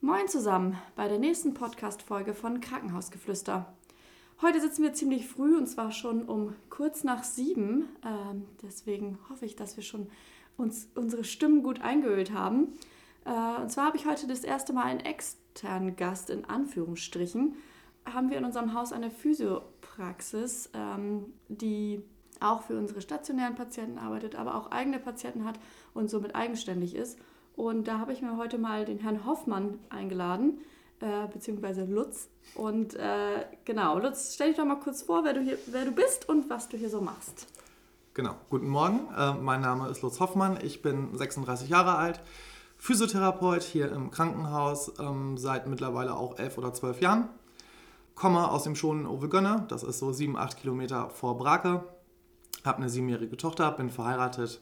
Moin 0.00 0.28
zusammen 0.28 0.78
bei 0.94 1.08
der 1.08 1.18
nächsten 1.18 1.54
Podcast-Folge 1.54 2.32
von 2.32 2.60
Krankenhausgeflüster. 2.60 3.74
Heute 4.40 4.60
sitzen 4.60 4.84
wir 4.84 4.92
ziemlich 4.92 5.26
früh 5.26 5.56
und 5.56 5.66
zwar 5.66 5.90
schon 5.90 6.22
um 6.22 6.54
kurz 6.70 7.02
nach 7.02 7.24
sieben. 7.24 7.88
Ähm, 8.06 8.46
deswegen 8.62 9.18
hoffe 9.28 9.44
ich, 9.44 9.56
dass 9.56 9.76
wir 9.76 9.82
schon 9.82 10.06
uns 10.56 10.88
unsere 10.94 11.24
Stimmen 11.24 11.64
gut 11.64 11.80
eingeölt 11.80 12.32
haben. 12.32 12.74
Äh, 13.24 13.60
und 13.60 13.72
zwar 13.72 13.86
habe 13.86 13.96
ich 13.96 14.06
heute 14.06 14.28
das 14.28 14.44
erste 14.44 14.72
Mal 14.72 14.84
einen 14.84 15.00
externen 15.00 15.96
Gast 15.96 16.30
in 16.30 16.44
Anführungsstrichen. 16.44 17.56
Haben 18.06 18.30
wir 18.30 18.38
in 18.38 18.44
unserem 18.44 18.74
Haus 18.74 18.92
eine 18.92 19.10
Physiopraxis, 19.10 20.70
ähm, 20.74 21.32
die 21.48 22.04
auch 22.38 22.62
für 22.62 22.78
unsere 22.78 23.00
stationären 23.00 23.56
Patienten 23.56 23.98
arbeitet, 23.98 24.36
aber 24.36 24.54
auch 24.54 24.70
eigene 24.70 25.00
Patienten 25.00 25.44
hat 25.44 25.58
und 25.92 26.08
somit 26.08 26.36
eigenständig 26.36 26.94
ist. 26.94 27.18
Und 27.58 27.88
da 27.88 27.98
habe 27.98 28.12
ich 28.12 28.22
mir 28.22 28.36
heute 28.36 28.56
mal 28.56 28.84
den 28.84 29.00
Herrn 29.00 29.26
Hoffmann 29.26 29.80
eingeladen, 29.88 30.60
äh, 31.00 31.26
beziehungsweise 31.26 31.84
Lutz. 31.86 32.28
Und 32.54 32.94
äh, 32.94 33.44
genau, 33.64 33.98
Lutz, 33.98 34.34
stell 34.34 34.50
dich 34.50 34.56
doch 34.56 34.64
mal 34.64 34.78
kurz 34.78 35.02
vor, 35.02 35.24
wer 35.24 35.34
du, 35.34 35.40
hier, 35.40 35.58
wer 35.66 35.84
du 35.84 35.90
bist 35.90 36.28
und 36.28 36.48
was 36.48 36.68
du 36.68 36.76
hier 36.76 36.88
so 36.88 37.00
machst. 37.00 37.48
Genau, 38.14 38.36
guten 38.48 38.68
Morgen. 38.68 39.08
Äh, 39.12 39.34
mein 39.34 39.60
Name 39.60 39.88
ist 39.88 40.02
Lutz 40.02 40.20
Hoffmann. 40.20 40.60
Ich 40.62 40.82
bin 40.82 41.18
36 41.18 41.68
Jahre 41.68 41.96
alt, 41.96 42.20
Physiotherapeut 42.76 43.64
hier 43.64 43.90
im 43.90 44.12
Krankenhaus 44.12 44.92
ähm, 45.00 45.36
seit 45.36 45.66
mittlerweile 45.66 46.14
auch 46.14 46.38
elf 46.38 46.58
oder 46.58 46.72
zwölf 46.72 47.00
Jahren. 47.00 47.28
Komme 48.14 48.52
aus 48.52 48.62
dem 48.62 48.76
schonen 48.76 49.04
Ovegönne, 49.08 49.64
das 49.66 49.82
ist 49.82 49.98
so 49.98 50.12
sieben, 50.12 50.36
acht 50.36 50.58
Kilometer 50.58 51.10
vor 51.10 51.36
Brake. 51.36 51.82
Habe 52.64 52.78
eine 52.78 52.88
siebenjährige 52.88 53.36
Tochter, 53.36 53.72
bin 53.72 53.90
verheiratet. 53.90 54.60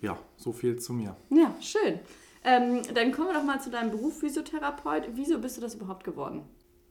Ja, 0.00 0.16
so 0.36 0.52
viel 0.52 0.78
zu 0.78 0.92
mir. 0.92 1.16
Ja, 1.30 1.52
schön. 1.60 1.98
Ähm, 2.48 2.80
dann 2.94 3.12
kommen 3.12 3.28
wir 3.28 3.34
doch 3.34 3.44
mal 3.44 3.60
zu 3.60 3.70
deinem 3.70 3.90
Beruf 3.90 4.20
Physiotherapeut. 4.20 5.10
Wieso 5.12 5.38
bist 5.38 5.58
du 5.58 5.60
das 5.60 5.74
überhaupt 5.74 6.04
geworden? 6.04 6.44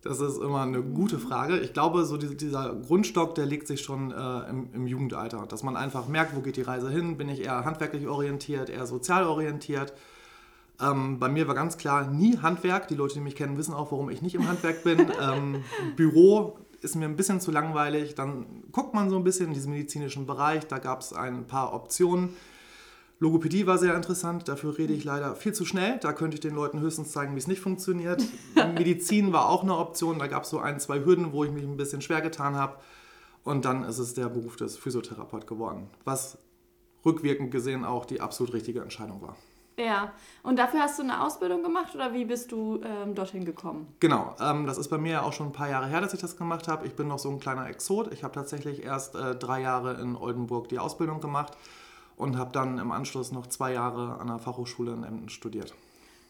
Das 0.04 0.20
ist 0.20 0.38
immer 0.38 0.62
eine 0.62 0.84
gute 0.84 1.18
Frage. 1.18 1.58
Ich 1.58 1.74
glaube, 1.74 2.06
so 2.06 2.16
dieser 2.18 2.76
Grundstock, 2.76 3.34
der 3.34 3.48
legt 3.48 3.66
sich 3.66 3.82
schon 3.82 4.12
äh, 4.12 4.50
im, 4.50 4.70
im, 4.74 4.86
Jugendalter. 4.86 5.48
Dass 5.48 5.64
man 5.64 5.76
einfach 5.76 6.08
merkt, 6.08 6.36
wo 6.36 6.42
geht 6.42 6.58
die 6.58 6.62
Reise 6.62 6.92
hin? 6.92 7.18
Bin 7.18 7.28
ich 7.28 7.42
eher 7.42 7.66
handwerklich 7.66 8.08
orientiert, 8.08 8.70
eher 8.70 8.86
sozial 8.86 9.24
orientiert? 9.24 9.94
Ähm, 10.80 11.18
bei 11.18 11.28
mir 11.28 11.48
war 11.48 11.56
ganz 11.56 11.80
klar 11.80 12.06
nie 12.06 12.38
Handwerk. 12.38 12.88
Die 12.88 12.96
Leute, 12.96 13.16
die 13.16 13.22
mich 13.22 13.36
kennen, 13.36 13.58
wissen 13.58 13.74
auch, 13.74 13.92
warum 13.92 14.12
ich 14.12 14.22
nicht 14.22 14.36
im 14.36 14.48
Handwerk 14.48 14.84
bin. 14.84 15.00
ähm, 15.22 15.64
Büro 15.96 16.60
ist 16.82 16.96
mir 16.96 17.06
ein 17.06 17.16
bisschen 17.16 17.42
zu 17.42 17.50
langweilig. 17.50 18.14
Dann 18.14 18.46
guckt 18.72 18.94
man 18.94 19.10
so 19.10 19.18
ein 19.18 19.24
bisschen 19.24 19.48
in 19.48 19.54
diesen 19.56 19.72
medizinischen 19.72 20.28
Bereich. 20.28 20.68
Da 20.68 20.78
gab 20.78 21.02
es 21.02 21.14
ein 21.14 21.48
paar 21.48 21.74
Optionen. 21.74 22.36
Logopädie 23.20 23.66
war 23.66 23.80
sehr 23.80 23.96
interessant, 23.96 24.48
dafür 24.48 24.78
rede 24.78 24.94
ich 24.94 25.04
leider 25.04 25.36
viel 25.36 25.54
zu 25.54 25.66
schnell. 25.66 25.98
Da 26.00 26.14
könnte 26.14 26.36
ich 26.36 26.42
den 26.42 26.54
Leuten 26.54 26.80
höchstens 26.80 27.12
zeigen, 27.12 27.34
wie 27.34 27.40
es 27.40 27.48
nicht 27.48 27.62
funktioniert. 27.62 28.24
Medizin 28.56 29.34
war 29.34 29.50
auch 29.50 29.64
eine 29.64 29.76
Option, 29.76 30.20
da 30.20 30.28
gab 30.28 30.44
es 30.44 30.52
so 30.52 30.60
ein, 30.60 30.80
zwei 30.80 31.04
Hürden, 31.04 31.34
wo 31.34 31.44
ich 31.44 31.52
mich 31.52 31.64
ein 31.64 31.78
bisschen 31.78 32.02
schwer 32.02 32.22
getan 32.22 32.56
habe. 32.56 32.78
Und 33.44 33.66
dann 33.66 33.84
ist 33.84 33.98
es 33.98 34.14
der 34.14 34.30
Beruf 34.30 34.56
des 34.56 34.78
Physiotherapeut 34.78 35.48
geworden, 35.48 35.90
was 36.04 36.38
rückwirkend 37.06 37.50
gesehen 37.50 37.86
auch 37.86 38.06
die 38.06 38.22
absolut 38.22 38.54
richtige 38.54 38.82
Entscheidung 38.82 39.22
war. 39.22 39.36
Ja, 39.80 40.12
und 40.44 40.58
dafür 40.58 40.82
hast 40.82 40.98
du 40.98 41.04
eine 41.04 41.24
Ausbildung 41.24 41.62
gemacht 41.62 41.94
oder 41.94 42.14
wie 42.14 42.26
bist 42.26 42.52
du 42.52 42.82
ähm, 42.84 43.14
dorthin 43.14 43.46
gekommen? 43.46 43.88
Genau, 44.00 44.36
ähm, 44.40 44.66
das 44.66 44.80
ist 44.80 44.90
bei 44.90 44.98
mir 44.98 45.12
ja 45.12 45.22
auch 45.22 45.34
schon 45.34 45.48
ein 45.48 45.54
paar 45.54 45.70
Jahre 45.70 45.88
her, 45.88 46.02
dass 46.02 46.14
ich 46.14 46.20
das 46.20 46.36
gemacht 46.36 46.68
habe. 46.68 46.86
Ich 46.88 46.96
bin 46.96 47.08
noch 47.08 47.20
so 47.20 47.30
ein 47.30 47.40
kleiner 47.40 47.68
Exot. 47.70 48.12
Ich 48.12 48.24
habe 48.24 48.34
tatsächlich 48.34 48.84
erst 48.84 49.16
äh, 49.16 49.36
drei 49.36 49.62
Jahre 49.62 50.02
in 50.02 50.16
Oldenburg 50.16 50.68
die 50.70 50.80
Ausbildung 50.80 51.22
gemacht 51.22 51.54
und 52.18 52.38
habe 52.38 52.52
dann 52.52 52.80
im 52.80 52.92
Anschluss 52.92 53.32
noch 53.32 53.48
zwei 53.48 53.74
Jahre 53.74 54.20
an 54.20 54.28
der 54.28 54.40
Fachhochschule 54.40 54.92
in 54.92 55.04
Emden 55.04 55.30
studiert. 55.30 55.74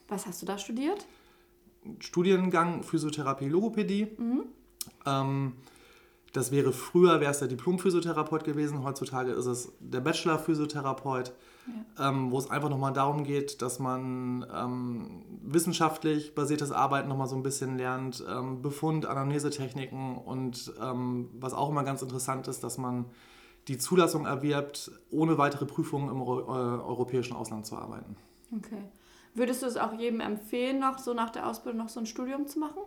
Was 0.08 0.28
hast 0.28 0.42
du 0.42 0.46
da 0.46 0.58
studiert? 0.58 1.06
Studiengang 2.00 2.84
Physiotherapie, 2.84 3.48
Logopädie. 3.48 4.08
Mhm. 4.18 4.44
Ähm, 5.06 5.54
das 6.34 6.52
wäre 6.52 6.74
früher, 6.74 7.20
wäre 7.20 7.32
es 7.32 7.40
der 7.40 7.48
Diplom-Physiotherapeut 7.48 8.44
gewesen. 8.44 8.84
Heutzutage 8.84 9.32
ist 9.32 9.45
es 9.45 9.72
der 9.80 10.02
Bachelor-Physiotherapeut, 10.02 11.34
ja. 11.98 12.10
ähm, 12.10 12.32
wo 12.32 12.38
es 12.38 12.52
einfach 12.52 12.70
nochmal 12.70 12.94
darum 12.94 13.23
geht, 13.23 13.61
dass 13.61 13.80
man 13.80 14.45
ähm, 14.54 15.23
wissenschaftlich 15.42 16.36
basiertes 16.36 16.72
Arbeiten 16.72 17.08
nochmal 17.08 17.28
so 17.28 17.36
ein 17.36 17.44
bisschen 17.44 17.78
lernt, 17.78 18.23
ähm, 18.30 18.61
Befund, 18.61 19.06
Anamnesetechniken 19.06 20.17
und 20.17 20.73
ähm, 20.82 21.30
was 21.40 21.54
auch 21.54 21.70
immer 21.70 21.84
ganz 21.84 22.02
interessant 22.02 22.48
ist, 22.50 22.64
dass 22.64 22.78
man 22.78 23.06
die 23.67 23.78
Zulassung 23.78 24.26
erwirbt, 24.26 24.92
ohne 25.11 25.38
weitere 25.38 25.66
Prüfungen 25.66 26.10
im 26.10 26.22
äh, 26.22 26.23
europäischen 26.23 27.36
Ausland 27.36 27.66
zu 27.66 27.76
arbeiten. 27.76 28.16
Okay. 28.55 28.83
Würdest 29.33 29.61
du 29.61 29.67
es 29.67 29.78
auch 29.78 29.94
jedem 29.94 30.20
empfehlen, 30.20 30.80
noch 30.80 30.98
so 30.98 31.14
nach 31.14 31.30
der 31.30 31.48
Ausbildung 31.48 31.83
noch 31.83 31.89
so 31.89 32.00
ein 32.00 32.05
Studium 32.05 32.48
zu 32.48 32.60
machen? 32.60 32.82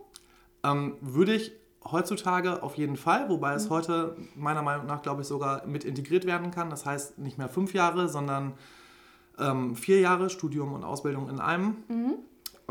Ähm, 0.63 0.97
würde 1.01 1.33
ich 1.33 1.53
heutzutage 1.83 2.61
auf 2.61 2.75
jeden 2.75 2.97
Fall, 2.97 3.29
wobei 3.29 3.53
es 3.53 3.65
mhm. 3.65 3.69
heute 3.69 4.17
meiner 4.35 4.61
Meinung 4.61 4.85
nach, 4.85 5.01
glaube 5.01 5.21
ich, 5.21 5.27
sogar 5.27 5.65
mit 5.65 5.83
integriert 5.83 6.25
werden 6.25 6.51
kann. 6.51 6.69
Das 6.69 6.85
heißt 6.85 7.19
nicht 7.19 7.37
mehr 7.37 7.49
fünf 7.49 7.73
Jahre, 7.73 8.09
sondern 8.09 8.53
ähm, 9.39 9.75
vier 9.75 9.99
Jahre 9.99 10.29
Studium 10.29 10.73
und 10.73 10.83
Ausbildung 10.83 11.29
in 11.29 11.39
einem. 11.39 11.83
Mhm. 11.87 12.15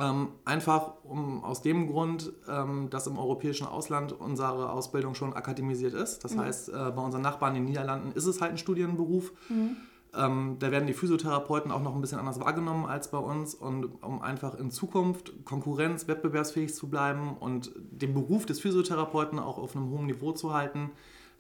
Ähm, 0.01 0.29
einfach 0.47 0.95
um, 1.05 1.45
aus 1.45 1.61
dem 1.61 1.87
Grund, 1.89 2.33
ähm, 2.49 2.89
dass 2.89 3.07
im 3.07 3.19
europäischen 3.19 3.67
Ausland 3.67 4.13
unsere 4.13 4.71
Ausbildung 4.71 5.15
schon 5.15 5.35
akademisiert 5.35 5.93
ist. 5.93 6.25
Das 6.25 6.35
mhm. 6.35 6.41
heißt, 6.41 6.69
äh, 6.71 6.73
bei 6.73 7.03
unseren 7.03 7.23
Nachbarn 7.23 7.55
in 7.55 7.63
den 7.63 7.69
Niederlanden 7.69 8.13
ist 8.13 8.25
es 8.25 8.41
halt 8.41 8.53
ein 8.53 8.59
Studienberuf. 8.59 9.33
Mhm. 9.51 9.77
Ähm, 10.15 10.57
da 10.59 10.71
werden 10.71 10.87
die 10.87 10.95
Physiotherapeuten 10.95 11.71
auch 11.71 11.83
noch 11.83 11.95
ein 11.95 12.01
bisschen 12.01 12.19
anders 12.19 12.41
wahrgenommen 12.41 12.87
als 12.87 13.11
bei 13.11 13.19
uns. 13.19 13.55
Und 13.55 14.03
um 14.03 14.23
einfach 14.23 14.59
in 14.59 14.71
Zukunft 14.71 15.45
konkurrenz-, 15.45 16.09
wettbewerbsfähig 16.09 16.75
zu 16.75 16.89
bleiben 16.89 17.37
und 17.39 17.73
den 17.77 18.15
Beruf 18.15 18.47
des 18.47 18.59
Physiotherapeuten 18.61 19.39
auch 19.39 19.59
auf 19.59 19.77
einem 19.77 19.91
hohen 19.91 20.07
Niveau 20.07 20.33
zu 20.33 20.55
halten, 20.55 20.91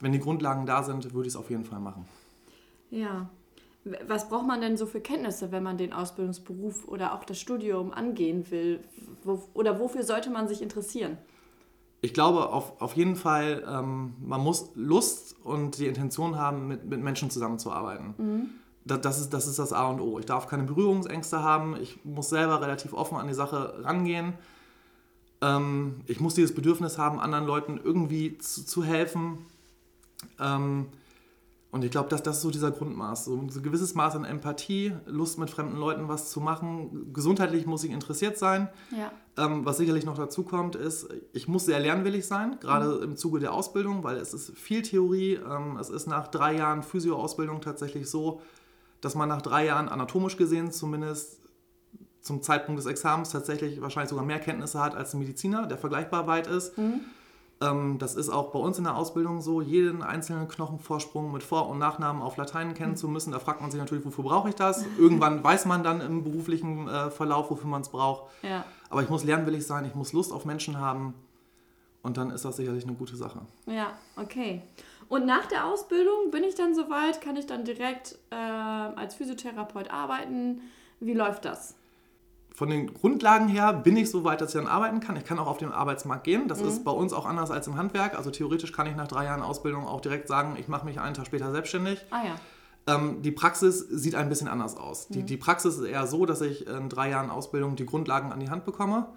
wenn 0.00 0.12
die 0.12 0.20
Grundlagen 0.20 0.66
da 0.66 0.82
sind, 0.82 1.14
würde 1.14 1.28
ich 1.28 1.34
es 1.34 1.36
auf 1.36 1.50
jeden 1.50 1.64
Fall 1.64 1.80
machen. 1.80 2.06
Ja, 2.90 3.30
was 3.84 4.28
braucht 4.28 4.46
man 4.46 4.60
denn 4.60 4.76
so 4.76 4.86
für 4.86 5.00
Kenntnisse, 5.00 5.52
wenn 5.52 5.62
man 5.62 5.78
den 5.78 5.92
Ausbildungsberuf 5.92 6.86
oder 6.86 7.14
auch 7.14 7.24
das 7.24 7.38
Studium 7.40 7.92
angehen 7.92 8.50
will? 8.50 8.80
Wo, 9.24 9.42
oder 9.54 9.80
wofür 9.80 10.02
sollte 10.02 10.30
man 10.30 10.48
sich 10.48 10.60
interessieren? 10.60 11.16
Ich 12.02 12.14
glaube 12.14 12.50
auf, 12.50 12.80
auf 12.80 12.94
jeden 12.94 13.16
Fall, 13.16 13.64
ähm, 13.68 14.14
man 14.20 14.40
muss 14.40 14.70
Lust 14.74 15.36
und 15.44 15.78
die 15.78 15.86
Intention 15.86 16.36
haben, 16.36 16.68
mit, 16.68 16.84
mit 16.84 17.00
Menschen 17.00 17.30
zusammenzuarbeiten. 17.30 18.14
Mhm. 18.16 18.50
Das, 18.84 19.00
das, 19.02 19.20
ist, 19.20 19.30
das 19.34 19.46
ist 19.46 19.58
das 19.58 19.72
A 19.72 19.88
und 19.88 20.00
O. 20.00 20.18
Ich 20.18 20.26
darf 20.26 20.46
keine 20.46 20.62
Berührungsängste 20.64 21.42
haben. 21.42 21.76
Ich 21.80 22.04
muss 22.04 22.30
selber 22.30 22.60
relativ 22.62 22.94
offen 22.94 23.18
an 23.18 23.28
die 23.28 23.34
Sache 23.34 23.82
rangehen. 23.84 24.34
Ähm, 25.42 26.00
ich 26.06 26.20
muss 26.20 26.34
dieses 26.34 26.54
Bedürfnis 26.54 26.98
haben, 26.98 27.20
anderen 27.20 27.46
Leuten 27.46 27.80
irgendwie 27.82 28.38
zu, 28.38 28.64
zu 28.64 28.82
helfen. 28.82 29.46
Ähm, 30.38 30.86
und 31.72 31.84
ich 31.84 31.92
glaube, 31.92 32.08
dass 32.08 32.22
das 32.22 32.38
ist 32.38 32.42
so 32.42 32.50
dieser 32.50 32.72
Grundmaß. 32.72 33.26
So 33.26 33.36
ein 33.36 33.48
gewisses 33.62 33.94
Maß 33.94 34.16
an 34.16 34.24
Empathie, 34.24 34.92
Lust 35.06 35.38
mit 35.38 35.50
fremden 35.50 35.76
Leuten 35.76 36.08
was 36.08 36.30
zu 36.30 36.40
machen. 36.40 37.12
Gesundheitlich 37.12 37.64
muss 37.64 37.84
ich 37.84 37.92
interessiert 37.92 38.36
sein. 38.38 38.68
Ja. 38.90 39.12
Ähm, 39.36 39.64
was 39.64 39.76
sicherlich 39.76 40.04
noch 40.04 40.16
dazu 40.16 40.42
kommt, 40.42 40.74
ist, 40.74 41.08
ich 41.32 41.46
muss 41.46 41.66
sehr 41.66 41.78
lernwillig 41.78 42.26
sein, 42.26 42.58
gerade 42.60 42.96
mhm. 42.96 43.02
im 43.04 43.16
Zuge 43.16 43.38
der 43.38 43.54
Ausbildung, 43.54 44.02
weil 44.02 44.16
es 44.16 44.34
ist 44.34 44.50
viel 44.58 44.82
Theorie. 44.82 45.34
Ähm, 45.34 45.76
es 45.78 45.90
ist 45.90 46.08
nach 46.08 46.26
drei 46.26 46.56
Jahren 46.56 46.82
Physioausbildung 46.82 47.60
tatsächlich 47.60 48.10
so, 48.10 48.42
dass 49.00 49.14
man 49.14 49.28
nach 49.28 49.40
drei 49.40 49.66
Jahren 49.66 49.88
anatomisch 49.88 50.36
gesehen 50.36 50.72
zumindest 50.72 51.38
zum 52.20 52.42
Zeitpunkt 52.42 52.80
des 52.80 52.86
Examens 52.86 53.30
tatsächlich 53.30 53.80
wahrscheinlich 53.80 54.10
sogar 54.10 54.24
mehr 54.24 54.40
Kenntnisse 54.40 54.80
hat 54.80 54.96
als 54.96 55.14
ein 55.14 55.20
Mediziner, 55.20 55.66
der 55.66 55.78
vergleichbar 55.78 56.26
weit 56.26 56.48
ist. 56.48 56.76
Mhm. 56.76 57.00
Ähm, 57.62 57.98
das 57.98 58.14
ist 58.14 58.30
auch 58.30 58.52
bei 58.52 58.58
uns 58.58 58.78
in 58.78 58.84
der 58.84 58.96
Ausbildung 58.96 59.40
so, 59.42 59.60
jeden 59.60 60.02
einzelnen 60.02 60.48
Knochenvorsprung 60.48 61.30
mit 61.30 61.42
Vor- 61.42 61.68
und 61.68 61.78
Nachnamen 61.78 62.22
auf 62.22 62.36
Latein 62.36 62.72
kennen 62.74 62.96
zu 62.96 63.08
müssen. 63.08 63.32
Da 63.32 63.38
fragt 63.38 63.60
man 63.60 63.70
sich 63.70 63.80
natürlich, 63.80 64.04
wofür 64.04 64.24
brauche 64.24 64.48
ich 64.48 64.54
das? 64.54 64.84
Irgendwann 64.98 65.44
weiß 65.44 65.66
man 65.66 65.82
dann 65.82 66.00
im 66.00 66.24
beruflichen 66.24 66.88
äh, 66.88 67.10
Verlauf, 67.10 67.50
wofür 67.50 67.68
man 67.68 67.82
es 67.82 67.90
braucht. 67.90 68.30
Ja. 68.42 68.64
Aber 68.88 69.02
ich 69.02 69.10
muss 69.10 69.24
lernwillig 69.24 69.66
sein, 69.66 69.84
ich 69.84 69.94
muss 69.94 70.12
Lust 70.12 70.32
auf 70.32 70.44
Menschen 70.44 70.78
haben 70.78 71.14
und 72.02 72.16
dann 72.16 72.30
ist 72.30 72.44
das 72.44 72.56
sicherlich 72.56 72.84
eine 72.84 72.94
gute 72.94 73.16
Sache. 73.16 73.40
Ja, 73.66 73.92
okay. 74.16 74.62
Und 75.08 75.26
nach 75.26 75.46
der 75.46 75.66
Ausbildung 75.66 76.30
bin 76.30 76.44
ich 76.44 76.54
dann 76.54 76.74
soweit, 76.74 77.20
kann 77.20 77.36
ich 77.36 77.46
dann 77.46 77.64
direkt 77.64 78.16
äh, 78.30 78.34
als 78.36 79.14
Physiotherapeut 79.16 79.90
arbeiten? 79.90 80.62
Wie 81.00 81.14
läuft 81.14 81.44
das? 81.44 81.74
Von 82.54 82.68
den 82.68 82.92
Grundlagen 82.92 83.48
her 83.48 83.72
bin 83.72 83.96
ich 83.96 84.10
so 84.10 84.24
weit, 84.24 84.40
dass 84.40 84.54
ich 84.54 84.60
dann 84.60 84.68
arbeiten 84.68 85.00
kann. 85.00 85.16
Ich 85.16 85.24
kann 85.24 85.38
auch 85.38 85.46
auf 85.46 85.58
den 85.58 85.72
Arbeitsmarkt 85.72 86.24
gehen. 86.24 86.48
Das 86.48 86.60
mhm. 86.60 86.68
ist 86.68 86.84
bei 86.84 86.90
uns 86.90 87.12
auch 87.12 87.26
anders 87.26 87.50
als 87.50 87.66
im 87.66 87.76
Handwerk. 87.76 88.16
Also 88.16 88.30
theoretisch 88.30 88.72
kann 88.72 88.86
ich 88.86 88.96
nach 88.96 89.08
drei 89.08 89.24
Jahren 89.24 89.42
Ausbildung 89.42 89.86
auch 89.86 90.00
direkt 90.00 90.28
sagen, 90.28 90.56
ich 90.58 90.68
mache 90.68 90.84
mich 90.84 91.00
einen 91.00 91.14
Tag 91.14 91.26
später 91.26 91.52
selbstständig. 91.52 92.04
Ah 92.10 92.22
ja. 92.24 92.34
Ähm, 92.86 93.22
die 93.22 93.30
Praxis 93.30 93.78
sieht 93.78 94.14
ein 94.14 94.28
bisschen 94.28 94.48
anders 94.48 94.76
aus. 94.76 95.08
Mhm. 95.08 95.14
Die, 95.14 95.22
die 95.24 95.36
Praxis 95.36 95.76
ist 95.78 95.84
eher 95.84 96.06
so, 96.06 96.26
dass 96.26 96.40
ich 96.40 96.66
in 96.66 96.88
drei 96.88 97.10
Jahren 97.10 97.30
Ausbildung 97.30 97.76
die 97.76 97.86
Grundlagen 97.86 98.32
an 98.32 98.40
die 98.40 98.50
Hand 98.50 98.64
bekomme. 98.64 99.08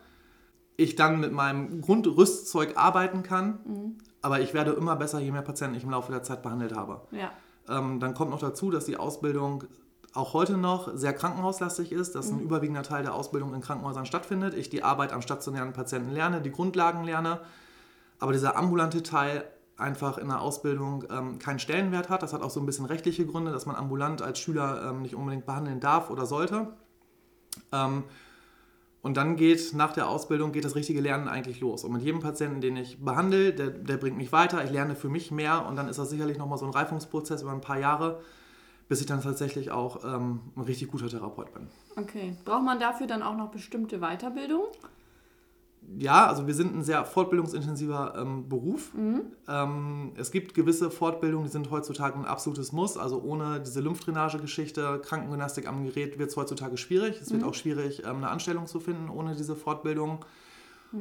Ich 0.76 0.96
dann 0.96 1.20
mit 1.20 1.32
meinem 1.32 1.82
Grundrüstzeug 1.82 2.78
arbeiten 2.78 3.24
kann, 3.24 3.60
mhm. 3.66 3.98
aber 4.22 4.42
ich 4.42 4.54
werde 4.54 4.72
immer 4.72 4.96
besser, 4.96 5.20
je 5.20 5.32
mehr 5.32 5.44
Patienten 5.44 5.76
ich 5.76 5.84
im 5.84 5.92
Laufe 5.92 6.12
der 6.12 6.24
Zeit 6.24 6.42
behandelt 6.42 6.76
habe. 6.76 7.02
Ja. 7.12 7.32
Ähm, 7.70 8.00
dann 8.00 8.14
kommt 8.14 8.32
noch 8.32 8.40
dazu, 8.40 8.72
dass 8.72 8.86
die 8.86 8.98
Ausbildung 8.98 9.66
auch 10.14 10.34
heute 10.34 10.58
noch 10.58 10.92
sehr 10.96 11.14
krankenhauslastig 11.14 11.92
ist, 11.92 12.14
dass 12.16 12.30
ein 12.30 12.40
überwiegender 12.40 12.84
Teil 12.84 13.04
der 13.04 13.16
Ausbildung 13.16 13.54
in 13.54 13.62
Krankenhäusern 13.62 14.06
stattfindet. 14.06 14.54
Ich 14.54 14.70
die 14.70 14.84
Arbeit 14.84 15.12
am 15.12 15.22
stationären 15.22 15.74
Patienten 15.74 16.12
lerne, 16.12 16.42
die 16.42 16.52
Grundlagen 16.52 17.04
lerne, 17.04 17.40
aber 18.20 18.32
dieser 18.32 18.56
ambulante 18.56 19.02
Teil 19.02 19.44
einfach 19.76 20.20
in 20.20 20.28
der 20.28 20.42
Ausbildung 20.42 21.06
ähm, 21.10 21.40
keinen 21.40 21.60
Stellenwert 21.60 22.10
hat. 22.10 22.22
Das 22.22 22.32
hat 22.32 22.44
auch 22.44 22.52
so 22.52 22.60
ein 22.60 22.66
bisschen 22.66 22.86
rechtliche 22.86 23.26
Gründe, 23.26 23.52
dass 23.52 23.66
man 23.66 23.76
ambulant 23.76 24.22
als 24.22 24.38
Schüler 24.40 24.90
ähm, 24.90 25.02
nicht 25.02 25.16
unbedingt 25.16 25.48
behandeln 25.48 25.80
darf 25.80 26.12
oder 26.12 26.28
sollte. 26.28 26.68
Ähm, 27.72 28.04
und 29.02 29.18
dann 29.18 29.36
geht 29.36 29.74
nach 29.74 29.92
der 29.94 30.08
Ausbildung 30.08 30.54
geht 30.54 30.64
das 30.64 30.76
richtige 30.76 31.02
Lernen 31.02 31.28
eigentlich 31.28 31.60
los. 31.60 31.84
Und 31.84 31.92
mit 31.92 32.04
jedem 32.04 32.22
Patienten, 32.22 32.62
den 32.62 32.78
ich 32.78 33.04
behandle, 33.04 33.52
der, 33.52 33.70
der 33.70 33.98
bringt 33.98 34.16
mich 34.16 34.32
weiter, 34.32 34.64
ich 34.64 34.72
lerne 34.72 34.96
für 34.96 35.10
mich 35.10 35.32
mehr 35.32 35.66
und 35.66 35.76
dann 35.76 35.90
ist 35.90 36.00
das 36.00 36.10
sicherlich 36.10 36.38
nochmal 36.38 36.58
so 36.58 36.66
ein 36.66 36.72
Reifungsprozess 36.72 37.42
über 37.42 37.52
ein 37.52 37.62
paar 37.62 37.80
Jahre, 37.80 38.22
bis 38.94 39.02
ich 39.02 39.08
dann 39.08 39.24
tatsächlich 39.24 39.72
auch 39.72 40.04
ähm, 40.04 40.42
ein 40.56 40.62
richtig 40.62 40.92
guter 40.92 41.08
Therapeut 41.08 41.52
bin. 41.52 41.68
Okay. 41.96 42.38
Braucht 42.46 42.62
man 42.62 42.80
dafür 42.80 43.08
dann 43.08 43.24
auch 43.24 43.36
noch 43.36 43.50
bestimmte 43.50 43.98
Weiterbildung? 43.98 44.66
Ja, 45.98 46.28
also 46.28 46.46
wir 46.46 46.54
sind 46.54 46.76
ein 46.76 46.84
sehr 46.84 47.04
fortbildungsintensiver 47.04 48.14
ähm, 48.16 48.48
Beruf. 48.48 48.92
Ähm, 49.48 50.12
es 50.16 50.30
gibt 50.30 50.54
gewisse 50.54 50.92
Fortbildungen, 50.92 51.48
die 51.48 51.52
sind 51.52 51.72
heutzutage 51.72 52.20
ein 52.20 52.26
absolutes 52.26 52.72
Muss. 52.72 52.96
Also 52.96 53.20
ohne 53.24 53.62
diese 53.62 53.82
Lymphdrainage-Geschichte, 53.82 55.02
Krankengymnastik 55.04 55.68
am 55.68 55.86
Gerät 55.86 56.20
wird 56.20 56.30
es 56.30 56.38
heutzutage 56.38 56.78
schwierig. 56.78 57.20
Es 57.20 57.34
wird 57.34 57.44
auch 57.44 57.56
schwierig, 57.56 58.04
ähm, 58.06 58.18
eine 58.18 58.30
Anstellung 58.30 58.68
zu 58.68 58.80
finden 58.80 59.10
ohne 59.10 59.36
diese 59.36 59.56
Fortbildung. 59.56 60.24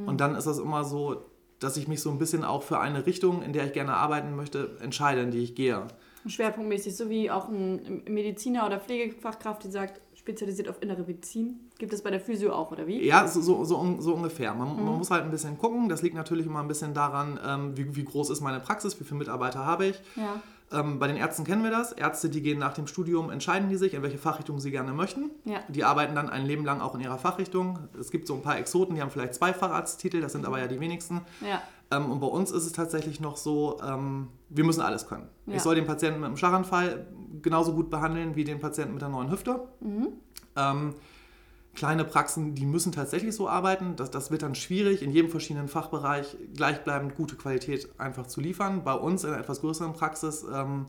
Und 0.07 0.23
dann 0.23 0.35
ist 0.35 0.47
das 0.47 0.59
immer 0.59 0.85
so, 0.85 1.27
dass 1.59 1.77
ich 1.77 1.89
mich 1.89 2.01
so 2.01 2.11
ein 2.11 2.17
bisschen 2.17 2.43
auch 2.43 2.63
für 2.63 2.81
eine 2.81 3.05
Richtung, 3.05 3.43
in 3.43 3.53
der 3.53 3.67
ich 3.67 3.75
gerne 3.75 3.93
arbeiten 3.93 4.35
möchte, 4.35 4.79
entscheide, 4.81 5.21
in 5.21 5.31
die 5.31 5.41
ich 5.41 5.55
gehe. 5.55 5.87
Schwerpunktmäßig, 6.31 6.97
so 6.97 7.11
wie 7.11 7.31
auch 7.31 7.49
ein 7.49 8.03
Mediziner 8.09 8.67
oder 8.67 8.79
Pflegefachkraft, 8.81 9.65
die 9.65 9.71
sagt, 9.71 10.01
spezialisiert 10.15 10.69
auf 10.69 10.81
innere 10.81 11.03
Medizin. 11.03 11.71
Gibt 11.79 11.93
es 11.93 12.03
bei 12.03 12.11
der 12.11 12.21
Physio 12.21 12.53
auch, 12.53 12.71
oder 12.71 12.87
wie? 12.87 13.05
Ja, 13.05 13.27
so, 13.27 13.41
so, 13.41 13.65
so, 13.65 13.97
so 13.99 14.15
ungefähr. 14.15 14.55
Man, 14.55 14.77
man 14.85 14.99
muss 14.99 15.11
halt 15.11 15.25
ein 15.25 15.31
bisschen 15.31 15.59
gucken. 15.59 15.89
Das 15.89 16.03
liegt 16.03 16.15
natürlich 16.15 16.47
immer 16.47 16.61
ein 16.61 16.69
bisschen 16.69 16.95
daran, 16.95 17.41
ähm, 17.45 17.77
wie, 17.77 17.97
wie 17.97 18.05
groß 18.05 18.31
ist 18.31 18.41
meine 18.41 18.61
Praxis, 18.61 18.99
wie 19.01 19.05
viele 19.05 19.19
Mitarbeiter 19.19 19.67
habe 19.67 19.87
ich. 19.87 20.01
Ja. 20.15 20.41
Ähm, 20.73 20.99
bei 20.99 21.07
den 21.07 21.17
Ärzten 21.17 21.45
kennen 21.45 21.63
wir 21.63 21.71
das. 21.71 21.93
Ärzte, 21.93 22.31
die 22.31 22.41
gehen 22.41 22.59
nach 22.59 22.73
dem 22.73 22.87
Studium, 22.87 23.31
entscheiden 23.31 23.69
die 23.69 23.77
sich, 23.77 23.95
in 23.95 24.03
welche 24.03 24.19
Fachrichtung 24.19 24.59
sie 24.59 24.71
gerne 24.71 24.93
möchten. 24.93 25.31
Ja. 25.45 25.61
Die 25.69 25.85
arbeiten 25.85 26.15
dann 26.15 26.31
ein 26.31 26.47
Leben 26.47 26.65
lang 26.65 26.81
auch 26.81 26.95
in 26.95 27.01
ihrer 27.01 27.19
Fachrichtung. 27.19 27.81
Es 27.99 28.11
gibt 28.11 28.27
so 28.27 28.35
ein 28.35 28.43
paar 28.43 28.59
Exoten, 28.59 28.95
die 28.95 29.03
haben 29.03 29.11
vielleicht 29.11 29.35
zwei 29.35 29.53
Facharzttitel, 29.53 30.21
das 30.21 30.33
sind 30.33 30.47
aber 30.47 30.59
ja 30.59 30.69
die 30.69 30.81
wenigsten. 30.81 31.21
Ja. 31.41 31.63
Ähm, 31.93 32.11
und 32.11 32.21
bei 32.21 32.27
uns 32.27 32.51
ist 32.51 32.65
es 32.65 32.73
tatsächlich 32.73 33.21
noch 33.21 33.37
so, 33.37 33.79
ähm, 33.87 34.29
wir 34.49 34.65
müssen 34.65 34.81
alles 34.81 35.07
können. 35.07 35.29
Ja. 35.47 35.57
Ich 35.57 35.63
soll 35.63 35.75
den 35.75 35.87
Patienten 35.87 36.21
mit 36.21 36.27
einem 36.27 36.37
Schlaganfall 36.37 37.07
genauso 37.43 37.75
gut 37.75 37.91
behandeln 37.91 38.35
wie 38.37 38.45
den 38.45 38.61
Patienten 38.61 38.95
mit 38.95 39.03
der 39.03 39.09
neuen 39.09 39.31
Hüfte. 39.31 39.69
Ähm, 40.57 40.95
kleine 41.75 42.05
Praxen, 42.05 42.55
die 42.55 42.67
müssen 42.67 42.93
tatsächlich 42.93 43.35
so 43.35 43.49
arbeiten. 43.49 43.97
Das, 43.97 44.11
das 44.11 44.31
wird 44.31 44.43
dann 44.43 44.55
schwierig, 44.55 45.03
in 45.03 45.11
jedem 45.11 45.31
verschiedenen 45.31 45.69
Fachbereich 45.69 46.37
gleichbleibend 46.55 47.15
gute 47.15 47.37
Qualität 47.37 47.89
einfach 47.99 48.27
zu 48.27 48.41
liefern. 48.41 48.85
Bei 48.85 48.95
uns 48.95 49.25
in 49.25 49.31
einer 49.31 49.41
etwas 49.41 49.61
größeren 49.61 49.93
Praxis 49.93 50.45
ähm, 50.53 50.87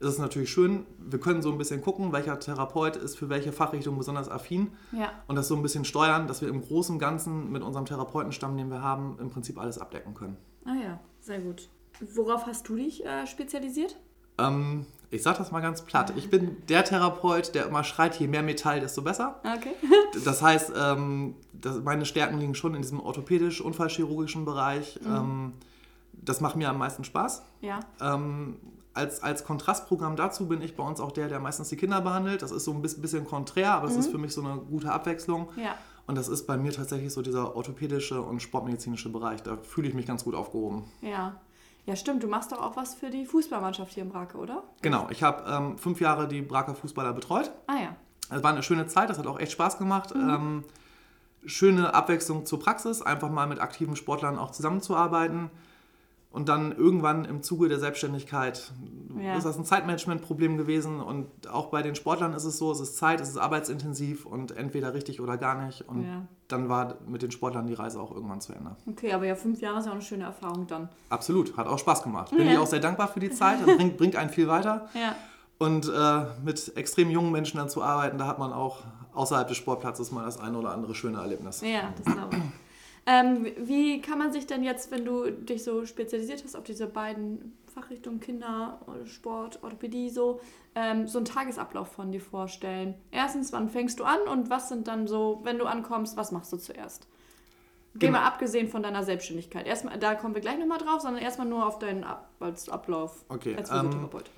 ist 0.00 0.08
es 0.08 0.18
natürlich 0.18 0.50
schön, 0.50 0.84
wir 0.98 1.18
können 1.18 1.42
so 1.42 1.50
ein 1.50 1.58
bisschen 1.58 1.80
gucken, 1.82 2.12
welcher 2.12 2.38
Therapeut 2.38 2.96
ist 2.96 3.16
für 3.16 3.28
welche 3.28 3.52
Fachrichtung 3.52 3.96
besonders 3.96 4.28
affin 4.30 4.72
Ja. 4.92 5.10
und 5.26 5.36
das 5.36 5.48
so 5.48 5.56
ein 5.56 5.62
bisschen 5.62 5.84
steuern, 5.84 6.26
dass 6.26 6.42
wir 6.42 6.48
im 6.48 6.60
Großen 6.62 6.94
und 6.94 6.98
Ganzen 6.98 7.50
mit 7.50 7.62
unserem 7.62 7.86
Therapeutenstamm, 7.86 8.56
den 8.56 8.70
wir 8.70 8.82
haben, 8.82 9.16
im 9.20 9.30
Prinzip 9.30 9.58
alles 9.58 9.78
abdecken 9.78 10.14
können. 10.14 10.36
Ah 10.64 10.74
ja, 10.74 11.00
sehr 11.20 11.40
gut. 11.40 11.68
Worauf 12.14 12.46
hast 12.46 12.68
du 12.68 12.76
dich 12.76 13.04
äh, 13.06 13.26
spezialisiert? 13.26 13.96
Ähm, 14.38 14.84
ich 15.10 15.22
sage 15.22 15.38
das 15.38 15.50
mal 15.50 15.60
ganz 15.62 15.80
platt. 15.82 16.12
Ich 16.16 16.28
bin 16.28 16.58
der 16.68 16.84
Therapeut, 16.84 17.54
der 17.54 17.66
immer 17.66 17.84
schreit, 17.84 18.16
je 18.20 18.26
mehr 18.26 18.42
Metall, 18.42 18.80
desto 18.80 19.02
besser. 19.02 19.40
Okay. 19.44 19.72
Das 20.24 20.40
heißt, 20.40 20.72
ähm, 20.76 21.34
das, 21.52 21.82
meine 21.82 22.06
Stärken 22.06 22.38
liegen 22.38 22.54
schon 22.54 22.74
in 22.74 22.80
diesem 22.82 23.00
orthopädisch-unfallchirurgischen 23.00 24.44
Bereich. 24.46 24.98
Ähm, 25.06 25.52
das 26.26 26.40
macht 26.40 26.56
mir 26.56 26.68
am 26.68 26.78
meisten 26.78 27.04
Spaß. 27.04 27.42
ja. 27.60 27.80
Ähm, 28.00 28.58
als, 28.96 29.22
als 29.22 29.44
Kontrastprogramm 29.44 30.16
dazu 30.16 30.48
bin 30.48 30.62
ich 30.62 30.74
bei 30.74 30.82
uns 30.82 31.00
auch 31.00 31.12
der, 31.12 31.28
der 31.28 31.38
meistens 31.38 31.68
die 31.68 31.76
Kinder 31.76 32.00
behandelt. 32.00 32.40
Das 32.40 32.50
ist 32.50 32.64
so 32.64 32.72
ein 32.72 32.80
bisschen, 32.80 33.26
konträr, 33.26 33.72
aber 33.72 33.88
das 33.88 33.96
ist 33.96 34.10
für 34.10 34.16
mich 34.16 34.32
so 34.32 34.42
eine 34.42 34.56
gute 34.56 34.90
Abwechslung. 34.90 35.50
Ja. 35.56 35.74
Und 36.06 36.16
das 36.16 36.28
ist 36.28 36.46
bei 36.46 36.56
mir 36.56 36.72
tatsächlich 36.72 37.12
so 37.12 37.20
dieser 37.20 37.56
orthopädische 37.56 38.22
und 38.22 38.40
sportmedizinische 38.40 39.10
Bereich. 39.10 39.42
Da 39.42 39.58
fühle 39.58 39.88
ich 39.88 39.94
mich 39.94 40.06
ganz 40.06 40.24
gut 40.24 40.34
aufgehoben. 40.34 40.84
Ja. 41.02 41.38
Ja, 41.84 41.94
stimmt. 41.94 42.22
Du 42.22 42.26
machst 42.26 42.52
doch 42.52 42.60
auch 42.60 42.76
was 42.76 42.94
für 42.94 43.10
die 43.10 43.26
Fußballmannschaft 43.26 43.92
hier 43.92 44.02
in 44.02 44.08
Brake, 44.08 44.38
oder? 44.38 44.64
Genau, 44.82 45.08
ich 45.10 45.22
habe 45.22 45.44
ähm, 45.48 45.78
fünf 45.78 46.00
Jahre 46.00 46.26
die 46.26 46.40
Braker 46.42 46.74
Fußballer 46.74 47.12
betreut. 47.12 47.52
Ah 47.66 47.76
ja. 47.76 47.96
Es 48.30 48.42
war 48.42 48.50
eine 48.50 48.62
schöne 48.62 48.86
Zeit, 48.86 49.10
das 49.10 49.18
hat 49.18 49.26
auch 49.26 49.38
echt 49.38 49.52
Spaß 49.52 49.78
gemacht. 49.78 50.12
Ähm, 50.14 50.64
schöne 51.44 51.94
Abwechslung 51.94 52.44
zur 52.44 52.58
Praxis, 52.58 53.02
einfach 53.02 53.30
mal 53.30 53.46
mit 53.46 53.60
aktiven 53.60 53.94
Sportlern 53.94 54.38
auch 54.38 54.50
zusammenzuarbeiten. 54.50 55.50
Und 56.36 56.50
dann 56.50 56.70
irgendwann 56.76 57.24
im 57.24 57.42
Zuge 57.42 57.66
der 57.70 57.78
Selbstständigkeit 57.78 58.70
Ja. 59.18 59.38
ist 59.38 59.44
das 59.46 59.56
ein 59.56 59.64
Zeitmanagement-Problem 59.64 60.58
gewesen. 60.58 61.00
Und 61.00 61.48
auch 61.48 61.68
bei 61.70 61.80
den 61.80 61.94
Sportlern 61.94 62.34
ist 62.34 62.44
es 62.44 62.58
so, 62.58 62.70
es 62.70 62.78
ist 62.80 62.98
Zeit, 62.98 63.22
es 63.22 63.30
ist 63.30 63.38
arbeitsintensiv 63.38 64.26
und 64.26 64.54
entweder 64.54 64.92
richtig 64.92 65.22
oder 65.22 65.38
gar 65.38 65.64
nicht. 65.64 65.88
Und 65.88 66.02
Ja. 66.04 66.26
dann 66.48 66.68
war 66.68 66.96
mit 67.06 67.22
den 67.22 67.30
Sportlern 67.30 67.66
die 67.66 67.72
Reise 67.72 67.98
auch 67.98 68.12
irgendwann 68.14 68.42
zu 68.42 68.52
Ende. 68.52 68.76
Okay, 68.86 69.14
aber 69.14 69.24
ja, 69.24 69.34
fünf 69.34 69.62
Jahre 69.62 69.78
ist 69.78 69.86
ja 69.86 69.92
auch 69.92 69.94
eine 69.94 70.04
schöne 70.04 70.24
Erfahrung 70.24 70.66
dann. 70.66 70.90
Absolut, 71.08 71.56
hat 71.56 71.66
auch 71.68 71.78
Spaß 71.78 72.02
gemacht. 72.02 72.30
Bin 72.36 72.44
Ja. 72.46 72.52
ich 72.52 72.58
auch 72.58 72.66
sehr 72.66 72.80
dankbar 72.80 73.08
für 73.08 73.20
die 73.20 73.30
Zeit, 73.30 73.66
das 73.66 73.74
bringt, 73.74 73.96
bringt 73.96 74.16
einen 74.16 74.28
viel 74.28 74.46
weiter. 74.46 74.90
Ja. 74.92 75.14
Und 75.58 75.88
äh, 75.88 76.26
mit 76.44 76.76
extrem 76.76 77.08
jungen 77.08 77.32
Menschen 77.32 77.56
dann 77.56 77.70
zu 77.70 77.82
arbeiten, 77.82 78.18
da 78.18 78.26
hat 78.26 78.38
man 78.38 78.52
auch 78.52 78.80
außerhalb 79.14 79.48
des 79.48 79.56
Sportplatzes 79.56 80.12
mal 80.12 80.26
das 80.26 80.38
eine 80.38 80.58
oder 80.58 80.72
andere 80.72 80.94
schöne 80.94 81.16
Erlebnis. 81.16 81.62
Ja, 81.62 81.94
das 81.96 82.14
glaube 82.14 82.36
ich. 82.36 82.42
Ähm, 83.06 83.46
wie 83.56 84.00
kann 84.00 84.18
man 84.18 84.32
sich 84.32 84.46
denn 84.46 84.64
jetzt, 84.64 84.90
wenn 84.90 85.04
du 85.04 85.30
dich 85.30 85.62
so 85.62 85.86
spezialisiert 85.86 86.42
hast 86.42 86.56
auf 86.56 86.64
diese 86.64 86.86
beiden 86.88 87.56
Fachrichtungen 87.72 88.18
Kinder, 88.20 88.80
Sport, 89.04 89.62
Orthopädie, 89.62 90.10
so, 90.10 90.40
ähm, 90.74 91.06
so 91.06 91.18
einen 91.18 91.24
Tagesablauf 91.24 91.88
von 91.92 92.10
dir 92.10 92.20
vorstellen? 92.20 92.94
Erstens, 93.12 93.52
wann 93.52 93.68
fängst 93.68 94.00
du 94.00 94.04
an 94.04 94.18
und 94.30 94.50
was 94.50 94.68
sind 94.68 94.88
dann 94.88 95.06
so, 95.06 95.40
wenn 95.44 95.58
du 95.58 95.66
ankommst, 95.66 96.16
was 96.16 96.32
machst 96.32 96.52
du 96.52 96.56
zuerst? 96.56 97.06
Geh 97.94 98.06
Genau. 98.08 98.18
mal 98.18 98.26
abgesehen 98.26 98.68
von 98.68 98.82
deiner 98.82 99.04
Selbstständigkeit. 99.04 99.66
Erstmal, 99.66 99.98
da 99.98 100.14
kommen 100.16 100.34
wir 100.34 100.42
gleich 100.42 100.58
nochmal 100.58 100.78
drauf, 100.78 101.00
sondern 101.00 101.22
erstmal 101.22 101.46
nur 101.46 101.64
auf 101.66 101.78
deinen 101.78 102.04
Ab 102.04 102.30
als 102.40 102.68
Ablauf 102.68 103.24
Okay, 103.28 103.56
als 103.56 103.70
ähm, 103.70 103.76
Physiotherapeut. 103.76 104.30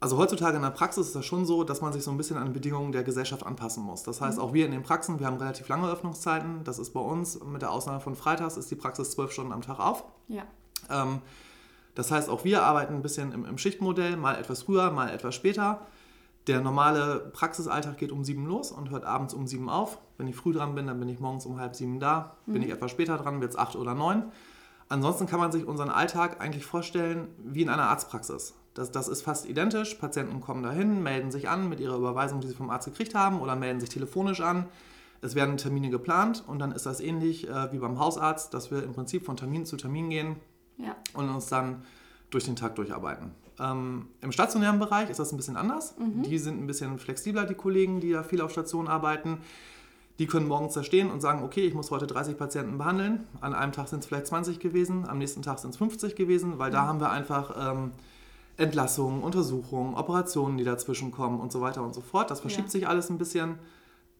Also 0.00 0.16
heutzutage 0.16 0.56
in 0.56 0.62
der 0.62 0.70
Praxis 0.70 1.08
ist 1.08 1.16
das 1.16 1.26
schon 1.26 1.44
so, 1.44 1.64
dass 1.64 1.80
man 1.80 1.92
sich 1.92 2.04
so 2.04 2.10
ein 2.12 2.16
bisschen 2.16 2.36
an 2.36 2.52
Bedingungen 2.52 2.92
der 2.92 3.02
Gesellschaft 3.02 3.44
anpassen 3.44 3.82
muss. 3.82 4.04
Das 4.04 4.20
heißt, 4.20 4.38
auch 4.38 4.52
wir 4.52 4.64
in 4.64 4.70
den 4.70 4.84
Praxen, 4.84 5.18
wir 5.18 5.26
haben 5.26 5.38
relativ 5.38 5.66
lange 5.68 5.90
Öffnungszeiten. 5.90 6.62
Das 6.62 6.78
ist 6.78 6.90
bei 6.90 7.00
uns, 7.00 7.42
mit 7.44 7.62
der 7.62 7.72
Ausnahme 7.72 7.98
von 7.98 8.14
Freitags, 8.14 8.56
ist 8.56 8.70
die 8.70 8.76
Praxis 8.76 9.10
zwölf 9.10 9.32
Stunden 9.32 9.52
am 9.52 9.62
Tag 9.62 9.80
auf. 9.80 10.04
ja. 10.28 10.44
Ähm, 10.88 11.20
das 11.96 12.12
heißt, 12.12 12.28
auch 12.28 12.44
wir 12.44 12.62
arbeiten 12.62 12.94
ein 12.94 13.02
bisschen 13.02 13.32
im, 13.32 13.44
im 13.44 13.58
Schichtmodell, 13.58 14.16
mal 14.16 14.36
etwas 14.36 14.62
früher, 14.62 14.92
mal 14.92 15.10
etwas 15.10 15.34
später. 15.34 15.84
Der 16.46 16.60
normale 16.60 17.18
Praxisalltag 17.32 17.98
geht 17.98 18.12
um 18.12 18.22
sieben 18.22 18.46
los 18.46 18.70
und 18.70 18.90
hört 18.90 19.04
abends 19.04 19.34
um 19.34 19.48
sieben 19.48 19.68
auf. 19.68 19.98
Wenn 20.16 20.28
ich 20.28 20.36
früh 20.36 20.52
dran 20.52 20.76
bin, 20.76 20.86
dann 20.86 21.00
bin 21.00 21.08
ich 21.08 21.18
morgens 21.18 21.44
um 21.44 21.58
halb 21.58 21.74
sieben 21.74 21.98
da. 21.98 22.36
Bin 22.46 22.62
ich 22.62 22.70
etwas 22.70 22.92
später 22.92 23.18
dran, 23.18 23.40
wird 23.40 23.50
es 23.50 23.58
acht 23.58 23.74
oder 23.74 23.94
neun. 23.94 24.30
Ansonsten 24.88 25.26
kann 25.26 25.40
man 25.40 25.50
sich 25.50 25.66
unseren 25.66 25.90
Alltag 25.90 26.40
eigentlich 26.40 26.64
vorstellen 26.64 27.28
wie 27.44 27.62
in 27.62 27.68
einer 27.68 27.88
Arztpraxis. 27.88 28.54
Das, 28.78 28.90
das 28.92 29.08
ist 29.08 29.22
fast 29.22 29.46
identisch. 29.46 29.94
Patienten 29.96 30.40
kommen 30.40 30.62
dahin, 30.62 31.02
melden 31.02 31.30
sich 31.30 31.48
an 31.48 31.68
mit 31.68 31.80
ihrer 31.80 31.96
Überweisung, 31.96 32.40
die 32.40 32.46
sie 32.46 32.54
vom 32.54 32.70
Arzt 32.70 32.86
gekriegt 32.86 33.14
haben, 33.14 33.40
oder 33.40 33.56
melden 33.56 33.80
sich 33.80 33.88
telefonisch 33.90 34.40
an. 34.40 34.66
Es 35.20 35.34
werden 35.34 35.56
Termine 35.56 35.90
geplant 35.90 36.44
und 36.46 36.60
dann 36.60 36.70
ist 36.70 36.86
das 36.86 37.00
ähnlich 37.00 37.48
äh, 37.48 37.72
wie 37.72 37.78
beim 37.78 37.98
Hausarzt, 37.98 38.54
dass 38.54 38.70
wir 38.70 38.84
im 38.84 38.92
Prinzip 38.92 39.24
von 39.26 39.36
Termin 39.36 39.66
zu 39.66 39.76
Termin 39.76 40.10
gehen 40.10 40.36
Ja. 40.76 40.94
und 41.14 41.28
uns 41.28 41.46
dann 41.46 41.82
durch 42.30 42.44
den 42.44 42.54
Tag 42.54 42.76
durcharbeiten. 42.76 43.32
Ähm, 43.58 44.06
Im 44.20 44.30
stationären 44.30 44.78
Bereich 44.78 45.10
ist 45.10 45.18
das 45.18 45.32
ein 45.32 45.36
bisschen 45.36 45.56
anders. 45.56 45.96
Die 45.98 46.38
sind 46.38 46.62
ein 46.62 46.68
bisschen 46.68 46.98
flexibler, 47.00 47.46
die 47.46 47.54
Kollegen, 47.54 47.98
die 47.98 48.12
da 48.12 48.22
viel 48.22 48.40
auf 48.40 48.52
Station 48.52 48.86
arbeiten. 48.86 49.38
Die 50.20 50.26
können 50.26 50.46
morgens 50.46 50.74
da 50.74 50.84
stehen 50.84 51.10
und 51.10 51.20
sagen, 51.20 51.42
okay, 51.42 51.66
ich 51.66 51.74
muss 51.74 51.90
heute 51.90 52.06
30 52.06 52.36
Patienten 52.38 52.78
behandeln. 52.78 53.26
An 53.40 53.54
einem 53.54 53.72
Tag 53.72 53.88
sind 53.88 54.00
es 54.00 54.06
vielleicht 54.06 54.28
20 54.28 54.60
gewesen, 54.60 55.08
am 55.08 55.18
nächsten 55.18 55.42
Tag 55.42 55.58
sind 55.58 55.70
es 55.70 55.76
50 55.76 56.14
gewesen, 56.14 56.58
weil 56.60 56.70
da 56.70 56.86
haben 56.86 57.00
wir 57.00 57.10
einfach 57.10 57.72
ähm, 57.72 57.92
Entlassungen, 58.58 59.22
Untersuchungen, 59.22 59.94
Operationen, 59.94 60.58
die 60.58 60.64
dazwischen 60.64 61.10
kommen 61.10 61.40
und 61.40 61.50
so 61.52 61.60
weiter 61.60 61.82
und 61.82 61.94
so 61.94 62.00
fort. 62.00 62.30
Das 62.30 62.40
verschiebt 62.40 62.68
Ja. 62.68 62.72
sich 62.72 62.88
alles 62.88 63.08
ein 63.08 63.16
bisschen. 63.18 63.58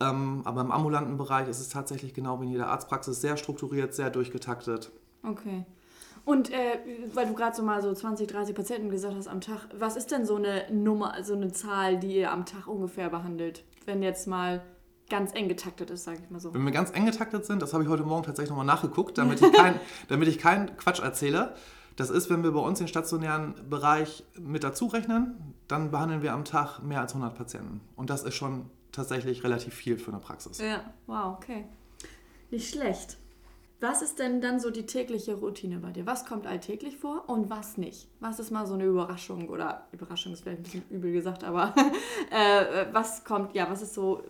Ähm, 0.00 0.42
aber 0.44 0.60
im 0.60 0.70
ambulanten 0.70 1.16
Bereich 1.18 1.48
ist 1.48 1.58
es 1.60 1.68
tatsächlich 1.68 2.14
genau 2.14 2.40
wie 2.40 2.44
in 2.44 2.50
jeder 2.52 2.68
Arztpraxis 2.68 3.20
sehr 3.20 3.36
strukturiert, 3.36 3.94
sehr 3.94 4.10
durchgetaktet. 4.10 4.92
Okay. 5.24 5.66
Und 6.24 6.50
äh, 6.52 6.78
weil 7.14 7.26
du 7.26 7.34
gerade 7.34 7.56
so 7.56 7.62
mal 7.64 7.82
so 7.82 7.92
20, 7.92 8.28
30 8.28 8.54
Patienten 8.54 8.90
gesagt 8.90 9.16
hast 9.16 9.26
am 9.26 9.40
Tag, 9.40 9.66
was 9.76 9.96
ist 9.96 10.12
denn 10.12 10.24
so 10.24 10.36
eine 10.36 10.70
Nummer, 10.70 11.14
so 11.24 11.34
eine 11.34 11.50
Zahl, 11.52 11.98
die 11.98 12.16
ihr 12.18 12.30
am 12.32 12.44
Tag 12.46 12.68
ungefähr 12.68 13.08
behandelt, 13.10 13.64
wenn 13.86 14.02
jetzt 14.02 14.28
mal 14.28 14.62
ganz 15.10 15.32
eng 15.34 15.48
getaktet 15.48 15.90
ist, 15.90 16.04
sage 16.04 16.18
ich 16.22 16.30
mal 16.30 16.38
so? 16.38 16.52
Wenn 16.54 16.64
wir 16.64 16.70
ganz 16.70 16.90
eng 16.92 17.06
getaktet 17.06 17.46
sind, 17.46 17.62
das 17.62 17.72
habe 17.72 17.82
ich 17.82 17.88
heute 17.88 18.02
Morgen 18.04 18.24
tatsächlich 18.24 18.50
nochmal 18.50 18.66
nachgeguckt, 18.66 19.16
damit 19.18 19.40
ich, 19.40 19.52
kein, 19.52 19.80
damit 20.08 20.28
ich 20.28 20.38
keinen 20.38 20.76
Quatsch 20.76 21.00
erzähle, 21.00 21.54
Das 21.98 22.10
ist, 22.10 22.30
wenn 22.30 22.44
wir 22.44 22.52
bei 22.52 22.60
uns 22.60 22.78
den 22.78 22.86
stationären 22.86 23.56
Bereich 23.68 24.22
mit 24.38 24.62
dazu 24.62 24.86
rechnen, 24.86 25.34
dann 25.66 25.90
behandeln 25.90 26.22
wir 26.22 26.32
am 26.32 26.44
Tag 26.44 26.78
mehr 26.80 27.00
als 27.00 27.12
100 27.12 27.36
Patienten. 27.36 27.80
Und 27.96 28.08
das 28.08 28.22
ist 28.22 28.36
schon 28.36 28.70
tatsächlich 28.92 29.42
relativ 29.42 29.74
viel 29.74 29.98
für 29.98 30.12
eine 30.12 30.20
Praxis. 30.20 30.58
Ja, 30.58 30.84
wow, 31.08 31.36
okay. 31.36 31.64
Nicht 32.52 32.70
schlecht. 32.70 33.16
Was 33.80 34.00
ist 34.00 34.20
denn 34.20 34.40
dann 34.40 34.60
so 34.60 34.70
die 34.70 34.86
tägliche 34.86 35.34
Routine 35.34 35.80
bei 35.80 35.90
dir? 35.90 36.06
Was 36.06 36.24
kommt 36.24 36.46
alltäglich 36.46 36.96
vor 36.96 37.28
und 37.28 37.50
was 37.50 37.78
nicht? 37.78 38.06
Was 38.20 38.38
ist 38.38 38.52
mal 38.52 38.64
so 38.64 38.74
eine 38.74 38.84
Überraschung 38.84 39.48
oder 39.48 39.88
Überraschung 39.90 40.32
ist 40.32 40.42
vielleicht 40.42 40.60
ein 40.60 40.62
bisschen 40.62 40.84
übel 40.90 41.10
gesagt, 41.10 41.42
aber 41.42 41.74
äh, 42.30 42.86
was 42.92 43.24
kommt, 43.24 43.56
ja, 43.56 43.68
was 43.68 43.82
ist 43.82 43.94
so 43.94 44.22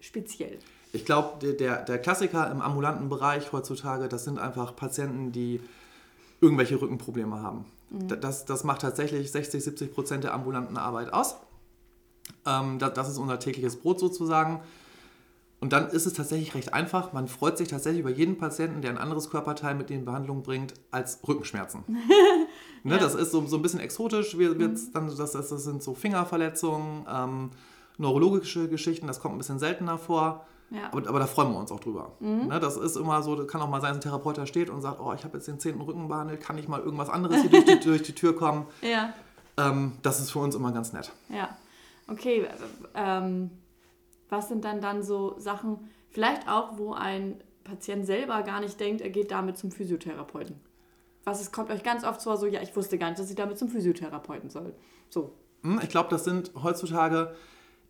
speziell? 0.00 0.58
Ich 0.92 1.04
glaube, 1.04 1.38
der, 1.42 1.52
der, 1.52 1.84
der 1.84 1.98
Klassiker 2.00 2.50
im 2.50 2.60
ambulanten 2.60 3.08
Bereich 3.08 3.52
heutzutage, 3.52 4.08
das 4.08 4.24
sind 4.24 4.40
einfach 4.40 4.74
Patienten, 4.74 5.30
die 5.30 5.60
irgendwelche 6.40 6.80
Rückenprobleme 6.80 7.40
haben. 7.42 7.64
Mhm. 7.90 8.20
Das, 8.20 8.44
das 8.44 8.64
macht 8.64 8.82
tatsächlich 8.82 9.30
60, 9.30 9.62
70 9.62 9.92
Prozent 9.92 10.24
der 10.24 10.34
ambulanten 10.34 10.76
Arbeit 10.76 11.12
aus. 11.12 11.36
Ähm, 12.46 12.78
das, 12.78 12.94
das 12.94 13.08
ist 13.08 13.18
unser 13.18 13.38
tägliches 13.38 13.76
Brot 13.76 13.98
sozusagen. 13.98 14.60
Und 15.60 15.72
dann 15.72 15.88
ist 15.90 16.06
es 16.06 16.12
tatsächlich 16.12 16.54
recht 16.54 16.72
einfach. 16.72 17.12
Man 17.12 17.26
freut 17.26 17.58
sich 17.58 17.68
tatsächlich 17.68 18.00
über 18.00 18.10
jeden 18.10 18.38
Patienten, 18.38 18.80
der 18.80 18.92
ein 18.92 18.98
anderes 18.98 19.28
Körperteil 19.28 19.74
mit 19.74 19.90
in 19.90 20.04
Behandlung 20.04 20.42
bringt, 20.44 20.74
als 20.92 21.18
Rückenschmerzen. 21.26 21.84
ne, 22.84 22.94
ja. 22.94 22.98
Das 22.98 23.16
ist 23.16 23.32
so, 23.32 23.44
so 23.46 23.56
ein 23.56 23.62
bisschen 23.62 23.80
exotisch. 23.80 24.38
Wir, 24.38 24.50
mhm. 24.50 24.78
dann, 24.92 25.16
das, 25.16 25.32
das, 25.32 25.48
sind 25.48 25.82
so 25.82 25.94
Fingerverletzungen, 25.94 27.06
ähm, 27.12 27.50
neurologische 27.96 28.68
Geschichten, 28.68 29.08
das 29.08 29.18
kommt 29.18 29.34
ein 29.34 29.38
bisschen 29.38 29.58
seltener 29.58 29.98
vor. 29.98 30.46
Ja. 30.70 30.88
Aber, 30.92 31.08
aber, 31.08 31.18
da 31.18 31.26
freuen 31.26 31.50
wir 31.52 31.58
uns 31.58 31.72
auch 31.72 31.80
drüber. 31.80 32.12
Mhm. 32.20 32.48
Ne, 32.48 32.60
das 32.60 32.76
ist 32.76 32.96
immer 32.96 33.22
so, 33.22 33.34
das 33.36 33.46
kann 33.46 33.60
auch 33.62 33.68
mal 33.68 33.80
sein, 33.80 33.90
dass 33.90 33.98
ein 33.98 34.02
Therapeut 34.02 34.36
da 34.36 34.46
steht 34.46 34.68
und 34.68 34.82
sagt, 34.82 35.00
oh, 35.00 35.12
ich 35.14 35.24
habe 35.24 35.38
jetzt 35.38 35.48
den 35.48 35.58
zehnten 35.58 35.80
Rücken 35.80 36.08
behandelt, 36.08 36.40
kann 36.40 36.58
ich 36.58 36.68
mal 36.68 36.80
irgendwas 36.80 37.08
anderes 37.08 37.40
hier 37.40 37.50
durch, 37.50 37.64
die, 37.64 37.80
durch 37.84 38.02
die 38.02 38.14
Tür 38.14 38.36
kommen? 38.36 38.66
Ja. 38.82 39.14
Ähm, 39.56 39.92
das 40.02 40.20
ist 40.20 40.30
für 40.30 40.40
uns 40.40 40.54
immer 40.54 40.72
ganz 40.72 40.92
nett. 40.92 41.10
Ja. 41.30 41.56
Okay, 42.06 42.46
ähm, 42.94 43.50
was 44.28 44.48
sind 44.48 44.64
dann 44.64 44.80
dann 44.80 45.02
so 45.02 45.38
Sachen, 45.38 45.88
vielleicht 46.10 46.48
auch, 46.48 46.78
wo 46.78 46.92
ein 46.92 47.42
Patient 47.64 48.06
selber 48.06 48.42
gar 48.42 48.60
nicht 48.60 48.78
denkt, 48.80 49.00
er 49.00 49.10
geht 49.10 49.30
damit 49.30 49.58
zum 49.58 49.70
Physiotherapeuten? 49.70 50.56
Was 51.24 51.40
es 51.40 51.52
kommt 51.52 51.70
euch 51.70 51.82
ganz 51.82 52.04
oft 52.04 52.20
so, 52.20 52.34
so, 52.36 52.46
ja, 52.46 52.62
ich 52.62 52.74
wusste 52.74 52.98
gar 52.98 53.08
nicht, 53.08 53.18
dass 53.18 53.28
ich 53.28 53.36
damit 53.36 53.58
zum 53.58 53.68
Physiotherapeuten 53.68 54.48
soll. 54.48 54.74
So. 55.10 55.32
Hm, 55.62 55.80
ich 55.82 55.88
glaube, 55.88 56.08
das 56.08 56.24
sind 56.24 56.52
heutzutage 56.62 57.34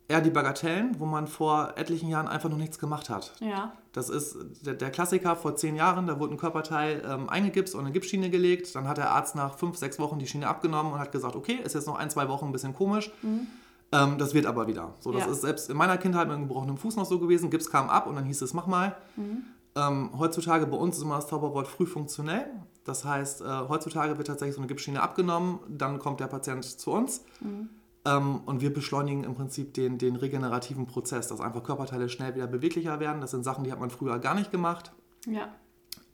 eher 0.09 0.21
die 0.21 0.31
Bagatellen, 0.31 0.99
wo 0.99 1.05
man 1.05 1.27
vor 1.27 1.73
etlichen 1.75 2.09
Jahren 2.09 2.27
einfach 2.27 2.49
noch 2.49 2.57
nichts 2.57 2.79
gemacht 2.79 3.09
hat. 3.09 3.31
Ja. 3.39 3.73
Das 3.93 4.09
ist 4.09 4.37
der, 4.65 4.73
der 4.73 4.89
Klassiker 4.89 5.35
vor 5.35 5.55
zehn 5.55 5.75
Jahren, 5.75 6.07
da 6.07 6.19
wurde 6.19 6.33
ein 6.33 6.37
Körperteil 6.37 7.03
ähm, 7.07 7.29
eingegipst 7.29 7.75
und 7.75 7.81
eine 7.81 7.91
Gipsschiene 7.91 8.31
gelegt. 8.31 8.73
Dann 8.75 8.87
hat 8.87 8.97
der 8.97 9.11
Arzt 9.11 9.35
nach 9.35 9.57
fünf, 9.57 9.77
sechs 9.77 9.99
Wochen 9.99 10.17
die 10.17 10.25
Schiene 10.25 10.47
abgenommen 10.47 10.93
und 10.93 10.99
hat 10.99 11.11
gesagt, 11.11 11.35
okay, 11.35 11.59
ist 11.63 11.75
jetzt 11.75 11.85
noch 11.85 11.97
ein, 11.97 12.09
zwei 12.09 12.27
Wochen 12.27 12.45
ein 12.45 12.51
bisschen 12.51 12.73
komisch. 12.73 13.11
Mhm. 13.21 13.47
Ähm, 13.91 14.17
das 14.17 14.33
wird 14.33 14.47
aber 14.47 14.67
wieder. 14.67 14.95
So, 14.99 15.11
das 15.11 15.25
ja. 15.25 15.31
ist 15.31 15.41
selbst 15.41 15.69
in 15.69 15.77
meiner 15.77 15.97
Kindheit 15.99 16.27
mit 16.27 16.37
einem 16.37 16.47
gebrochenen 16.47 16.77
Fuß 16.77 16.95
noch 16.95 17.05
so 17.05 17.19
gewesen. 17.19 17.51
Gips 17.51 17.69
kam 17.69 17.89
ab 17.89 18.07
und 18.07 18.15
dann 18.15 18.25
hieß 18.25 18.41
es, 18.41 18.53
mach 18.55 18.65
mal. 18.65 18.95
Mhm. 19.15 19.43
Ähm, 19.75 20.09
heutzutage 20.17 20.65
bei 20.65 20.77
uns 20.77 20.97
ist 20.97 21.03
immer 21.03 21.17
das 21.17 21.27
Zauberwort 21.27 21.67
früh 21.67 21.85
funktionell. 21.85 22.47
Das 22.83 23.05
heißt, 23.05 23.41
äh, 23.41 23.45
heutzutage 23.69 24.17
wird 24.17 24.27
tatsächlich 24.27 24.55
so 24.55 24.61
eine 24.61 24.67
Gipsschiene 24.67 25.03
abgenommen, 25.03 25.59
dann 25.67 25.99
kommt 25.99 26.19
der 26.19 26.27
Patient 26.27 26.65
zu 26.65 26.91
uns. 26.91 27.23
Mhm 27.41 27.69
ähm, 28.09 28.41
und 28.45 28.61
wir 28.61 28.73
beschleunigen 28.73 29.23
im 29.23 29.35
Prinzip 29.35 29.73
den, 29.73 29.97
den 29.97 30.15
regenerativen 30.15 30.85
Prozess, 30.85 31.27
dass 31.27 31.41
einfach 31.41 31.63
Körperteile 31.63 32.09
schnell 32.09 32.35
wieder 32.35 32.47
beweglicher 32.47 32.99
werden. 32.99 33.21
Das 33.21 33.31
sind 33.31 33.43
Sachen, 33.43 33.63
die 33.63 33.71
hat 33.71 33.79
man 33.79 33.89
früher 33.89 34.19
gar 34.19 34.35
nicht 34.35 34.51
gemacht. 34.51 34.91
Ja. 35.27 35.49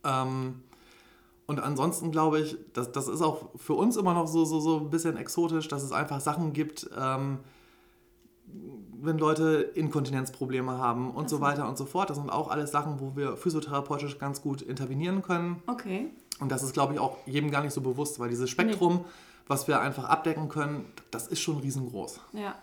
Ähm, 0.03 0.63
und 1.47 1.59
ansonsten 1.59 2.11
glaube 2.11 2.39
ich, 2.39 2.57
das, 2.73 2.91
das 2.91 3.07
ist 3.07 3.21
auch 3.21 3.49
für 3.55 3.73
uns 3.73 3.97
immer 3.97 4.13
noch 4.13 4.27
so, 4.27 4.45
so, 4.45 4.59
so 4.59 4.79
ein 4.79 4.89
bisschen 4.89 5.15
exotisch, 5.17 5.67
dass 5.67 5.83
es 5.83 5.91
einfach 5.91 6.19
Sachen 6.19 6.53
gibt, 6.53 6.89
ähm, 6.97 7.39
wenn 9.01 9.17
Leute 9.17 9.71
Inkontinenzprobleme 9.75 10.77
haben 10.77 11.11
und 11.11 11.23
also. 11.23 11.37
so 11.37 11.41
weiter 11.41 11.67
und 11.67 11.77
so 11.77 11.85
fort. 11.85 12.09
Das 12.09 12.17
sind 12.17 12.29
auch 12.29 12.49
alles 12.49 12.71
Sachen, 12.71 12.99
wo 12.99 13.15
wir 13.15 13.37
physiotherapeutisch 13.37 14.17
ganz 14.17 14.41
gut 14.41 14.61
intervenieren 14.61 15.21
können. 15.21 15.61
Okay. 15.67 16.09
Und 16.39 16.51
das 16.51 16.63
ist, 16.63 16.74
glaube 16.74 16.94
ich, 16.94 17.00
auch 17.00 17.18
jedem 17.25 17.50
gar 17.50 17.63
nicht 17.63 17.74
so 17.74 17.82
bewusst, 17.82 18.20
weil 18.20 18.30
dieses 18.30 18.50
Spektrum 18.50 18.98
nee 18.98 19.06
was 19.48 19.68
wir 19.68 19.80
einfach 19.80 20.06
abdecken 20.06 20.50
können, 20.50 20.92
das 21.12 21.27
ist 21.27 21.42
schon 21.42 21.58
riesengroß. 21.58 22.20
Ja. 22.34 22.56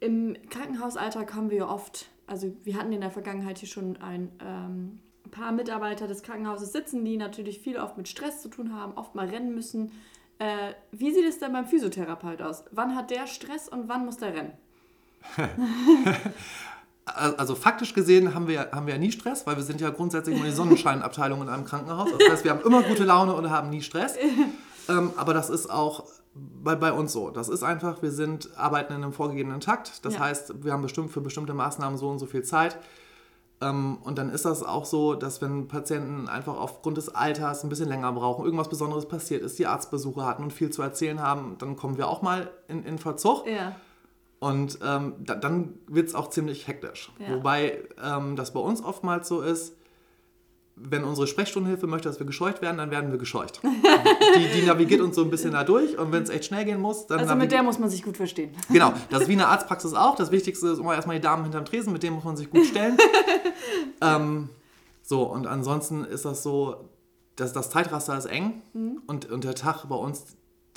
Im 0.00 0.36
Krankenhausalltag 0.48 1.34
haben 1.34 1.50
wir 1.50 1.68
oft, 1.68 2.06
also 2.26 2.54
wir 2.64 2.76
hatten 2.76 2.92
in 2.92 3.00
der 3.00 3.10
Vergangenheit 3.10 3.58
hier 3.58 3.68
schon 3.68 3.96
ein 3.98 4.30
ähm, 4.40 5.00
paar 5.30 5.52
Mitarbeiter 5.52 6.06
des 6.06 6.22
Krankenhauses 6.22 6.72
sitzen, 6.72 7.04
die 7.04 7.16
natürlich 7.16 7.60
viel 7.60 7.76
oft 7.78 7.98
mit 7.98 8.08
Stress 8.08 8.40
zu 8.40 8.48
tun 8.48 8.74
haben, 8.74 8.94
oft 8.94 9.14
mal 9.14 9.28
rennen 9.28 9.54
müssen. 9.54 9.92
Äh, 10.38 10.72
wie 10.92 11.12
sieht 11.12 11.26
es 11.26 11.38
denn 11.38 11.52
beim 11.52 11.66
Physiotherapeut 11.66 12.40
aus? 12.40 12.64
Wann 12.70 12.96
hat 12.96 13.10
der 13.10 13.26
Stress 13.26 13.68
und 13.68 13.88
wann 13.88 14.06
muss 14.06 14.16
der 14.16 14.34
rennen? 14.34 14.52
also 17.14 17.54
faktisch 17.54 17.94
gesehen 17.94 18.34
haben 18.34 18.48
wir, 18.48 18.70
haben 18.72 18.86
wir 18.86 18.98
nie 18.98 19.12
Stress, 19.12 19.46
weil 19.46 19.56
wir 19.56 19.62
sind 19.62 19.80
ja 19.80 19.90
grundsätzlich 19.90 20.36
nur 20.36 20.46
die 20.46 20.52
Sonnenscheinabteilung 20.52 21.42
in 21.42 21.48
einem 21.48 21.64
Krankenhaus. 21.64 22.08
Das 22.18 22.30
heißt, 22.30 22.44
wir 22.44 22.50
haben 22.50 22.62
immer 22.62 22.82
gute 22.82 23.04
Laune 23.04 23.34
und 23.34 23.50
haben 23.50 23.70
nie 23.70 23.82
Stress. 23.82 24.16
Ähm, 24.88 25.12
aber 25.16 25.34
das 25.34 25.50
ist 25.50 25.70
auch 25.70 26.04
bei, 26.34 26.74
bei 26.74 26.92
uns 26.92 27.12
so. 27.12 27.30
Das 27.30 27.48
ist 27.48 27.62
einfach, 27.62 28.02
wir 28.02 28.10
sind, 28.10 28.50
arbeiten 28.56 28.92
in 28.92 29.02
einem 29.02 29.12
vorgegebenen 29.12 29.60
Takt. 29.60 30.04
Das 30.04 30.14
ja. 30.14 30.20
heißt, 30.20 30.64
wir 30.64 30.72
haben 30.72 30.82
bestimmt 30.82 31.10
für 31.10 31.20
bestimmte 31.20 31.54
Maßnahmen 31.54 31.98
so 31.98 32.08
und 32.08 32.18
so 32.18 32.26
viel 32.26 32.42
Zeit. 32.42 32.78
Ähm, 33.60 33.98
und 34.02 34.18
dann 34.18 34.30
ist 34.30 34.44
das 34.44 34.62
auch 34.62 34.84
so, 34.84 35.14
dass 35.14 35.42
wenn 35.42 35.68
Patienten 35.68 36.28
einfach 36.28 36.56
aufgrund 36.56 36.96
des 36.96 37.14
Alters 37.14 37.62
ein 37.62 37.68
bisschen 37.68 37.88
länger 37.88 38.12
brauchen, 38.12 38.44
irgendwas 38.44 38.68
Besonderes 38.68 39.06
passiert 39.06 39.42
ist, 39.42 39.58
die 39.58 39.66
Arztbesuche 39.66 40.24
hatten 40.24 40.42
und 40.42 40.52
viel 40.52 40.70
zu 40.70 40.82
erzählen 40.82 41.20
haben, 41.20 41.56
dann 41.58 41.76
kommen 41.76 41.98
wir 41.98 42.08
auch 42.08 42.22
mal 42.22 42.50
in, 42.68 42.84
in 42.84 42.98
Verzug. 42.98 43.46
Ja. 43.46 43.76
Und 44.40 44.78
ähm, 44.82 45.14
da, 45.20 45.34
dann 45.34 45.74
wird 45.86 46.08
es 46.08 46.14
auch 46.14 46.30
ziemlich 46.30 46.66
hektisch. 46.66 47.12
Ja. 47.18 47.36
Wobei 47.36 47.84
ähm, 48.02 48.36
das 48.36 48.52
bei 48.52 48.60
uns 48.60 48.82
oftmals 48.82 49.28
so 49.28 49.42
ist, 49.42 49.76
wenn 50.82 51.04
unsere 51.04 51.26
Sprechstundenhilfe 51.26 51.86
möchte, 51.86 52.08
dass 52.08 52.18
wir 52.18 52.26
gescheucht 52.26 52.62
werden, 52.62 52.78
dann 52.78 52.90
werden 52.90 53.10
wir 53.10 53.18
gescheucht. 53.18 53.60
die, 54.36 54.60
die, 54.60 54.66
navigiert 54.66 55.02
uns 55.02 55.14
so 55.14 55.22
ein 55.22 55.30
bisschen 55.30 55.52
da 55.52 55.62
durch 55.62 55.98
und 55.98 56.10
wenn 56.10 56.22
es 56.22 56.30
echt 56.30 56.46
schnell 56.46 56.64
gehen 56.64 56.80
muss, 56.80 57.06
dann. 57.06 57.20
Also 57.20 57.34
mit 57.34 57.52
der 57.52 57.62
muss 57.62 57.78
man 57.78 57.90
sich 57.90 58.02
gut 58.02 58.16
verstehen. 58.16 58.54
Genau, 58.70 58.94
das 59.10 59.22
ist 59.22 59.28
wie 59.28 59.34
eine 59.34 59.46
Arztpraxis 59.46 59.92
auch. 59.92 60.16
Das 60.16 60.30
Wichtigste 60.30 60.68
ist 60.68 60.78
immer 60.78 60.94
erstmal 60.94 61.16
die 61.16 61.22
Damen 61.22 61.42
hinterm 61.42 61.66
Tresen, 61.66 61.92
mit 61.92 62.02
denen 62.02 62.16
muss 62.16 62.24
man 62.24 62.36
sich 62.36 62.48
gut 62.48 62.64
stellen. 62.64 62.96
ähm, 64.00 64.48
so, 65.02 65.24
und 65.24 65.46
ansonsten 65.46 66.04
ist 66.04 66.24
das 66.24 66.42
so, 66.42 66.88
dass 67.36 67.52
das 67.52 67.68
Zeitraster 67.68 68.16
ist 68.16 68.26
eng 68.26 68.62
mhm. 68.72 69.02
und, 69.06 69.30
und 69.30 69.44
der 69.44 69.54
Tag 69.54 69.84
bei 69.86 69.96
uns, 69.96 70.24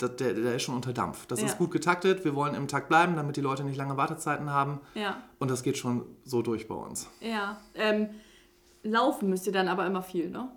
der, 0.00 0.08
der 0.08 0.54
ist 0.56 0.62
schon 0.62 0.74
unter 0.74 0.92
Dampf. 0.92 1.26
Das 1.26 1.40
ja. 1.40 1.46
ist 1.46 1.58
gut 1.58 1.70
getaktet. 1.70 2.24
Wir 2.24 2.34
wollen 2.34 2.54
im 2.54 2.68
Takt 2.68 2.88
bleiben, 2.88 3.16
damit 3.16 3.36
die 3.36 3.40
Leute 3.40 3.64
nicht 3.64 3.76
lange 3.76 3.96
Wartezeiten 3.96 4.50
haben. 4.50 4.80
Ja. 4.94 5.22
Und 5.38 5.50
das 5.50 5.62
geht 5.62 5.78
schon 5.78 6.04
so 6.24 6.42
durch 6.42 6.68
bei 6.68 6.74
uns. 6.74 7.08
Ja. 7.20 7.58
Ähm, 7.74 8.08
Laufen 8.82 9.30
müsst 9.30 9.46
ihr 9.46 9.52
dann 9.52 9.68
aber 9.68 9.86
immer 9.86 10.02
viel, 10.02 10.30
ne? 10.30 10.50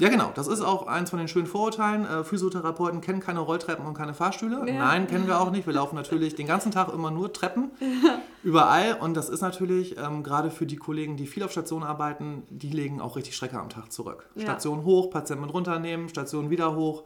Ja, 0.00 0.08
genau. 0.08 0.32
Das 0.34 0.46
ist 0.46 0.62
auch 0.62 0.86
eins 0.86 1.10
von 1.10 1.18
den 1.18 1.28
schönen 1.28 1.46
Vorurteilen. 1.46 2.06
Äh, 2.06 2.24
Physiotherapeuten 2.24 3.02
kennen 3.02 3.20
keine 3.20 3.40
Rolltreppen 3.40 3.84
und 3.84 3.92
keine 3.92 4.14
Fahrstühle. 4.14 4.66
Ja. 4.66 4.78
Nein, 4.78 5.06
kennen 5.06 5.26
wir 5.26 5.38
auch 5.38 5.50
nicht. 5.50 5.66
Wir 5.66 5.74
laufen 5.74 5.94
natürlich 5.94 6.34
den 6.34 6.46
ganzen 6.46 6.72
Tag 6.72 6.90
immer 6.92 7.10
nur 7.10 7.34
Treppen. 7.34 7.70
Ja. 7.80 8.18
Überall. 8.42 8.94
Und 8.94 9.14
das 9.14 9.28
ist 9.28 9.42
natürlich 9.42 9.98
ähm, 9.98 10.22
gerade 10.22 10.50
für 10.50 10.64
die 10.64 10.76
Kollegen, 10.76 11.18
die 11.18 11.26
viel 11.26 11.42
auf 11.42 11.50
Station 11.50 11.82
arbeiten, 11.82 12.44
die 12.48 12.70
legen 12.70 13.02
auch 13.02 13.16
richtig 13.16 13.36
Strecke 13.36 13.58
am 13.58 13.68
Tag 13.68 13.92
zurück. 13.92 14.30
Station 14.38 14.84
hoch, 14.84 15.10
Patienten 15.10 15.50
runternehmen, 15.50 16.08
Station 16.08 16.48
wieder 16.48 16.74
hoch. 16.74 17.04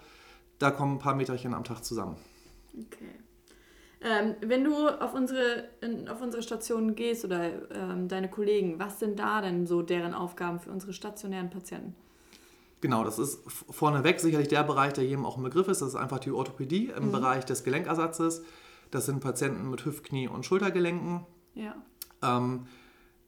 Da 0.58 0.70
kommen 0.70 0.96
ein 0.96 0.98
paar 0.98 1.14
Meterchen 1.14 1.54
am 1.54 1.64
Tag 1.64 1.84
zusammen. 1.84 2.16
Okay. 2.76 3.10
Ähm, 4.00 4.34
wenn 4.42 4.64
du 4.64 4.88
auf 4.88 5.14
unsere, 5.14 5.68
in, 5.80 6.08
auf 6.08 6.20
unsere 6.20 6.42
Station 6.42 6.94
gehst 6.94 7.24
oder 7.24 7.70
ähm, 7.72 8.08
deine 8.08 8.28
Kollegen, 8.28 8.78
was 8.78 9.00
sind 9.00 9.18
da 9.18 9.40
denn 9.40 9.66
so 9.66 9.80
deren 9.80 10.12
Aufgaben 10.12 10.60
für 10.60 10.70
unsere 10.70 10.92
stationären 10.92 11.48
Patienten? 11.48 11.94
Genau, 12.82 13.02
das 13.02 13.18
ist 13.18 13.40
vorneweg 13.50 14.20
sicherlich 14.20 14.48
der 14.48 14.62
Bereich, 14.62 14.92
der 14.92 15.04
jedem 15.04 15.24
auch 15.24 15.38
im 15.38 15.42
Begriff 15.42 15.68
ist. 15.68 15.80
Das 15.80 15.88
ist 15.88 15.94
einfach 15.94 16.18
die 16.18 16.32
Orthopädie 16.32 16.92
im 16.94 17.06
mhm. 17.06 17.12
Bereich 17.12 17.46
des 17.46 17.64
Gelenkersatzes. 17.64 18.42
Das 18.90 19.06
sind 19.06 19.20
Patienten 19.20 19.70
mit 19.70 19.86
Hüft-, 19.86 20.04
Knie- 20.04 20.28
und 20.28 20.44
Schultergelenken. 20.44 21.24
Ja. 21.54 21.74
Ähm, 22.22 22.66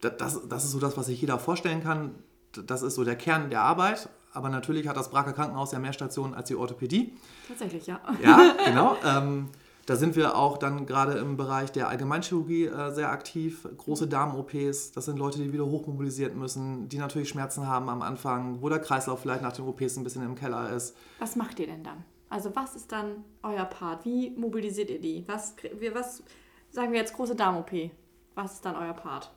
das, 0.02 0.46
das 0.46 0.64
ist 0.64 0.72
so 0.72 0.78
das, 0.78 0.98
was 0.98 1.06
sich 1.06 1.18
jeder 1.22 1.38
vorstellen 1.38 1.82
kann. 1.82 2.16
Das 2.52 2.82
ist 2.82 2.96
so 2.96 3.04
der 3.04 3.16
Kern 3.16 3.48
der 3.48 3.62
Arbeit. 3.62 4.10
Aber 4.36 4.50
natürlich 4.50 4.86
hat 4.86 4.96
das 4.96 5.10
Braker 5.10 5.32
Krankenhaus 5.32 5.72
ja 5.72 5.78
mehr 5.78 5.92
Stationen 5.92 6.34
als 6.34 6.48
die 6.48 6.56
Orthopädie. 6.56 7.16
Tatsächlich, 7.48 7.86
ja. 7.86 8.00
Ja, 8.22 8.54
genau. 8.66 8.96
Ähm, 9.04 9.48
da 9.86 9.94
sind 9.94 10.16
wir 10.16 10.36
auch 10.36 10.58
dann 10.58 10.84
gerade 10.84 11.12
im 11.12 11.36
Bereich 11.36 11.70
der 11.70 11.88
Allgemeinchirurgie 11.88 12.66
äh, 12.66 12.92
sehr 12.92 13.10
aktiv. 13.10 13.66
Große 13.76 14.08
Darm-OPs, 14.08 14.92
das 14.92 15.04
sind 15.04 15.16
Leute, 15.16 15.38
die 15.38 15.52
wieder 15.52 15.64
hochmobilisiert 15.64 16.34
müssen, 16.34 16.88
die 16.88 16.98
natürlich 16.98 17.28
Schmerzen 17.28 17.66
haben 17.66 17.88
am 17.88 18.02
Anfang, 18.02 18.60
wo 18.60 18.68
der 18.68 18.80
Kreislauf 18.80 19.20
vielleicht 19.20 19.42
nach 19.42 19.52
den 19.52 19.64
OPs 19.64 19.96
ein 19.96 20.04
bisschen 20.04 20.24
im 20.24 20.34
Keller 20.34 20.70
ist. 20.70 20.96
Was 21.20 21.36
macht 21.36 21.60
ihr 21.60 21.66
denn 21.66 21.84
dann? 21.84 22.04
Also 22.28 22.54
was 22.56 22.74
ist 22.74 22.90
dann 22.90 23.24
euer 23.44 23.64
Part? 23.64 24.04
Wie 24.04 24.30
mobilisiert 24.30 24.90
ihr 24.90 25.00
die? 25.00 25.22
Was, 25.28 25.54
was 25.92 26.22
sagen 26.70 26.92
wir 26.92 26.98
jetzt 26.98 27.14
große 27.14 27.36
Darm-OP? 27.36 27.90
Was 28.34 28.54
ist 28.54 28.64
dann 28.64 28.74
euer 28.74 28.92
Part? 28.92 29.30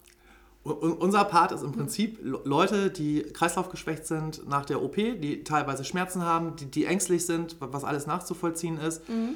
Unser 0.64 1.24
Part 1.24 1.52
ist 1.52 1.64
im 1.64 1.72
Prinzip 1.72 2.20
Leute, 2.22 2.90
die 2.90 3.24
kreislaufgeschwächt 3.24 4.06
sind 4.06 4.48
nach 4.48 4.66
der 4.66 4.84
OP, 4.84 4.96
die 4.96 5.44
teilweise 5.44 5.86
Schmerzen 5.86 6.24
haben, 6.24 6.56
die, 6.58 6.66
die 6.66 6.86
ängstlich 6.86 7.26
sind, 7.26 7.56
was 7.60 7.84
alles 7.84 8.08
nachzuvollziehen 8.08 8.78
ist. 8.78 9.08
Mhm. 9.08 9.36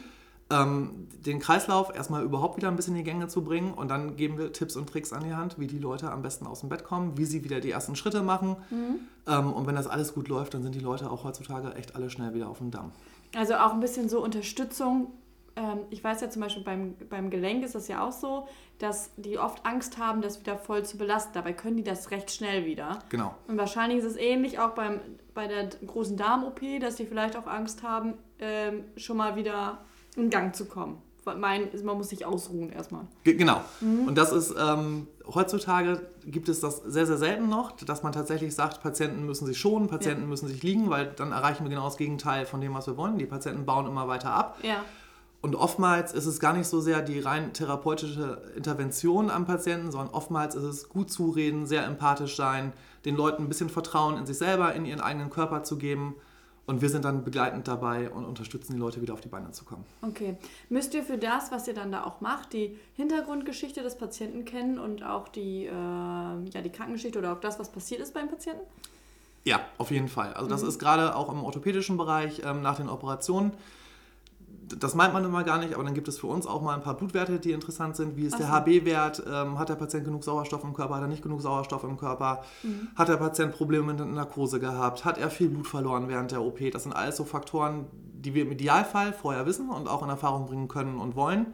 Ähm, 0.49 1.07
den 1.25 1.39
Kreislauf 1.39 1.95
erstmal 1.95 2.23
überhaupt 2.23 2.57
wieder 2.57 2.67
ein 2.67 2.75
bisschen 2.75 2.95
in 2.95 3.03
die 3.03 3.09
Gänge 3.09 3.29
zu 3.29 3.43
bringen 3.43 3.73
und 3.73 3.87
dann 3.87 4.17
geben 4.17 4.37
wir 4.37 4.51
Tipps 4.51 4.75
und 4.75 4.89
Tricks 4.89 5.13
an 5.13 5.23
die 5.23 5.33
Hand, 5.33 5.57
wie 5.57 5.67
die 5.67 5.79
Leute 5.79 6.11
am 6.11 6.21
besten 6.21 6.45
aus 6.45 6.59
dem 6.59 6.69
Bett 6.69 6.83
kommen, 6.83 7.17
wie 7.17 7.25
sie 7.25 7.45
wieder 7.45 7.61
die 7.61 7.71
ersten 7.71 7.95
Schritte 7.95 8.21
machen. 8.21 8.57
Mhm. 8.69 8.99
Ähm, 9.25 9.53
und 9.53 9.65
wenn 9.65 9.75
das 9.75 9.87
alles 9.87 10.13
gut 10.13 10.27
läuft, 10.27 10.53
dann 10.53 10.61
sind 10.61 10.75
die 10.75 10.81
Leute 10.81 11.09
auch 11.09 11.23
heutzutage 11.23 11.73
echt 11.75 11.95
alle 11.95 12.09
schnell 12.09 12.33
wieder 12.33 12.49
auf 12.49 12.57
dem 12.57 12.69
Damm. 12.71 12.91
Also 13.35 13.55
auch 13.55 13.73
ein 13.73 13.79
bisschen 13.79 14.09
so 14.09 14.21
Unterstützung 14.21 15.07
ähm, 15.55 15.79
ich 15.89 16.03
weiß 16.03 16.21
ja 16.21 16.29
zum 16.29 16.41
Beispiel 16.41 16.63
beim, 16.63 16.95
beim 17.09 17.29
Gelenk 17.29 17.63
ist 17.63 17.75
das 17.75 17.87
ja 17.87 18.05
auch 18.05 18.11
so, 18.11 18.47
dass 18.79 19.11
die 19.17 19.37
oft 19.37 19.65
Angst 19.65 19.97
haben, 19.97 20.21
das 20.21 20.39
wieder 20.39 20.57
voll 20.57 20.83
zu 20.83 20.97
belasten. 20.97 21.31
Dabei 21.33 21.53
können 21.53 21.77
die 21.77 21.83
das 21.83 22.11
recht 22.11 22.31
schnell 22.31 22.65
wieder. 22.65 22.99
Genau. 23.09 23.35
Und 23.47 23.57
wahrscheinlich 23.57 23.99
ist 23.99 24.05
es 24.05 24.17
ähnlich 24.17 24.59
auch 24.59 24.71
beim, 24.71 24.99
bei 25.33 25.47
der 25.47 25.69
großen 25.85 26.17
Darm-OP, 26.17 26.61
dass 26.79 26.95
die 26.95 27.05
vielleicht 27.05 27.35
auch 27.37 27.47
Angst 27.47 27.83
haben, 27.83 28.15
ähm, 28.39 28.85
schon 28.97 29.17
mal 29.17 29.35
wieder 29.35 29.79
in 30.15 30.29
Gang 30.29 30.55
zu 30.55 30.65
kommen. 30.65 31.01
Mein, 31.25 31.69
man 31.83 31.95
muss 31.95 32.09
sich 32.09 32.25
ausruhen 32.25 32.69
erstmal. 32.69 33.07
Genau. 33.23 33.61
Mhm. 33.79 34.07
Und 34.07 34.17
das 34.17 34.33
ist, 34.33 34.53
ähm, 34.59 35.07
heutzutage 35.25 36.01
gibt 36.25 36.49
es 36.49 36.59
das 36.59 36.77
sehr, 36.79 37.05
sehr 37.05 37.17
selten 37.17 37.47
noch, 37.47 37.71
dass 37.71 38.03
man 38.03 38.11
tatsächlich 38.11 38.53
sagt, 38.53 38.81
Patienten 38.81 39.25
müssen 39.25 39.45
sich 39.45 39.57
schonen, 39.57 39.87
Patienten 39.87 40.23
ja. 40.23 40.27
müssen 40.27 40.49
sich 40.49 40.61
liegen, 40.63 40.89
weil 40.89 41.13
dann 41.15 41.31
erreichen 41.31 41.63
wir 41.63 41.69
genau 41.69 41.85
das 41.85 41.95
Gegenteil 41.95 42.45
von 42.45 42.59
dem, 42.59 42.73
was 42.73 42.87
wir 42.87 42.97
wollen. 42.97 43.17
Die 43.17 43.25
Patienten 43.25 43.65
bauen 43.65 43.87
immer 43.87 44.09
weiter 44.09 44.31
ab. 44.31 44.57
Ja. 44.63 44.83
Und 45.43 45.57
oftmals 45.57 46.13
ist 46.13 46.25
es 46.25 46.39
gar 46.39 46.53
nicht 46.53 46.67
so 46.67 46.79
sehr 46.79 47.01
die 47.01 47.19
rein 47.19 47.51
therapeutische 47.51 48.41
Intervention 48.55 49.29
am 49.29 49.45
Patienten, 49.45 49.91
sondern 49.91 50.13
oftmals 50.13 50.55
ist 50.55 50.63
es 50.63 50.87
gut 50.87 51.11
zureden, 51.11 51.65
sehr 51.65 51.85
empathisch 51.85 52.37
sein, 52.37 52.71
den 53.03 53.17
Leuten 53.17 53.43
ein 53.43 53.49
bisschen 53.49 53.69
Vertrauen 53.69 54.17
in 54.17 54.25
sich 54.25 54.37
selber, 54.37 54.73
in 54.73 54.85
ihren 54.85 55.01
eigenen 55.01 55.29
Körper 55.29 55.63
zu 55.63 55.77
geben. 55.77 56.15
Und 56.65 56.81
wir 56.81 56.87
sind 56.87 57.03
dann 57.03 57.25
begleitend 57.25 57.67
dabei 57.67 58.09
und 58.09 58.23
unterstützen 58.23 58.71
die 58.71 58.79
Leute 58.79 59.01
wieder 59.01 59.13
auf 59.13 59.19
die 59.19 59.27
Beine 59.27 59.51
zu 59.51 59.65
kommen. 59.65 59.83
Okay. 60.01 60.37
Müsst 60.69 60.93
ihr 60.93 61.03
für 61.03 61.17
das, 61.17 61.51
was 61.51 61.67
ihr 61.67 61.73
dann 61.73 61.91
da 61.91 62.05
auch 62.05 62.21
macht, 62.21 62.53
die 62.53 62.79
Hintergrundgeschichte 62.95 63.83
des 63.83 63.97
Patienten 63.97 64.45
kennen 64.45 64.79
und 64.79 65.03
auch 65.03 65.27
die, 65.27 65.65
äh, 65.65 65.69
ja, 65.69 66.61
die 66.63 66.69
Krankengeschichte 66.69 67.19
oder 67.19 67.33
auch 67.33 67.41
das, 67.41 67.59
was 67.59 67.69
passiert 67.69 67.99
ist 67.99 68.13
beim 68.13 68.29
Patienten? 68.29 68.63
Ja, 69.43 69.59
auf 69.77 69.91
jeden 69.91 70.07
Fall. 70.07 70.31
Also 70.35 70.49
das 70.49 70.61
mhm. 70.61 70.69
ist 70.69 70.79
gerade 70.79 71.17
auch 71.17 71.29
im 71.29 71.43
orthopädischen 71.43 71.97
Bereich 71.97 72.43
ähm, 72.45 72.61
nach 72.61 72.77
den 72.77 72.87
Operationen 72.87 73.51
das 74.67 74.95
meint 74.95 75.13
man 75.13 75.23
immer 75.25 75.43
gar 75.43 75.57
nicht, 75.57 75.73
aber 75.73 75.83
dann 75.83 75.93
gibt 75.93 76.07
es 76.07 76.19
für 76.19 76.27
uns 76.27 76.45
auch 76.45 76.61
mal 76.61 76.75
ein 76.75 76.81
paar 76.81 76.95
Blutwerte, 76.95 77.39
die 77.39 77.51
interessant 77.51 77.95
sind. 77.95 78.15
Wie 78.17 78.25
ist 78.25 78.39
der 78.39 78.49
HB-Wert? 78.51 79.23
Ähm, 79.27 79.59
hat 79.59 79.69
der 79.69 79.75
Patient 79.75 80.05
genug 80.05 80.23
Sauerstoff 80.23 80.63
im 80.63 80.73
Körper? 80.73 80.95
Hat 80.95 81.01
er 81.01 81.07
nicht 81.07 81.23
genug 81.23 81.41
Sauerstoff 81.41 81.83
im 81.83 81.97
Körper? 81.97 82.43
Mhm. 82.63 82.87
Hat 82.95 83.07
der 83.07 83.17
Patient 83.17 83.53
Probleme 83.53 83.85
mit 83.87 83.99
der 83.99 84.05
Narkose 84.05 84.59
gehabt? 84.59 85.05
Hat 85.05 85.17
er 85.17 85.29
viel 85.29 85.49
Blut 85.49 85.67
verloren 85.67 86.07
während 86.07 86.31
der 86.31 86.41
OP? 86.41 86.59
Das 86.71 86.83
sind 86.83 86.93
alles 86.93 87.17
so 87.17 87.25
Faktoren, 87.25 87.85
die 88.13 88.33
wir 88.33 88.43
im 88.43 88.51
Idealfall 88.51 89.13
vorher 89.13 89.45
wissen 89.45 89.69
und 89.69 89.87
auch 89.87 90.03
in 90.03 90.09
Erfahrung 90.09 90.45
bringen 90.45 90.67
können 90.67 90.97
und 90.97 91.15
wollen, 91.15 91.47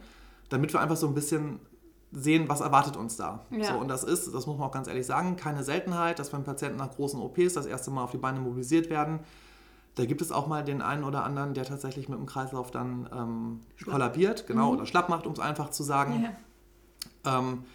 damit 0.50 0.74
wir 0.74 0.80
einfach 0.80 0.98
so 0.98 1.08
ein 1.08 1.16
bisschen 1.16 1.60
sehen, 2.12 2.50
was 2.50 2.62
erwartet 2.62 2.98
uns 2.98 3.18
da. 3.18 3.46
Ja. 3.52 3.74
So, 3.74 3.80
und 3.80 3.88
das 3.88 4.04
ist, 4.04 4.34
das 4.34 4.48
muss 4.48 4.58
man 4.58 4.68
auch 4.68 4.72
ganz 4.72 4.88
ehrlich 4.88 5.06
sagen, 5.06 5.36
keine 5.36 5.64
Seltenheit, 5.64 6.20
dass 6.20 6.34
wenn 6.34 6.44
Patienten 6.44 6.78
nach 6.78 6.92
großen 6.96 7.20
OPs 7.20 7.54
das 7.54 7.66
erste 7.66 7.92
Mal 7.92 8.04
auf 8.04 8.12
die 8.12 8.18
Beine 8.18 8.40
mobilisiert 8.40 8.90
werden, 8.90 9.20
da 10.00 10.06
gibt 10.06 10.22
es 10.22 10.32
auch 10.32 10.48
mal 10.48 10.64
den 10.64 10.82
einen 10.82 11.04
oder 11.04 11.26
anderen, 11.26 11.54
der 11.54 11.66
tatsächlich 11.66 12.08
mit 12.08 12.18
dem 12.18 12.26
Kreislauf 12.26 12.72
dann 12.72 13.10
ähm, 13.14 13.60
kollabiert, 13.84 14.48
genau, 14.48 14.72
mhm. 14.72 14.78
oder 14.78 14.86
schlapp 14.86 15.10
macht, 15.10 15.28
um 15.28 15.34
es 15.34 15.40
einfach 15.40 15.72
zu 15.72 15.84
sagen. 15.84 16.24
Ja. 17.26 17.40
Ähm, 17.40 17.66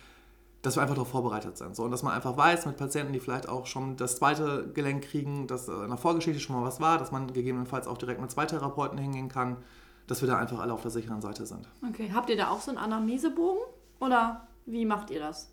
dass 0.63 0.77
wir 0.77 0.81
einfach 0.81 0.95
darauf 0.95 1.11
vorbereitet 1.11 1.59
sind. 1.59 1.77
So, 1.77 1.85
und 1.85 1.91
dass 1.91 2.03
man 2.03 2.15
einfach 2.15 2.39
weiß, 2.39 2.65
mit 2.65 2.79
Patienten, 2.79 3.13
die 3.13 3.21
vielleicht 3.21 3.51
auch 3.51 3.67
schon 3.67 3.99
das 3.99 4.17
zweite 4.17 4.71
Gelenk 4.73 5.05
kriegen, 5.05 5.47
dass 5.47 5.69
in 5.69 5.89
der 5.89 5.99
Vorgeschichte 5.99 6.41
schon 6.41 6.57
mal 6.57 6.63
was 6.63 6.81
war, 6.81 6.97
dass 6.97 7.13
man 7.13 7.31
gegebenenfalls 7.31 7.87
auch 7.87 7.99
direkt 7.99 8.23
mit 8.23 8.31
zwei 8.31 8.47
Therapeuten 8.47 8.97
hingehen 8.97 9.29
kann, 9.29 9.59
dass 10.07 10.23
wir 10.23 10.29
da 10.29 10.39
einfach 10.39 10.61
alle 10.61 10.73
auf 10.73 10.81
der 10.81 10.91
sicheren 10.91 11.21
Seite 11.21 11.45
sind. 11.45 11.69
Okay, 11.87 12.11
habt 12.15 12.31
ihr 12.31 12.39
da 12.39 12.49
auch 12.49 12.63
so 12.63 12.71
einen 12.71 12.79
Anamnesebogen 12.79 13.61
oder 14.01 14.49
wie 14.65 14.87
macht 14.87 15.11
ihr 15.11 15.21
das? 15.21 15.51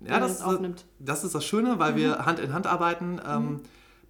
Ja, 0.00 0.18
das, 0.18 0.40
das, 0.40 0.58
das, 0.98 1.22
ist 1.22 1.36
das 1.36 1.44
Schöne, 1.44 1.78
weil 1.78 1.92
mhm. 1.92 1.96
wir 1.96 2.26
Hand 2.26 2.40
in 2.40 2.52
Hand 2.52 2.66
arbeiten. 2.66 3.20
Ähm, 3.24 3.44
mhm. 3.44 3.60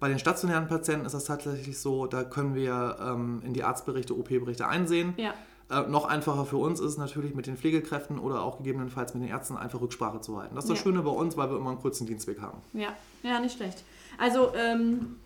Bei 0.03 0.09
den 0.09 0.19
stationären 0.19 0.67
Patienten 0.67 1.05
ist 1.05 1.13
das 1.13 1.23
tatsächlich 1.23 1.79
so, 1.79 2.07
da 2.07 2.25
können 2.25 2.55
wir 2.55 2.97
ähm, 2.99 3.41
in 3.45 3.53
die 3.53 3.63
Arztberichte, 3.63 4.13
OP-Berichte 4.13 4.67
einsehen. 4.67 5.13
Ja. 5.15 5.33
Äh, 5.71 5.87
noch 5.87 6.03
einfacher 6.03 6.45
für 6.45 6.57
uns 6.57 6.81
ist 6.81 6.87
es 6.87 6.97
natürlich 6.97 7.33
mit 7.35 7.47
den 7.47 7.55
Pflegekräften 7.55 8.19
oder 8.19 8.41
auch 8.41 8.57
gegebenenfalls 8.57 9.13
mit 9.13 9.23
den 9.23 9.29
Ärzten 9.29 9.55
einfach 9.55 9.79
Rücksprache 9.79 10.19
zu 10.19 10.37
halten. 10.37 10.55
Das 10.55 10.65
ist 10.65 10.71
das 10.71 10.79
ja. 10.79 10.83
Schöne 10.83 11.03
bei 11.03 11.09
uns, 11.09 11.37
weil 11.37 11.49
wir 11.49 11.55
immer 11.55 11.69
einen 11.69 11.79
kurzen 11.79 12.05
Dienstweg 12.05 12.41
haben. 12.41 12.57
Ja, 12.73 12.89
ja, 13.21 13.39
nicht 13.39 13.55
schlecht. 13.55 13.85
Also 14.17 14.53
ähm, 14.55 15.21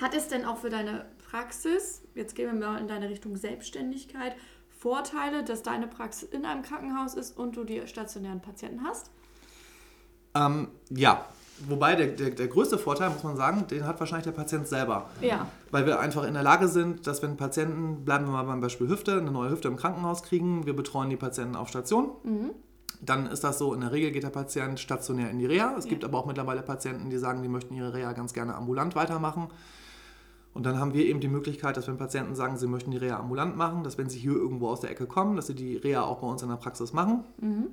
hat 0.00 0.14
es 0.14 0.28
denn 0.28 0.46
auch 0.46 0.56
für 0.56 0.70
deine 0.70 1.04
Praxis, 1.30 2.00
jetzt 2.14 2.34
gehen 2.34 2.46
wir 2.46 2.66
mal 2.66 2.80
in 2.80 2.88
deine 2.88 3.10
Richtung 3.10 3.36
Selbstständigkeit, 3.36 4.36
Vorteile, 4.78 5.44
dass 5.44 5.62
deine 5.62 5.86
Praxis 5.86 6.30
in 6.30 6.46
einem 6.46 6.62
Krankenhaus 6.62 7.12
ist 7.12 7.36
und 7.36 7.58
du 7.58 7.64
die 7.64 7.86
stationären 7.86 8.40
Patienten 8.40 8.84
hast? 8.84 9.10
Ähm, 10.34 10.68
ja, 10.88 11.26
Wobei 11.68 11.94
der, 11.94 12.08
der, 12.08 12.30
der, 12.30 12.48
größte 12.48 12.78
Vorteil, 12.78 13.10
muss 13.10 13.22
man 13.22 13.36
sagen, 13.36 13.66
den 13.68 13.86
hat 13.86 14.00
wahrscheinlich 14.00 14.24
der 14.24 14.32
Patient 14.32 14.66
selber. 14.66 15.08
Ja. 15.20 15.46
Weil 15.70 15.86
wir 15.86 16.00
einfach 16.00 16.24
in 16.24 16.34
der 16.34 16.42
Lage 16.42 16.66
sind, 16.66 17.06
dass 17.06 17.22
wenn 17.22 17.36
Patienten, 17.36 18.04
bleiben 18.04 18.26
wir 18.26 18.32
mal 18.32 18.42
beim 18.42 18.60
Beispiel 18.60 18.88
Hüfte, 18.88 19.18
eine 19.18 19.30
neue 19.30 19.50
Hüfte 19.50 19.68
im 19.68 19.76
Krankenhaus 19.76 20.24
kriegen, 20.24 20.66
wir 20.66 20.74
betreuen 20.74 21.10
die 21.10 21.16
Patienten 21.16 21.54
auf 21.54 21.68
Station. 21.68 22.10
Mhm. 22.24 22.50
Dann 23.00 23.26
ist 23.26 23.44
das 23.44 23.58
so, 23.58 23.72
in 23.72 23.82
der 23.82 23.92
Regel 23.92 24.10
geht 24.10 24.24
der 24.24 24.30
Patient 24.30 24.80
stationär 24.80 25.30
in 25.30 25.38
die 25.38 25.46
Reha. 25.46 25.74
Es 25.78 25.84
ja. 25.84 25.90
gibt 25.90 26.04
aber 26.04 26.18
auch 26.18 26.26
mittlerweile 26.26 26.62
Patienten, 26.62 27.08
die 27.10 27.18
sagen, 27.18 27.42
die 27.42 27.48
möchten 27.48 27.74
ihre 27.74 27.94
Reha 27.94 28.12
ganz 28.12 28.32
gerne 28.32 28.54
ambulant 28.54 28.96
weitermachen. 28.96 29.48
Und 30.54 30.66
dann 30.66 30.78
haben 30.78 30.94
wir 30.94 31.04
eben 31.04 31.20
die 31.20 31.28
Möglichkeit, 31.28 31.76
dass 31.76 31.86
wenn 31.88 31.98
Patienten 31.98 32.34
sagen, 32.34 32.56
sie 32.56 32.66
möchten 32.66 32.90
die 32.90 32.96
Reha 32.96 33.18
ambulant 33.18 33.56
machen, 33.56 33.84
dass 33.84 33.98
wenn 33.98 34.08
sie 34.08 34.18
hier 34.18 34.32
irgendwo 34.32 34.68
aus 34.68 34.80
der 34.80 34.90
Ecke 34.90 35.06
kommen, 35.06 35.36
dass 35.36 35.48
sie 35.48 35.54
die 35.54 35.76
Reha 35.76 36.02
auch 36.02 36.20
bei 36.20 36.26
uns 36.26 36.42
in 36.42 36.48
der 36.48 36.56
Praxis 36.56 36.92
machen. 36.92 37.24
Mhm. 37.40 37.66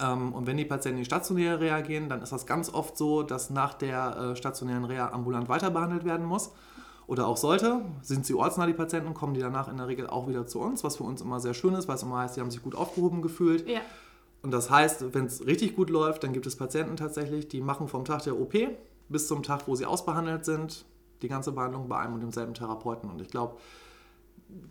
Ähm, 0.00 0.32
und 0.32 0.46
wenn 0.46 0.56
die 0.56 0.64
Patienten 0.64 0.98
in 0.98 1.02
die 1.02 1.06
stationäre 1.06 1.60
Reha 1.60 1.80
gehen, 1.80 2.08
dann 2.08 2.22
ist 2.22 2.32
das 2.32 2.46
ganz 2.46 2.72
oft 2.72 2.96
so, 2.96 3.22
dass 3.22 3.50
nach 3.50 3.74
der 3.74 4.16
äh, 4.16 4.36
stationären 4.36 4.84
Reha 4.84 5.10
ambulant 5.10 5.48
weiter 5.48 5.70
behandelt 5.70 6.04
werden 6.04 6.26
muss 6.26 6.52
oder 7.06 7.26
auch 7.26 7.36
sollte. 7.36 7.82
Sind 8.02 8.24
sie 8.24 8.34
ortsnah, 8.34 8.66
die 8.66 8.72
Patienten, 8.72 9.14
kommen 9.14 9.34
die 9.34 9.40
danach 9.40 9.68
in 9.68 9.76
der 9.76 9.88
Regel 9.88 10.06
auch 10.06 10.26
wieder 10.28 10.46
zu 10.46 10.60
uns, 10.60 10.84
was 10.84 10.96
für 10.96 11.04
uns 11.04 11.20
immer 11.20 11.40
sehr 11.40 11.54
schön 11.54 11.74
ist, 11.74 11.86
weil 11.86 11.96
es 11.96 12.02
immer 12.02 12.18
heißt, 12.18 12.34
sie 12.34 12.40
haben 12.40 12.50
sich 12.50 12.62
gut 12.62 12.74
aufgehoben 12.74 13.22
gefühlt. 13.22 13.68
Ja. 13.68 13.80
Und 14.42 14.50
das 14.50 14.70
heißt, 14.70 15.14
wenn 15.14 15.26
es 15.26 15.46
richtig 15.46 15.76
gut 15.76 15.90
läuft, 15.90 16.24
dann 16.24 16.32
gibt 16.32 16.46
es 16.46 16.56
Patienten 16.56 16.96
tatsächlich, 16.96 17.48
die 17.48 17.60
machen 17.60 17.88
vom 17.88 18.04
Tag 18.04 18.22
der 18.24 18.38
OP 18.38 18.54
bis 19.08 19.28
zum 19.28 19.42
Tag, 19.42 19.66
wo 19.66 19.74
sie 19.74 19.86
ausbehandelt 19.86 20.44
sind, 20.44 20.84
die 21.22 21.28
ganze 21.28 21.52
Behandlung 21.52 21.88
bei 21.88 21.98
einem 21.98 22.14
und 22.14 22.20
demselben 22.20 22.54
Therapeuten. 22.54 23.10
Und 23.10 23.20
ich 23.20 23.28
glaube, 23.28 23.56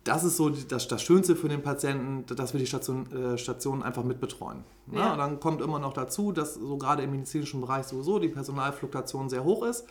das 0.03 0.23
ist 0.23 0.37
so 0.37 0.49
das, 0.49 0.87
das 0.87 1.01
Schönste 1.01 1.35
für 1.35 1.49
den 1.49 1.61
Patienten, 1.61 2.25
dass 2.35 2.53
wir 2.53 2.59
die 2.59 2.67
Station, 2.67 3.11
äh, 3.11 3.37
Station 3.37 3.83
einfach 3.83 4.03
mitbetreuen. 4.03 4.63
Ne? 4.87 4.99
Ja. 4.99 5.13
Und 5.13 5.17
dann 5.17 5.39
kommt 5.39 5.61
immer 5.61 5.79
noch 5.79 5.93
dazu, 5.93 6.31
dass 6.31 6.55
so 6.55 6.77
gerade 6.77 7.03
im 7.03 7.11
medizinischen 7.11 7.61
Bereich 7.61 7.85
sowieso 7.85 8.19
die 8.19 8.29
Personalfluktuation 8.29 9.29
sehr 9.29 9.43
hoch 9.43 9.65
ist, 9.65 9.85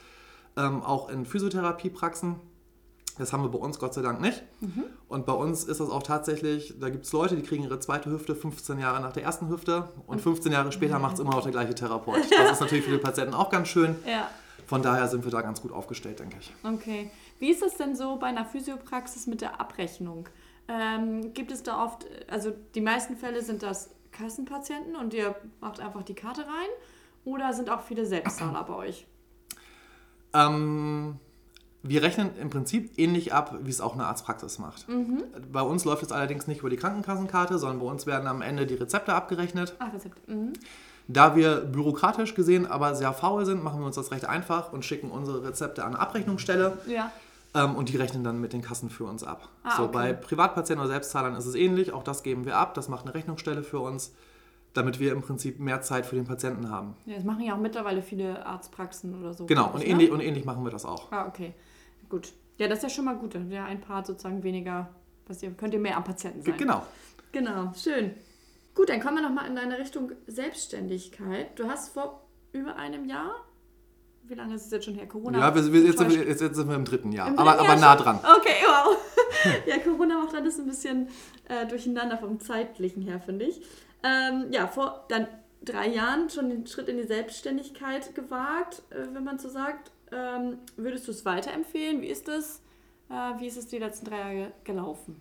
ähm, 0.57 0.83
auch 0.83 1.09
in 1.09 1.25
Physiotherapiepraxen. 1.25 2.37
Das 3.19 3.33
haben 3.33 3.43
wir 3.43 3.51
bei 3.51 3.59
uns 3.59 3.79
Gott 3.79 3.93
sei 3.93 4.01
Dank 4.01 4.21
nicht. 4.21 4.43
Mhm. 4.61 4.85
Und 5.09 5.27
bei 5.27 5.35
uns 5.35 5.65
ist 5.65 5.81
das 5.81 5.91
auch 5.91 6.03
tatsächlich, 6.03 6.75
da 6.81 6.89
gibt 6.89 7.05
es 7.05 7.13
Leute, 7.13 7.37
die 7.37 7.43
kriegen 7.43 7.65
ihre 7.65 7.79
zweite 7.79 8.11
Hüfte 8.11 8.35
15 8.35 8.79
Jahre 8.79 9.01
nach 9.01 9.13
der 9.13 9.23
ersten 9.23 9.49
Hüfte 9.51 9.89
und 10.07 10.21
15 10.21 10.51
Jahre 10.51 10.73
später 10.73 10.99
macht 10.99 11.15
es 11.15 11.21
immer 11.21 11.33
noch 11.33 11.43
der 11.43 11.53
gleiche 11.53 11.75
Therapeut. 11.75 12.23
Das 12.31 12.53
ist 12.53 12.61
natürlich 12.61 12.85
für 12.85 12.91
den 12.91 13.03
Patienten 13.03 13.35
auch 13.35 13.51
ganz 13.51 13.69
schön. 13.69 13.97
Ja. 14.07 14.29
Von 14.67 14.81
daher 14.81 15.07
sind 15.09 15.25
wir 15.25 15.31
da 15.31 15.43
ganz 15.43 15.61
gut 15.61 15.71
aufgestellt, 15.71 16.21
denke 16.21 16.37
ich. 16.41 16.55
Okay. 16.65 17.11
Wie 17.43 17.51
ist 17.51 17.61
es 17.61 17.77
denn 17.77 17.97
so 17.97 18.19
bei 18.19 18.29
einer 18.29 18.45
Physiopraxis 18.45 19.27
mit 19.27 19.41
der 19.41 19.61
Abrechnung? 19.61 20.29
Ähm, 20.69 21.35
gibt 21.35 21.51
es 21.51 21.65
da 21.65 21.85
oft, 21.85 22.07
also 22.31 22.53
die 22.77 22.81
meisten 22.81 23.17
Fälle 23.17 23.43
sind 23.43 23.65
das 23.65 23.91
Kassenpatienten 24.13 24.95
und 24.95 25.13
ihr 25.13 25.35
macht 25.61 25.81
einfach 25.81 26.05
die 26.05 26.15
Karte 26.15 26.43
rein 26.43 26.69
oder 27.25 27.53
sind 27.53 27.69
auch 27.69 27.83
viele 27.83 28.07
Selbstzahler 28.07 28.63
bei 28.63 28.75
euch? 28.75 29.09
Ähm, 30.33 31.19
wir 31.83 32.05
rechnen 32.05 32.31
im 32.41 32.49
Prinzip 32.49 32.97
ähnlich 32.97 33.35
ab, 33.35 33.59
wie 33.63 33.71
es 33.71 33.81
auch 33.81 33.95
eine 33.95 34.07
Arztpraxis 34.07 34.61
macht. 34.61 34.89
Mhm. 34.89 35.25
Bei 35.51 35.63
uns 35.63 35.85
läuft 35.85 36.05
es 36.05 36.13
allerdings 36.13 36.47
nicht 36.47 36.61
über 36.61 36.71
die 36.71 36.77
Krankenkassenkarte, 36.77 37.59
sondern 37.59 37.81
bei 37.81 37.87
uns 37.87 38.07
werden 38.07 38.29
am 38.29 38.41
Ende 38.41 38.67
die 38.67 38.75
Rezepte 38.77 39.15
abgerechnet. 39.15 39.75
Ach, 39.81 39.93
Rezepte. 39.93 40.21
Mhm. 40.31 40.53
Da 41.09 41.35
wir 41.35 41.57
bürokratisch 41.63 42.35
gesehen 42.35 42.67
aber 42.67 42.95
sehr 42.95 43.13
faul 43.13 43.45
sind, 43.45 43.65
machen 43.65 43.81
wir 43.81 43.87
uns 43.87 43.97
das 43.97 44.13
recht 44.13 44.27
einfach 44.27 44.73
und 44.73 44.85
schicken 44.85 45.11
unsere 45.11 45.43
Rezepte 45.43 45.83
an 45.83 45.95
eine 45.95 45.99
Abrechnungsstelle. 45.99 46.79
Ja. 46.87 47.11
Ähm, 47.55 47.77
und 47.77 47.91
die 47.91 47.97
rechnen 47.97 48.25
dann 48.25 48.41
mit 48.41 48.53
den 48.53 48.63
Kassen 48.63 48.89
für 48.89 49.05
uns 49.05 49.23
ab. 49.25 49.49
Ah, 49.63 49.77
so, 49.77 49.83
okay. 49.85 49.93
Bei 49.93 50.13
Privatpatienten 50.15 50.81
oder 50.81 50.93
Selbstzahlern 50.93 51.37
ist 51.37 51.47
es 51.47 51.55
ähnlich. 51.55 51.93
Auch 51.93 52.03
das 52.03 52.23
geben 52.23 52.47
wir 52.47 52.57
ab. 52.57 52.75
Das 52.75 52.89
macht 52.89 53.05
eine 53.05 53.15
Rechnungsstelle 53.15 53.63
für 53.63 53.81
uns, 53.81 54.15
damit 54.73 55.01
wir 55.01 55.13
im 55.13 55.21
Prinzip 55.21 55.61
mehr 55.61 55.83
Zeit 55.83 56.07
für 56.07 56.17
den 56.17 56.25
Patienten 56.25 56.71
haben. 56.71 56.97
Ja, 57.05 57.17
das 57.17 57.25
machen 57.25 57.45
ja 57.45 57.55
auch 57.55 57.61
mittlerweile 57.61 58.03
viele 58.03 58.47
Arztpraxen 58.47 59.21
oder 59.21 59.35
so. 59.35 59.47
Genau, 59.47 59.71
und, 59.71 59.81
ne? 59.81 59.87
ähnlich, 59.87 60.11
und 60.11 60.21
ähnlich 60.21 60.45
machen 60.45 60.65
wir 60.65 60.71
das 60.71 60.87
auch. 60.87 61.13
Ah, 61.13 61.27
okay. 61.27 61.53
Gut. 62.09 62.33
Ja, 62.57 62.69
das 62.69 62.79
ist 62.79 62.85
ja 62.85 62.91
schon 62.91 63.05
mal 63.05 63.17
gut. 63.17 63.35
Dann 63.35 63.51
wäre 63.51 63.65
ein 63.67 63.81
Part 63.81 64.07
sozusagen 64.07 64.43
weniger, 64.43 64.89
was 65.27 65.43
ihr, 65.43 65.51
könnt 65.51 65.75
ihr 65.75 65.81
mehr 65.81 65.97
am 65.97 66.05
Patienten 66.05 66.43
sein. 66.43 66.57
Genau. 66.57 66.83
Genau, 67.33 67.73
schön. 67.75 68.13
Gut, 68.75 68.89
dann 68.89 69.01
kommen 69.01 69.17
wir 69.17 69.23
nochmal 69.23 69.47
in 69.47 69.57
deine 69.57 69.79
Richtung 69.79 70.13
Selbstständigkeit. 70.27 71.59
Du 71.59 71.69
hast 71.69 71.93
vor 71.93 72.27
über 72.53 72.77
einem 72.77 73.07
Jahr. 73.07 73.35
Wie 74.33 74.37
lange 74.39 74.55
ist 74.55 74.65
es 74.65 74.71
jetzt 74.71 74.87
schon 74.87 74.95
her? 74.95 75.07
Corona? 75.07 75.39
Ja, 75.39 75.55
wir, 75.55 75.71
wir, 75.71 75.83
jetzt, 75.83 75.99
sind 75.99 76.11
wir, 76.11 76.27
jetzt, 76.27 76.41
jetzt 76.41 76.57
sind 76.57 76.67
wir 76.67 76.75
im 76.75 76.87
dritten 76.87 77.13
Jahr. 77.13 77.29
Im 77.29 77.39
aber 77.39 77.51
dritten 77.51 77.67
aber 77.71 77.79
Jahr 77.81 77.97
nah 77.97 77.97
schon? 77.99 78.05
dran. 78.05 78.19
Okay, 78.39 78.55
wow. 78.67 78.97
ja, 79.67 79.79
Corona 79.79 80.23
macht 80.25 80.35
alles 80.35 80.59
ein 80.59 80.65
bisschen 80.67 81.09
äh, 81.51 81.67
durcheinander 81.67 82.17
vom 82.17 82.41
zeitlichen 82.41 83.03
her, 83.03 83.21
finde 83.21 83.45
ich. 83.45 83.61
Ähm, 84.03 84.47
ja, 84.51 84.67
vor 84.69 85.05
dann 85.11 85.27
drei 85.63 85.89
Jahren 85.89 86.31
schon 86.31 86.49
den 86.49 86.67
Schritt 86.67 86.89
in 86.89 86.97
die 86.97 87.03
Selbstständigkeit 87.05 88.15
gewagt, 88.15 88.81
äh, 88.89 89.07
wenn 89.13 89.23
man 89.23 89.39
so 89.39 89.51
sagt. 89.51 89.91
Ähm, 90.13 90.59
würdest 90.79 91.07
du 91.09 91.11
es 91.11 91.27
weiterempfehlen? 91.27 92.01
Wie 92.01 92.07
ist 92.09 92.27
das? 92.27 92.63
Äh, 93.11 93.39
wie 93.39 93.47
ist 93.49 93.59
es 93.59 93.67
die 93.67 93.79
letzten 93.79 94.07
drei 94.07 94.17
Jahre 94.19 94.53
gelaufen? 94.65 95.21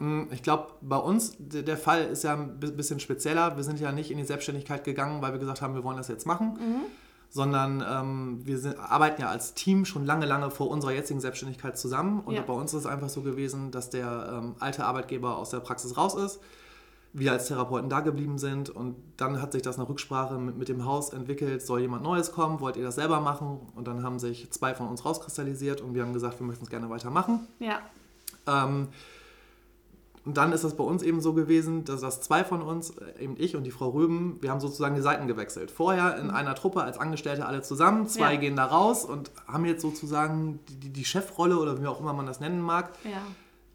Mm, 0.00 0.22
Ich 0.32 0.42
glaube, 0.42 0.72
bei 0.80 0.96
uns, 0.96 1.36
der 1.38 1.76
Fall 1.76 2.06
ist 2.06 2.24
ja 2.24 2.32
ein 2.34 2.58
bi- 2.58 2.72
bisschen 2.72 2.98
spezieller. 2.98 3.56
Wir 3.56 3.62
sind 3.62 3.78
ja 3.78 3.92
nicht 3.92 4.10
in 4.10 4.18
die 4.18 4.24
Selbstständigkeit 4.24 4.82
gegangen, 4.82 5.22
weil 5.22 5.30
wir 5.32 5.38
gesagt 5.38 5.62
haben, 5.62 5.74
wir 5.76 5.84
wollen 5.84 5.98
das 5.98 6.08
jetzt 6.08 6.26
machen, 6.26 6.58
sondern 7.30 7.82
ähm, 7.88 8.40
wir 8.44 8.58
sind, 8.58 8.78
arbeiten 8.78 9.22
ja 9.22 9.28
als 9.28 9.54
Team 9.54 9.84
schon 9.84 10.04
lange, 10.04 10.26
lange 10.26 10.50
vor 10.50 10.68
unserer 10.68 10.92
jetzigen 10.92 11.20
Selbstständigkeit 11.20 11.78
zusammen. 11.78 12.20
Und 12.20 12.34
Ja. 12.34 12.42
bei 12.42 12.52
uns 12.52 12.74
ist 12.74 12.80
es 12.80 12.86
einfach 12.86 13.08
so 13.08 13.22
gewesen, 13.22 13.70
dass 13.70 13.88
der 13.88 14.30
ähm, 14.42 14.54
alte 14.58 14.84
Arbeitgeber 14.84 15.36
aus 15.38 15.50
der 15.50 15.60
Praxis 15.60 15.96
raus 15.96 16.14
ist, 16.14 16.40
wir 17.12 17.32
als 17.32 17.48
Therapeuten 17.48 17.88
da 17.90 18.00
geblieben 18.00 18.38
sind 18.38 18.70
und 18.70 18.94
dann 19.16 19.42
hat 19.42 19.50
sich 19.52 19.62
das 19.62 19.76
nach 19.78 19.88
Rücksprache 19.88 20.38
mit, 20.38 20.56
mit 20.58 20.68
dem 20.68 20.84
Haus 20.84 21.10
entwickelt, 21.10 21.60
soll 21.60 21.80
jemand 21.80 22.04
Neues 22.04 22.30
kommen, 22.30 22.60
wollt 22.60 22.76
ihr 22.76 22.84
das 22.84 22.94
selber 22.96 23.18
machen? 23.20 23.58
Und 23.74 23.88
dann 23.88 24.04
haben 24.04 24.18
sich 24.20 24.48
zwei 24.52 24.74
von 24.74 24.86
uns 24.88 25.04
rauskristallisiert 25.04 25.80
und 25.80 25.94
wir 25.94 26.02
haben 26.02 26.12
gesagt, 26.12 26.38
wir 26.38 26.46
möchten 26.46 26.64
es 26.64 26.70
gerne 26.70 26.88
weitermachen. 26.90 27.46
Ja, 27.58 27.80
Ähm, 28.46 28.88
und 30.24 30.36
dann 30.36 30.52
ist 30.52 30.64
das 30.64 30.76
bei 30.76 30.84
uns 30.84 31.02
eben 31.02 31.20
so 31.20 31.32
gewesen, 31.32 31.84
dass 31.84 32.02
das 32.02 32.20
zwei 32.20 32.44
von 32.44 32.60
uns, 32.60 32.90
äh, 32.90 33.24
eben 33.24 33.36
ich 33.38 33.56
und 33.56 33.64
die 33.64 33.70
Frau 33.70 33.88
Röben, 33.88 34.36
wir 34.40 34.50
haben 34.50 34.60
sozusagen 34.60 34.94
die 34.94 35.00
Seiten 35.00 35.26
gewechselt. 35.26 35.70
Vorher 35.70 36.18
in 36.18 36.30
einer 36.30 36.54
Truppe 36.54 36.82
als 36.82 36.98
Angestellte 36.98 37.46
alle 37.46 37.62
zusammen, 37.62 38.06
zwei 38.06 38.34
Ja. 38.34 38.40
gehen 38.40 38.56
da 38.56 38.66
raus 38.66 39.04
und 39.04 39.30
haben 39.46 39.64
jetzt 39.64 39.80
sozusagen 39.80 40.60
die, 40.68 40.90
die, 40.90 41.04
Chefrolle 41.04 41.58
oder 41.58 41.80
wie 41.80 41.86
auch 41.86 42.00
immer 42.00 42.12
man 42.12 42.26
das 42.26 42.40
nennen 42.40 42.60
mag. 42.60 42.90
ja. 43.04 43.22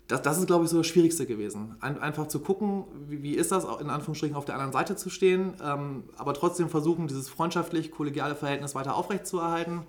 Das, 0.07 0.21
das 0.21 0.37
ist, 0.37 0.45
glaube 0.45 0.65
ich, 0.65 0.69
so 0.69 0.77
das 0.77 0.85
Schwierigste 0.85 1.25
gewesen. 1.25 1.77
Ein, 1.81 1.99
einfach 1.99 2.27
zu 2.27 2.39
gucken, 2.39 2.83
wie, 3.09 3.23
wie 3.23 3.33
ist 3.33 3.51
das, 3.51 3.63
in 3.81 3.89
Anführungsstrichen 3.89 4.35
auf 4.35 4.45
der 4.45 4.53
anderen 4.53 4.71
Seite 4.71 4.95
zu 4.95 5.09
stehen, 5.09 5.55
ähm, 5.63 6.03
aber 6.15 6.35
trotzdem 6.35 6.69
versuchen, 6.69 7.07
dieses 7.07 7.27
freundschaftlich-kollegiale 7.27 8.35
Verhältnis 8.35 8.75
weiter 8.75 8.95
aufrechtzuerhalten. 8.95 9.81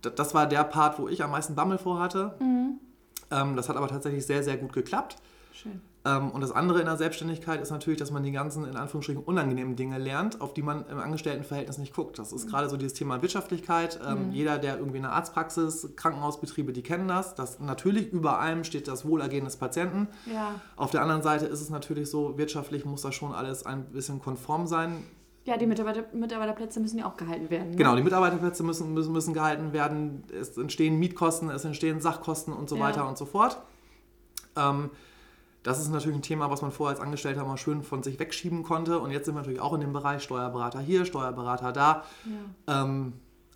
Das, 0.00 0.14
das 0.14 0.34
war 0.34 0.46
der 0.46 0.64
Part, 0.64 0.98
wo 0.98 1.08
ich 1.08 1.22
am 1.22 1.30
meisten 1.30 1.54
Bammel 1.54 1.76
vor 1.76 2.00
hatte. 2.00 2.34
Ähm, 3.30 3.54
das 3.54 3.68
hat 3.68 3.76
aber 3.76 3.88
tatsächlich 3.88 4.24
sehr, 4.24 4.42
sehr 4.42 4.56
gut 4.56 4.72
geklappt. 4.72 5.16
Schön. 5.54 5.80
Ähm, 6.04 6.32
und 6.32 6.40
das 6.40 6.50
andere 6.50 6.80
in 6.80 6.86
der 6.86 6.96
Selbstständigkeit 6.96 7.60
ist 7.62 7.70
natürlich, 7.70 7.98
dass 7.98 8.10
man 8.10 8.24
die 8.24 8.32
ganzen, 8.32 8.66
in 8.66 8.76
Anführungsstrichen, 8.76 9.22
unangenehmen 9.22 9.76
Dinge 9.76 9.98
lernt, 9.98 10.40
auf 10.40 10.52
die 10.52 10.62
man 10.62 10.84
im 10.88 10.98
Angestelltenverhältnis 10.98 11.78
nicht 11.78 11.94
guckt. 11.94 12.18
Das 12.18 12.32
ist 12.32 12.48
gerade 12.48 12.68
so 12.68 12.76
dieses 12.76 12.94
Thema 12.94 13.22
Wirtschaftlichkeit. 13.22 14.00
Ähm, 14.06 14.32
Jeder, 14.32 14.58
der 14.58 14.78
irgendwie 14.78 14.98
in 14.98 15.04
einer 15.04 15.14
Arztpraxis, 15.14 15.90
Krankenhausbetriebe, 15.96 16.72
die 16.72 16.82
kennen 16.82 17.06
das. 17.08 17.34
Das 17.36 17.60
natürlich 17.60 18.12
über 18.12 18.40
allem 18.40 18.64
steht 18.64 18.88
das 18.88 19.06
Wohlergehen 19.06 19.44
des 19.44 19.56
Patienten. 19.56 20.08
Ja. 20.26 20.60
Auf 20.76 20.90
der 20.90 21.02
anderen 21.02 21.22
Seite 21.22 21.46
ist 21.46 21.60
es 21.60 21.70
natürlich 21.70 22.10
so, 22.10 22.36
wirtschaftlich 22.36 22.84
muss 22.84 23.02
das 23.02 23.14
schon 23.14 23.32
alles 23.32 23.64
ein 23.64 23.86
bisschen 23.92 24.20
konform 24.20 24.66
sein. 24.66 25.04
Ja, 25.44 25.56
die 25.56 25.66
Mitarbeiter, 25.66 26.04
Mitarbeiterplätze 26.12 26.80
müssen 26.80 26.98
ja 26.98 27.06
auch 27.06 27.16
gehalten 27.16 27.48
werden. 27.50 27.70
Ne? 27.70 27.76
Genau, 27.76 27.94
die 27.96 28.02
Mitarbeiterplätze 28.02 28.62
müssen, 28.62 28.92
müssen, 28.92 29.12
müssen 29.12 29.34
gehalten 29.34 29.72
werden. 29.72 30.24
Es 30.38 30.56
entstehen 30.56 30.98
Mietkosten, 30.98 31.48
es 31.50 31.64
entstehen 31.64 32.00
Sachkosten 32.00 32.52
und 32.52 32.68
so 32.68 32.76
Ja. 32.76 32.82
weiter 32.82 33.08
und 33.08 33.16
so 33.16 33.26
fort. 33.26 33.58
Ähm, 34.56 34.90
das 35.64 35.80
ist 35.80 35.90
natürlich 35.90 36.16
ein 36.16 36.22
Thema, 36.22 36.50
was 36.50 36.62
man 36.62 36.70
vorher 36.70 36.94
als 36.96 37.04
Angestellter 37.04 37.44
mal 37.44 37.56
schön 37.56 37.82
von 37.82 38.04
sich 38.04 38.20
wegschieben 38.20 38.62
konnte. 38.62 39.00
Und 39.00 39.10
jetzt 39.10 39.24
sind 39.24 39.34
wir 39.34 39.40
natürlich 39.40 39.60
auch 39.60 39.72
in 39.72 39.80
dem 39.80 39.92
Bereich 39.92 40.22
Steuerberater 40.22 40.78
hier, 40.78 41.04
Steuerberater 41.04 41.72
da. 41.72 42.04
Ja. 42.66 42.82
Ähm, 42.84 43.14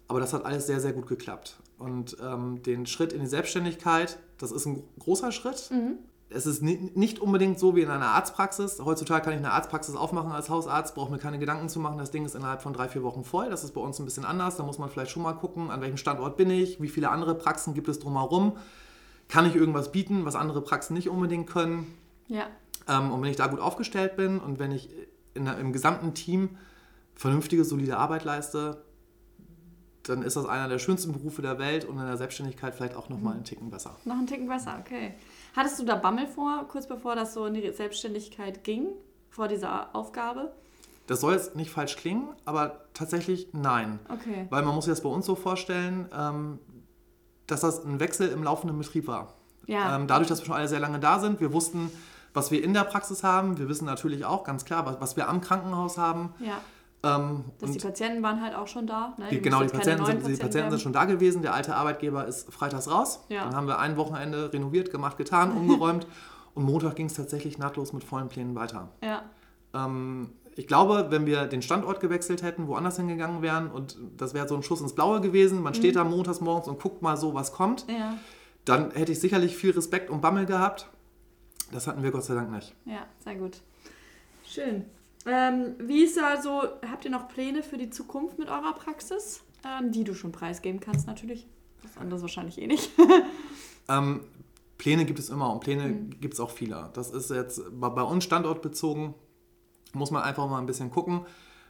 aber 0.09 0.19
das 0.19 0.33
hat 0.33 0.45
alles 0.45 0.67
sehr, 0.67 0.81
sehr 0.81 0.93
gut 0.93 1.07
geklappt. 1.07 1.59
Und 1.79 2.17
ähm, 2.21 2.63
den 2.63 2.87
Schritt 2.87 3.13
in 3.13 3.21
die 3.21 3.27
Selbstständigkeit, 3.27 4.19
das 4.39 4.51
ist 4.51 4.67
ein 4.67 4.83
großer 4.99 5.31
Schritt. 5.31 5.71
Es 6.31 6.45
ist 6.45 6.63
ni- 6.63 6.91
nicht 6.95 7.21
unbedingt 7.21 7.59
so 7.59 7.77
wie 7.77 7.83
in 7.83 7.91
einer 7.91 8.09
Arztpraxis. 8.09 8.81
Heutzutage 8.85 9.25
kann 9.25 9.33
ich 9.35 9.39
eine 9.39 9.53
Arztpraxis 9.53 9.95
aufmachen 9.95 10.33
als 10.33 10.51
Hausarzt, 10.51 10.95
brauche 10.95 11.11
mir 11.13 11.19
keine 11.19 11.39
Gedanken 11.39 11.69
zu 11.69 11.79
machen. 11.79 11.99
Das 11.99 12.11
Ding 12.11 12.25
ist 12.25 12.35
innerhalb 12.35 12.63
von 12.63 12.73
drei, 12.73 12.89
vier 12.89 13.03
Wochen 13.03 13.23
voll. 13.23 13.49
Das 13.49 13.65
ist 13.65 13.73
bei 13.73 13.81
uns 13.81 13.99
ein 13.99 14.05
bisschen 14.05 14.25
anders. 14.25 14.57
Da 14.57 14.63
muss 14.63 14.79
man 14.79 14.91
vielleicht 14.91 15.11
schon 15.11 15.23
mal 15.23 15.35
gucken, 15.35 15.71
an 15.71 15.81
welchem 15.81 15.97
Standort 15.99 16.37
bin 16.37 16.51
ich, 16.51 16.83
wie 16.83 16.89
viele 16.89 17.11
andere 17.11 17.35
Praxen 17.35 17.75
gibt 17.75 17.89
es 17.89 17.99
drumherum. 17.99 18.57
Kann 19.29 19.47
ich 19.47 19.55
irgendwas 19.55 19.93
bieten, 19.93 20.25
was 20.25 20.35
andere 20.35 20.63
Praxen 20.63 20.95
nicht 20.95 21.09
unbedingt 21.09 21.49
können? 21.49 21.95
Ja. 22.27 22.47
Ähm, 22.89 23.13
und 23.13 23.23
wenn 23.23 23.31
ich 23.31 23.37
da 23.37 23.47
gut 23.47 23.61
aufgestellt 23.61 24.17
bin 24.17 24.39
und 24.39 24.59
wenn 24.59 24.73
ich 24.73 24.89
in 25.35 25.47
im 25.47 25.73
gesamten 25.73 26.15
Team 26.15 26.57
vernünftige, 27.15 27.65
solide 27.65 27.99
Arbeit 27.99 28.25
leiste, 28.25 28.83
dann 30.03 30.23
ist 30.23 30.37
das 30.37 30.47
einer 30.47 30.69
der 30.69 30.79
schönsten 30.79 31.13
Berufe 31.13 31.43
der 31.43 31.59
Welt 31.59 31.85
und 31.85 31.99
in 31.99 32.07
der 32.07 32.17
Selbstständigkeit 32.17 32.75
vielleicht 32.75 32.95
auch 32.95 33.09
nochmal 33.09 33.35
einen 33.35 33.45
Ticken 33.45 33.71
besser. 33.71 33.97
Noch 34.05 34.17
einen 34.17 34.27
Ticken 34.27 34.49
besser, 34.49 34.79
okay. 34.81 35.15
Hattest 35.55 35.79
du 35.79 35.85
da 35.85 35.97
Bammel 35.97 36.27
vor, 36.27 36.67
kurz 36.69 36.87
bevor 36.87 37.15
das 37.15 37.35
so 37.35 37.47
in 37.47 37.55
die 37.55 37.71
Selbstständigkeit 37.73 38.65
ging, 38.65 38.89
vor 39.29 39.49
dieser 39.49 39.95
Aufgabe? 39.95 40.53
Das 41.07 41.21
soll 41.21 41.35
jetzt 41.35 41.57
nicht 41.57 41.71
falsch 41.71 41.97
klingen, 41.97 42.29
aber 42.45 42.85
tatsächlich 42.95 43.49
nein. 43.53 43.99
Okay. 44.09 44.47
Weil 44.51 44.63
man 44.63 44.75
muss 44.75 44.85
sich 44.85 44.93
das 44.93 45.03
bei 45.03 45.09
uns 45.09 45.27
so 45.27 45.35
vorstellen, 45.35 46.09
ähm, 46.17 46.59
dass 47.49 47.63
das 47.63 47.85
ein 47.85 47.99
Wechsel 47.99 48.29
im 48.29 48.45
laufenden 48.45 48.79
Betrieb 48.79 49.09
war. 49.09 49.35
Ja. 49.67 49.97
Ähm, 49.97 50.07
dadurch, 50.07 50.29
dass 50.29 50.41
wir 50.41 50.47
schon 50.47 50.55
alle 50.55 50.69
sehr 50.69 50.81
lange 50.81 51.01
da 51.01 51.19
sind, 51.19 51.41
wir 51.41 51.53
wussten, 51.53 51.91
was 52.33 52.51
wir 52.51 52.63
in 52.63 52.73
der 52.75 52.85
Praxis 52.85 53.25
haben. 53.25 53.59
Wir 53.59 53.69
wissen 53.69 53.85
natürlich 53.85 54.25
auch 54.25 54.45
ganz 54.45 54.65
klar, 54.65 54.87
was, 54.87 55.01
was 55.01 55.17
wir 55.17 55.29
am 55.29 55.41
Krankenhaus 55.41 55.99
haben. 55.99 56.33
Ja. 56.39 56.61
Ähm, 57.05 57.45
Dass 57.61 57.71
die 57.71 57.79
Patienten 57.79 58.23
waren 58.23 58.43
halt 58.43 58.57
auch 58.57 58.67
schon 58.67 58.87
da. 58.87 59.15
Ne? 59.19 59.27
die, 59.31 59.41
genau, 59.41 59.63
die 59.63 59.69
Patienten, 59.69 60.05
sind, 60.05 60.27
die 60.27 60.35
Patienten 60.35 60.71
sind 60.71 60.81
schon 60.81 60.93
da 60.93 61.05
gewesen. 61.05 61.43
Der 61.43 61.55
alte 61.55 61.77
Arbeitgeber 61.77 62.27
ist 62.27 62.53
freitags 62.53 62.91
raus. 62.91 63.25
Ja. 63.29 63.45
Dann 63.45 63.55
haben 63.55 63.69
wir 63.69 63.79
ein 63.79 63.97
Wochenende 63.97 64.53
renoviert, 64.53 64.91
gemacht, 64.91 65.17
getan, 65.17 65.53
umgeräumt. 65.57 66.07
und 66.55 66.65
Montag 66.65 66.97
ging 66.97 67.07
es 67.07 67.15
tatsächlich 67.15 67.59
nahtlos 67.59 67.93
mit 67.93 68.03
vollen 68.03 68.29
Plänen 68.29 68.55
weiter. 68.57 68.89
Ja. 69.03 69.23
Ähm, 69.75 70.33
ich 70.59 70.67
glaube, 70.67 71.07
wenn 71.11 71.25
wir 71.25 71.47
den 71.47 71.63
Standort 71.63 72.01
gewechselt 72.01 72.43
hätten, 72.43 72.67
woanders 72.67 72.97
hingegangen 72.97 73.43
wären 73.43 73.71
und 73.71 73.97
das 74.17 74.35
wäre 74.35 74.49
so 74.49 74.57
ein 74.57 74.63
Schuss 74.65 74.81
ins 74.81 74.95
Blaue 74.95 75.21
gewesen, 75.21 75.63
man 75.63 75.73
steht 75.75 75.95
da 75.97 76.03
montags 76.05 76.41
morgens 76.41 76.67
und 76.67 76.81
guckt 76.81 77.01
mal 77.01 77.17
so, 77.17 77.33
was 77.33 77.53
kommt, 77.53 77.87
Ja. 77.89 78.19
dann 78.65 78.91
hätte 78.91 79.13
ich 79.13 79.21
sicherlich 79.21 79.57
viel 79.57 79.71
Respekt 79.71 80.11
und 80.11 80.21
Bammel 80.21 80.47
gehabt. 80.47 80.89
Das 81.73 81.87
hatten 81.87 82.03
wir 82.03 82.11
Gott 82.11 82.25
sei 82.25 82.35
Dank 82.35 82.51
nicht. 82.51 82.75
Ja, 82.87 83.07
sehr 83.23 83.37
gut. 83.37 83.61
Schön. 84.45 84.85
Ähm, 85.27 85.75
wie 85.79 86.03
ist 86.03 86.17
da 86.17 86.41
so, 86.43 86.63
habt 86.91 87.05
ihr 87.05 87.11
noch 87.11 87.29
Pläne 87.29 87.63
für 87.63 87.77
die 87.79 87.91
Zukunft 87.91 88.39
mit 88.39 88.49
eurer 88.49 88.73
Praxis, 88.73 89.43
ähm, 89.65 89.93
die 89.93 90.03
du 90.05 90.15
schon 90.15 90.33
preisgeben 90.33 90.81
kannst 90.81 91.07
natürlich? 91.07 91.47
Das 91.83 91.97
andere 91.99 92.21
wahrscheinlich 92.23 92.59
eh 92.61 92.67
nicht. 92.67 92.91
Ähm, 93.91 94.21
Pläne 94.77 95.07
gibt 95.07 95.19
es 95.19 95.31
immer 95.31 95.51
und 95.51 95.61
Pläne 95.61 95.95
gibt 96.21 96.35
es 96.35 96.41
auch 96.41 96.51
viele. 96.51 96.91
Das 96.93 97.11
ist 97.11 97.31
jetzt 97.31 97.63
bei, 97.81 97.89
bei 97.89 98.03
uns 98.03 98.23
standortbezogen, 98.25 99.15
muss 99.95 100.11
man 100.11 100.23
einfach 100.23 100.49
mal 100.49 100.59
ein 100.59 100.67
bisschen 100.67 100.91
gucken, 100.91 101.23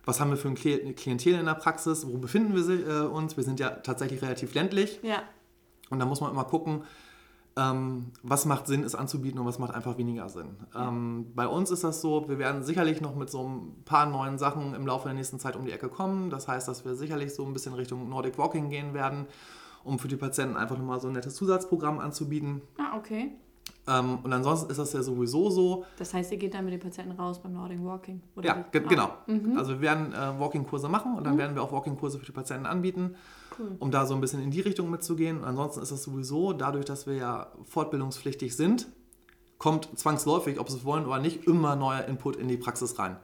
was 0.05 0.21
haben 0.21 0.31
wir 0.31 0.37
für 0.37 0.49
ein 0.49 0.57
Kli- 0.57 0.95
Klientel 0.95 1.35
in 1.35 1.47
der 1.47 1.55
Praxis, 1.55 2.07
wo 2.07 2.19
befinden 2.19 2.55
wir 2.55 2.89
äh, 2.89 3.07
uns. 3.07 3.37
Wir 3.37 3.45
sind 3.45 3.61
ja 3.61 3.71
tatsächlich 3.71 4.23
relativ 4.23 4.55
ländlich 4.55 5.01
ja. 5.03 5.23
und 5.91 5.99
da 5.99 6.07
muss 6.07 6.21
man 6.21 6.31
immer 6.31 6.45
gucken, 6.45 6.85
ähm, 7.57 8.13
was 8.23 8.47
macht 8.47 8.67
Sinn, 8.69 8.85
es 8.85 8.95
anzubieten 8.95 9.39
und 9.41 9.47
was 9.47 9.59
macht 9.59 9.75
einfach 9.75 9.99
weniger 9.99 10.29
Sinn. 10.29 10.57
Ähm, 10.77 11.33
bei 11.35 11.47
uns 11.47 11.71
ist 11.71 11.83
das 11.85 12.01
so, 12.01 12.29
wir 12.29 12.39
werden 12.39 12.63
sicherlich 12.63 13.01
noch 13.01 13.17
mit 13.17 13.31
so 13.31 13.49
ein 13.49 13.83
paar 13.85 14.07
neuen 14.07 14.39
Sachen 14.39 14.75
im 14.75 14.87
Laufe 14.87 15.09
der 15.09 15.15
nächsten 15.15 15.39
Zeit 15.41 15.57
um 15.57 15.65
die 15.67 15.73
Ecke 15.73 15.89
kommen. 15.89 16.31
Das 16.31 16.47
heißt, 16.49 16.69
dass 16.69 16.85
wir 16.85 16.95
sicherlich 16.95 17.35
so 17.35 17.45
ein 17.45 17.53
bisschen 17.53 17.75
Richtung 17.75 18.09
Nordic 18.09 18.39
Walking 18.39 18.71
gehen 18.71 18.95
werden, 18.95 19.27
um 19.83 19.99
für 19.99 20.09
die 20.09 20.17
Patienten 20.17 20.57
einfach 20.57 20.79
nochmal 20.79 21.01
so 21.01 21.09
ein 21.09 21.15
nettes 21.15 21.35
Zusatzprogramm 21.35 21.99
anzubieten. 21.99 22.63
Ah, 22.79 22.97
okay. 22.97 23.33
Ähm, 23.89 24.19
und 24.23 24.33
ansonsten 24.33 24.71
ist 24.71 24.79
das 24.79 24.93
ja 24.93 25.03
sowieso 25.03 25.49
so. 25.51 25.85
Das 25.97 26.13
heißt, 26.13 26.31
ihr 26.33 26.39
geht 26.39 26.55
dann 26.55 26.65
mit 26.65 26.75
den 26.75 26.81
Patienten 26.81 27.13
raus 27.13 27.41
beim 27.43 27.53
Nordic 27.55 27.83
Walking? 27.83 28.21
Oder 28.37 28.47
Ja, 28.47 28.65
ge 28.71 28.83
Ah, 28.85 28.89
genau. 28.89 29.11
Also 29.57 29.73
wir 29.73 29.81
werden 29.81 30.13
äh, 30.13 30.39
Walking-Kurse 30.39 30.89
machen 30.89 31.17
und 31.17 31.25
dann 31.25 31.39
werden 31.39 31.55
wir 31.57 31.63
auch 31.63 31.73
Walking-Kurse 31.73 32.19
für 32.19 32.27
die 32.27 32.33
Patienten 32.33 32.67
anbieten, 32.67 33.15
Cool. 33.59 33.77
um 33.79 33.91
da 33.91 34.05
so 34.07 34.15
ein 34.15 34.21
bisschen 34.21 34.43
in 34.43 34.51
die 34.51 34.61
Richtung 34.61 34.91
mitzugehen. 34.91 35.39
Und 35.39 35.45
ansonsten 35.45 35.81
ist 35.83 35.91
das 35.93 36.03
sowieso, 36.03 36.53
dadurch, 36.53 36.85
dass 36.85 37.07
wir 37.07 37.15
ja 37.15 37.47
fortbildungspflichtig 37.65 38.55
sind, 38.57 38.89
kommt 39.59 39.89
zwangsläufig, 39.99 40.61
ob 40.61 40.69
sie 40.69 40.77
es 40.77 40.85
wollen 40.85 41.07
oder 41.07 41.19
nicht, 41.19 41.47
immer 41.47 41.75
neuer 41.75 42.05
Input 42.05 42.37
in 42.37 42.47
die 42.49 42.57
Praxis 42.57 42.99
rein. 42.99 43.17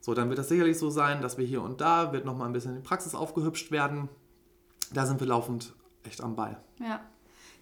So, 0.00 0.14
dann 0.14 0.28
wird 0.30 0.38
das 0.38 0.48
sicherlich 0.48 0.78
so 0.78 0.90
sein, 0.90 1.20
dass 1.22 1.36
wir 1.38 1.44
hier 1.44 1.62
und 1.62 1.80
da, 1.80 2.12
wird 2.12 2.24
nochmal 2.24 2.46
ein 2.48 2.52
bisschen 2.52 2.74
die 2.74 2.80
Praxis 2.80 3.14
aufgehübscht 3.14 3.70
werden. 3.70 4.08
Da 4.92 5.06
sind 5.06 5.20
wir 5.20 5.26
laufend 5.28 5.74
echt 6.02 6.22
am 6.22 6.34
Ball. 6.34 6.58
Ja, 6.80 7.00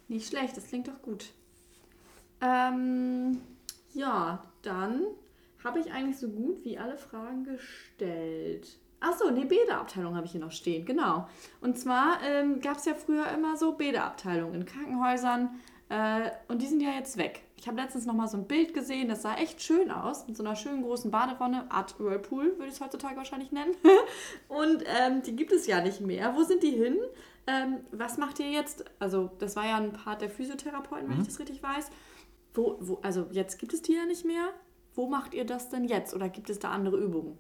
nicht 0.07 0.29
schlecht, 0.29 0.57
das 0.57 0.68
klingt 0.68 0.88
doch 0.88 1.03
gut. 1.03 1.33
Ähm, 2.40 3.40
ja, 3.92 4.42
dann 4.62 5.03
habe 5.64 5.81
ich 5.81 5.92
eigentlich 5.92 6.18
so 6.18 6.29
gut 6.29 6.64
wie 6.64 6.79
alle 6.79 6.96
Fragen 6.96 7.44
gestellt. 7.44 8.79
Achso, 9.01 9.31
nee, 9.31 9.44
Bäderabteilung 9.44 10.16
habe 10.16 10.27
ich 10.27 10.33
hier 10.33 10.40
noch 10.40 10.53
stehen, 10.53 10.85
genau. 10.85 11.29
Und 11.61 11.79
zwar 11.79 12.20
ähm, 12.24 12.61
gab 12.61 12.79
es 12.79 12.85
ja 12.85 12.94
früher 12.94 13.29
immer 13.29 13.57
so 13.57 13.72
Bäderabteilungen 13.72 14.62
in 14.62 14.66
Krankenhäusern. 14.66 15.51
Äh, 15.88 16.31
und 16.48 16.62
die 16.62 16.66
sind 16.66 16.81
ja 16.81 16.90
jetzt 16.90 17.16
weg. 17.16 17.42
Ich 17.57 17.66
habe 17.66 17.81
letztens 17.81 18.07
noch 18.07 18.14
mal 18.14 18.29
so 18.29 18.37
ein 18.37 18.46
Bild 18.46 18.74
gesehen, 18.74 19.09
das 19.09 19.22
sah 19.22 19.35
echt 19.35 19.62
schön 19.62 19.90
aus, 19.90 20.27
mit 20.29 20.37
so 20.37 20.44
einer 20.44 20.55
schönen 20.55 20.83
großen 20.83 21.11
Badewanne, 21.11 21.70
Art 21.70 21.98
Whirlpool 21.98 22.57
würde 22.57 22.66
ich 22.66 22.74
es 22.74 22.81
heutzutage 22.81 23.16
wahrscheinlich 23.16 23.51
nennen. 23.51 23.74
und 24.48 24.85
ähm, 24.87 25.22
die 25.22 25.35
gibt 25.35 25.53
es 25.53 25.66
ja 25.66 25.81
nicht 25.81 26.01
mehr. 26.01 26.35
Wo 26.37 26.42
sind 26.42 26.62
die 26.62 26.70
hin? 26.70 26.98
Ähm, 27.46 27.79
was 27.90 28.18
macht 28.18 28.38
ihr 28.38 28.51
jetzt? 28.51 28.85
Also 28.98 29.31
das 29.38 29.57
war 29.57 29.66
ja 29.66 29.77
ein 29.77 29.92
Part 29.92 30.20
der 30.20 30.31
Physiotherapeuten, 30.31 31.09
wenn 31.09 31.16
mhm. 31.16 31.22
ich 31.22 31.29
das 31.29 31.40
richtig 31.40 31.62
weiß. 31.62 31.90
Wo, 32.54 32.76
wo, 32.80 32.98
also 33.02 33.26
jetzt 33.32 33.58
gibt 33.58 33.72
es 33.74 33.82
die 33.82 33.94
ja 33.94 34.06
nicht 34.06 34.24
mehr. 34.24 34.48
Wo 34.94 35.08
macht 35.08 35.34
ihr 35.34 35.44
das 35.44 35.68
denn 35.68 35.84
jetzt? 35.84 36.14
Oder 36.14 36.28
gibt 36.28 36.50
es 36.50 36.58
da 36.58 36.70
andere 36.70 36.96
Übungen? 36.96 37.38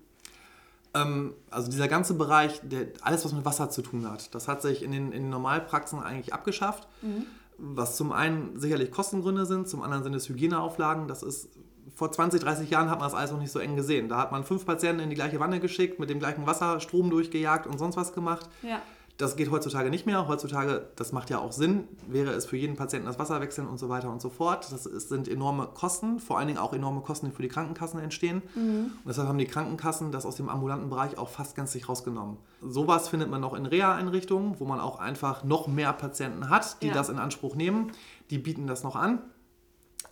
Ähm, 0.94 1.34
also 1.50 1.70
dieser 1.70 1.88
ganze 1.88 2.14
Bereich, 2.14 2.60
der, 2.62 2.88
alles 3.02 3.24
was 3.24 3.32
mit 3.32 3.44
Wasser 3.44 3.70
zu 3.70 3.82
tun 3.82 4.08
hat, 4.08 4.34
das 4.34 4.48
hat 4.48 4.62
sich 4.62 4.82
in 4.82 4.92
den, 4.92 5.12
in 5.12 5.24
den 5.24 5.30
Normalpraxen 5.30 5.98
eigentlich 6.00 6.32
abgeschafft. 6.32 6.88
Mhm 7.02 7.26
was 7.58 7.96
zum 7.96 8.12
einen 8.12 8.58
sicherlich 8.58 8.90
Kostengründe 8.90 9.44
sind, 9.44 9.68
zum 9.68 9.82
anderen 9.82 10.04
sind 10.04 10.14
es 10.14 10.28
Hygieneauflagen. 10.28 11.08
Das 11.08 11.24
ist 11.24 11.50
vor 11.94 12.12
20, 12.12 12.40
30 12.40 12.70
Jahren 12.70 12.88
hat 12.88 13.00
man 13.00 13.08
das 13.08 13.18
alles 13.18 13.32
noch 13.32 13.40
nicht 13.40 13.50
so 13.50 13.58
eng 13.58 13.74
gesehen. 13.74 14.08
Da 14.08 14.18
hat 14.18 14.30
man 14.30 14.44
fünf 14.44 14.64
Patienten 14.64 15.02
in 15.02 15.10
die 15.10 15.16
gleiche 15.16 15.40
Wanne 15.40 15.58
geschickt, 15.58 15.98
mit 15.98 16.08
dem 16.08 16.20
gleichen 16.20 16.46
Wasserstrom 16.46 17.10
durchgejagt 17.10 17.66
und 17.66 17.78
sonst 17.78 17.96
was 17.96 18.12
gemacht. 18.12 18.48
Ja. 18.62 18.80
Das 19.18 19.34
geht 19.34 19.50
heutzutage 19.50 19.90
nicht 19.90 20.06
mehr. 20.06 20.28
Heutzutage, 20.28 20.86
das 20.94 21.10
macht 21.10 21.28
ja 21.28 21.40
auch 21.40 21.50
Sinn, 21.50 21.88
wäre 22.06 22.30
es 22.30 22.46
für 22.46 22.56
jeden 22.56 22.76
Patienten 22.76 23.08
das 23.08 23.18
Wasser 23.18 23.40
wechseln 23.40 23.66
und 23.66 23.76
so 23.76 23.88
weiter 23.88 24.10
und 24.12 24.22
so 24.22 24.30
fort. 24.30 24.70
Das 24.70 24.86
ist, 24.86 25.08
sind 25.08 25.26
enorme 25.26 25.66
Kosten, 25.66 26.20
vor 26.20 26.38
allen 26.38 26.46
Dingen 26.46 26.60
auch 26.60 26.72
enorme 26.72 27.00
Kosten, 27.00 27.26
die 27.26 27.32
für 27.32 27.42
die 27.42 27.48
Krankenkassen 27.48 27.98
entstehen. 27.98 28.42
Mhm. 28.54 28.92
Und 29.02 29.08
deshalb 29.08 29.26
haben 29.26 29.38
die 29.38 29.46
Krankenkassen 29.46 30.12
das 30.12 30.24
aus 30.24 30.36
dem 30.36 30.48
ambulanten 30.48 30.88
Bereich 30.88 31.18
auch 31.18 31.28
fast 31.28 31.56
gänzlich 31.56 31.88
rausgenommen. 31.88 32.36
Sowas 32.62 33.08
findet 33.08 33.28
man 33.28 33.40
noch 33.40 33.54
in 33.54 33.66
Reha-Einrichtungen, 33.66 34.60
wo 34.60 34.66
man 34.66 34.78
auch 34.78 35.00
einfach 35.00 35.42
noch 35.42 35.66
mehr 35.66 35.92
Patienten 35.94 36.48
hat, 36.48 36.80
die 36.80 36.86
ja. 36.86 36.94
das 36.94 37.08
in 37.08 37.18
Anspruch 37.18 37.56
nehmen. 37.56 37.90
Die 38.30 38.38
bieten 38.38 38.68
das 38.68 38.84
noch 38.84 38.94
an. 38.94 39.20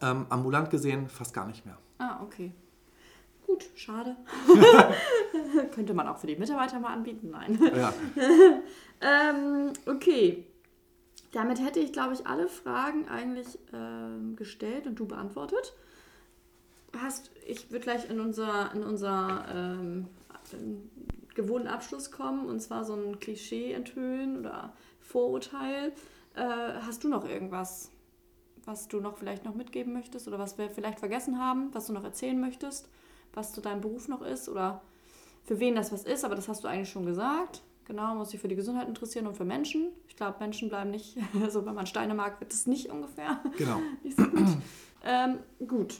Ähm, 0.02 0.26
ambulant 0.30 0.70
gesehen 0.70 1.08
fast 1.08 1.32
gar 1.32 1.46
nicht 1.46 1.64
mehr. 1.64 1.78
Ah, 1.98 2.18
okay. 2.24 2.52
Gut, 3.46 3.64
schade. 3.76 4.16
Könnte 5.74 5.94
man 5.94 6.08
auch 6.08 6.18
für 6.18 6.26
die 6.26 6.34
Mitarbeiter 6.34 6.80
mal 6.80 6.92
anbieten? 6.92 7.30
Nein. 7.30 7.58
Ja. 7.76 7.92
ähm, 9.00 9.72
okay. 9.86 10.44
Damit 11.30 11.64
hätte 11.64 11.78
ich, 11.78 11.92
glaube 11.92 12.14
ich, 12.14 12.26
alle 12.26 12.48
Fragen 12.48 13.08
eigentlich 13.08 13.58
ähm, 13.72 14.34
gestellt 14.34 14.86
und 14.86 14.98
du 14.98 15.06
beantwortet. 15.06 15.74
Hast, 16.98 17.30
ich 17.46 17.70
würde 17.70 17.84
gleich 17.84 18.10
in 18.10 18.20
unser, 18.20 18.72
in 18.74 18.82
unser 18.82 19.44
ähm, 19.54 20.06
gewohnten 21.34 21.68
Abschluss 21.68 22.10
kommen 22.10 22.46
und 22.46 22.60
zwar 22.60 22.84
so 22.84 22.94
ein 22.94 23.20
Klischee 23.20 23.72
enthüllen 23.72 24.40
oder 24.40 24.72
Vorurteil. 25.00 25.92
Äh, 26.34 26.80
hast 26.84 27.04
du 27.04 27.08
noch 27.08 27.28
irgendwas, 27.28 27.92
was 28.64 28.88
du 28.88 29.00
noch 29.00 29.18
vielleicht 29.18 29.44
noch 29.44 29.54
mitgeben 29.54 29.92
möchtest 29.92 30.26
oder 30.26 30.38
was 30.38 30.58
wir 30.58 30.68
vielleicht 30.68 30.98
vergessen 30.98 31.38
haben, 31.38 31.68
was 31.72 31.86
du 31.86 31.92
noch 31.92 32.04
erzählen 32.04 32.40
möchtest? 32.40 32.88
Was 33.36 33.52
zu 33.52 33.60
deinem 33.60 33.80
Beruf 33.80 34.08
noch 34.08 34.22
ist 34.22 34.48
oder 34.48 34.82
für 35.44 35.60
wen 35.60 35.76
das 35.76 35.92
was 35.92 36.02
ist, 36.02 36.24
aber 36.24 36.34
das 36.34 36.48
hast 36.48 36.64
du 36.64 36.68
eigentlich 36.68 36.90
schon 36.90 37.06
gesagt. 37.06 37.62
Genau, 37.86 38.16
muss 38.16 38.30
sich 38.30 38.40
für 38.40 38.48
die 38.48 38.56
Gesundheit 38.56 38.88
interessieren 38.88 39.28
und 39.28 39.36
für 39.36 39.44
Menschen. 39.44 39.92
Ich 40.08 40.16
glaube, 40.16 40.36
Menschen 40.40 40.68
bleiben 40.68 40.90
nicht, 40.90 41.16
also 41.42 41.64
wenn 41.64 41.74
man 41.74 41.86
Steine 41.86 42.14
mag, 42.14 42.40
wird 42.40 42.52
es 42.52 42.66
nicht 42.66 42.90
ungefähr. 42.90 43.40
Genau. 43.56 43.80
nicht 44.02 44.18
so 44.18 44.26
gut. 44.26 44.48
ähm, 45.04 45.38
gut. 45.66 45.94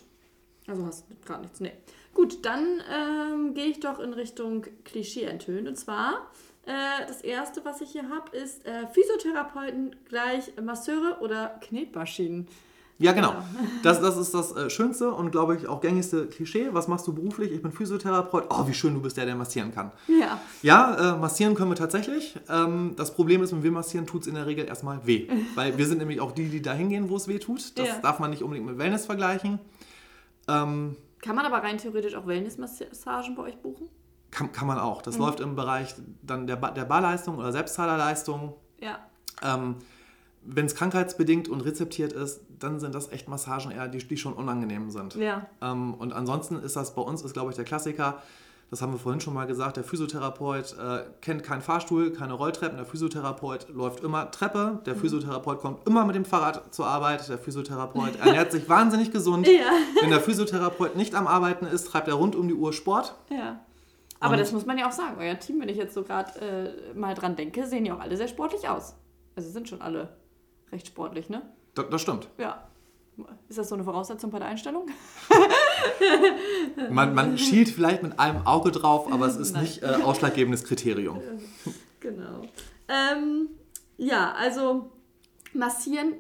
Also 0.67 0.85
hast 0.85 1.05
du 1.09 1.15
gerade 1.25 1.43
nichts. 1.43 1.61
Nee. 1.61 1.73
Gut, 2.13 2.45
dann 2.45 2.83
ähm, 2.91 3.55
gehe 3.55 3.67
ich 3.67 3.79
doch 3.79 4.01
in 4.01 4.15
Richtung 4.15 4.67
Klischee 4.85 5.25
enthüllen. 5.25 5.69
Und 5.69 5.77
zwar, 5.77 6.31
äh, 6.65 7.07
das 7.07 7.21
erste, 7.21 7.65
was 7.65 7.81
ich 7.81 7.91
hier 7.91 8.09
habe, 8.09 8.37
ist 8.37 8.67
äh, 8.67 8.89
Physiotherapeuten 8.89 9.95
gleich 10.09 10.53
Masseure 10.61 11.21
oder 11.21 11.61
Knetmaschinen. 11.61 12.49
Ja, 12.99 13.13
genau. 13.13 13.35
Das, 13.83 14.01
das 14.01 14.17
ist 14.17 14.35
das 14.35 14.51
äh, 14.57 14.69
schönste 14.69 15.13
und, 15.13 15.31
glaube 15.31 15.55
ich, 15.55 15.69
auch 15.69 15.81
gängigste 15.81 16.27
Klischee. 16.27 16.71
Was 16.73 16.89
machst 16.89 17.07
du 17.07 17.15
beruflich? 17.15 17.53
Ich 17.53 17.63
bin 17.63 17.71
Physiotherapeut. 17.71 18.47
Oh, 18.51 18.67
wie 18.67 18.75
schön 18.75 18.95
du 18.95 19.01
bist 19.01 19.17
der, 19.17 19.27
der 19.27 19.37
massieren 19.37 19.73
kann. 19.73 19.93
Ja. 20.09 20.41
Ja, 20.63 21.15
äh, 21.15 21.19
massieren 21.19 21.55
können 21.55 21.71
wir 21.71 21.77
tatsächlich. 21.77 22.37
Ähm, 22.49 22.95
das 22.97 23.15
Problem 23.15 23.45
ist, 23.45 23.53
wenn 23.53 23.63
wir 23.63 23.71
massieren, 23.71 24.07
tut 24.07 24.23
es 24.23 24.27
in 24.27 24.35
der 24.35 24.47
Regel 24.47 24.65
erstmal 24.65 25.07
weh. 25.07 25.29
Weil 25.55 25.79
wir 25.79 25.87
sind 25.87 25.99
nämlich 25.99 26.21
auch 26.21 26.33
die, 26.33 26.49
die 26.49 26.63
da 26.63 26.73
hingehen, 26.73 27.09
wo 27.09 27.17
es 27.17 27.29
weh 27.29 27.39
tut. 27.39 27.79
Das 27.79 27.87
ja. 27.87 27.99
darf 28.01 28.19
man 28.19 28.31
nicht 28.31 28.43
unbedingt 28.43 28.67
mit 28.67 28.79
Wellness 28.79 29.07
vergleichen. 29.07 29.61
Ähm, 30.49 30.97
kann 31.21 31.37
man 31.37 31.47
aber 31.47 31.59
rein 31.59 31.79
theoretisch 31.79 32.15
auch 32.15 32.27
Wellnessmassagen 32.27 33.37
bei 33.37 33.43
euch 33.43 33.59
buchen? 33.59 33.89
Kann, 34.31 34.51
kann 34.53 34.67
man 34.67 34.79
auch. 34.79 35.03
Das 35.03 35.17
mhm. 35.17 35.25
läuft 35.25 35.41
im 35.41 35.55
Bereich 35.55 35.95
dann 36.23 36.47
der, 36.47 36.57
der 36.57 36.85
Barleistung 36.85 37.39
oder 37.39 37.53
Selbstzahlerleistung. 37.53 38.55
Ja. 38.81 38.99
Ähm, 39.43 39.77
wenn 40.47 40.67
es 40.67 40.75
krankheitsbedingt 40.75 41.49
und 41.49 41.61
rezeptiert 41.63 42.13
ist, 42.13 42.41
dann 42.59 42.79
sind 42.81 42.95
das 42.95 43.11
echt 43.11 43.29
Massagen 43.29 43.71
eher, 43.71 43.89
die, 43.89 43.99
die 43.99 44.17
schon 44.17 44.33
unangenehm 44.33 44.91
sind. 44.91 45.15
Ja. 45.17 45.47
Ähm, 45.61 45.95
und 45.95 46.13
ansonsten 46.13 46.57
ist 46.57 46.77
das 46.77 46.95
bei 46.95 47.03
uns, 47.03 47.23
ist 47.23 47.33
glaube 47.33 47.51
ich 47.51 47.57
der 47.57 47.65
Klassiker, 47.65 48.23
das 48.71 48.83
haben 48.83 48.93
wir 48.93 48.99
vorhin 48.99 49.21
schon 49.21 49.33
mal 49.33 49.47
gesagt, 49.47 49.77
der 49.77 49.85
Physiotherapeut 49.85 50.77
äh, 50.77 51.05
kennt 51.21 51.45
keinen 51.45 51.63
Fahrstuhl, 51.63 52.13
keine 52.13 52.33
Rolltreppen, 52.33 52.77
der 52.77 52.87
Physiotherapeut 52.87 53.69
läuft 53.69 54.03
immer 54.03 54.31
Treppe, 54.33 54.81
der 54.87 54.97
mhm. 54.97 55.01
Physiotherapeut 55.01 55.61
kommt 55.61 55.87
immer 55.87 56.05
mit 56.05 56.17
dem 56.17 56.25
Fahrrad 56.25 56.75
zur 56.75 56.87
Arbeit, 56.87 57.29
der 57.29 57.39
Physiotherapeut 57.39 58.17
ernährt 58.21 58.51
sich 58.51 58.69
wahnsinnig 58.69 59.13
gesund. 59.13 59.47
Ja. 59.47 59.71
Wenn 60.01 60.11
der 60.11 60.21
Physiotherapeut 60.21 60.97
nicht 60.97 61.15
am 61.15 61.29
Arbeiten 61.29 61.67
ist, 61.67 61.87
treibt 61.87 62.09
er 62.09 62.15
rund 62.15 62.35
um 62.35 62.49
die 62.49 62.55
Uhr 62.55 62.73
Sport. 62.73 63.15
Ja. 63.31 63.61
Aber 64.19 64.33
und 64.33 64.41
das 64.41 64.51
muss 64.51 64.67
man 64.67 64.79
ja 64.79 64.89
auch 64.89 64.93
sagen, 64.93 65.17
euer 65.19 65.39
Team, 65.39 65.61
wenn 65.61 65.69
ich 65.69 65.77
jetzt 65.77 65.95
so 65.95 66.03
gerade 66.03 66.41
äh, 66.41 66.99
mal 66.99 67.15
dran 67.15 67.37
denke, 67.37 67.67
sehen 67.67 67.85
ja 67.85 67.95
auch 67.95 68.01
alle 68.01 68.17
sehr 68.17 68.29
sportlich 68.29 68.69
aus. 68.69 68.95
Also 69.37 69.51
sind 69.51 69.69
schon 69.69 69.83
alle 69.83 70.09
recht 70.73 70.87
sportlich, 70.87 71.29
ne? 71.29 71.43
Das, 71.75 71.87
das 71.91 72.03
stimmt. 72.03 72.29
Ja. 72.39 72.67
Ist 73.49 73.59
das 73.59 73.69
so 73.69 73.75
eine 73.75 73.85
Voraussetzung 73.85 74.31
bei 74.31 74.39
der 74.39 74.49
Einstellung? 74.49 74.87
man, 76.91 77.15
man 77.15 77.39
schielt 77.39 77.69
vielleicht 77.71 78.03
mit 78.03 78.19
einem 78.19 78.47
Auge 78.47 78.71
drauf, 78.73 79.11
aber 79.11 79.27
es 79.27 79.37
ist 79.37 79.55
Nein. 79.55 79.63
nicht 79.63 79.83
äh, 79.83 79.87
ausschlaggebendes 80.03 80.65
Kriterium. 80.65 81.21
Genau. 81.99 82.43
Ähm, 82.87 83.49
ja, 83.97 84.33
also 84.35 84.93
massieren, 85.55 86.13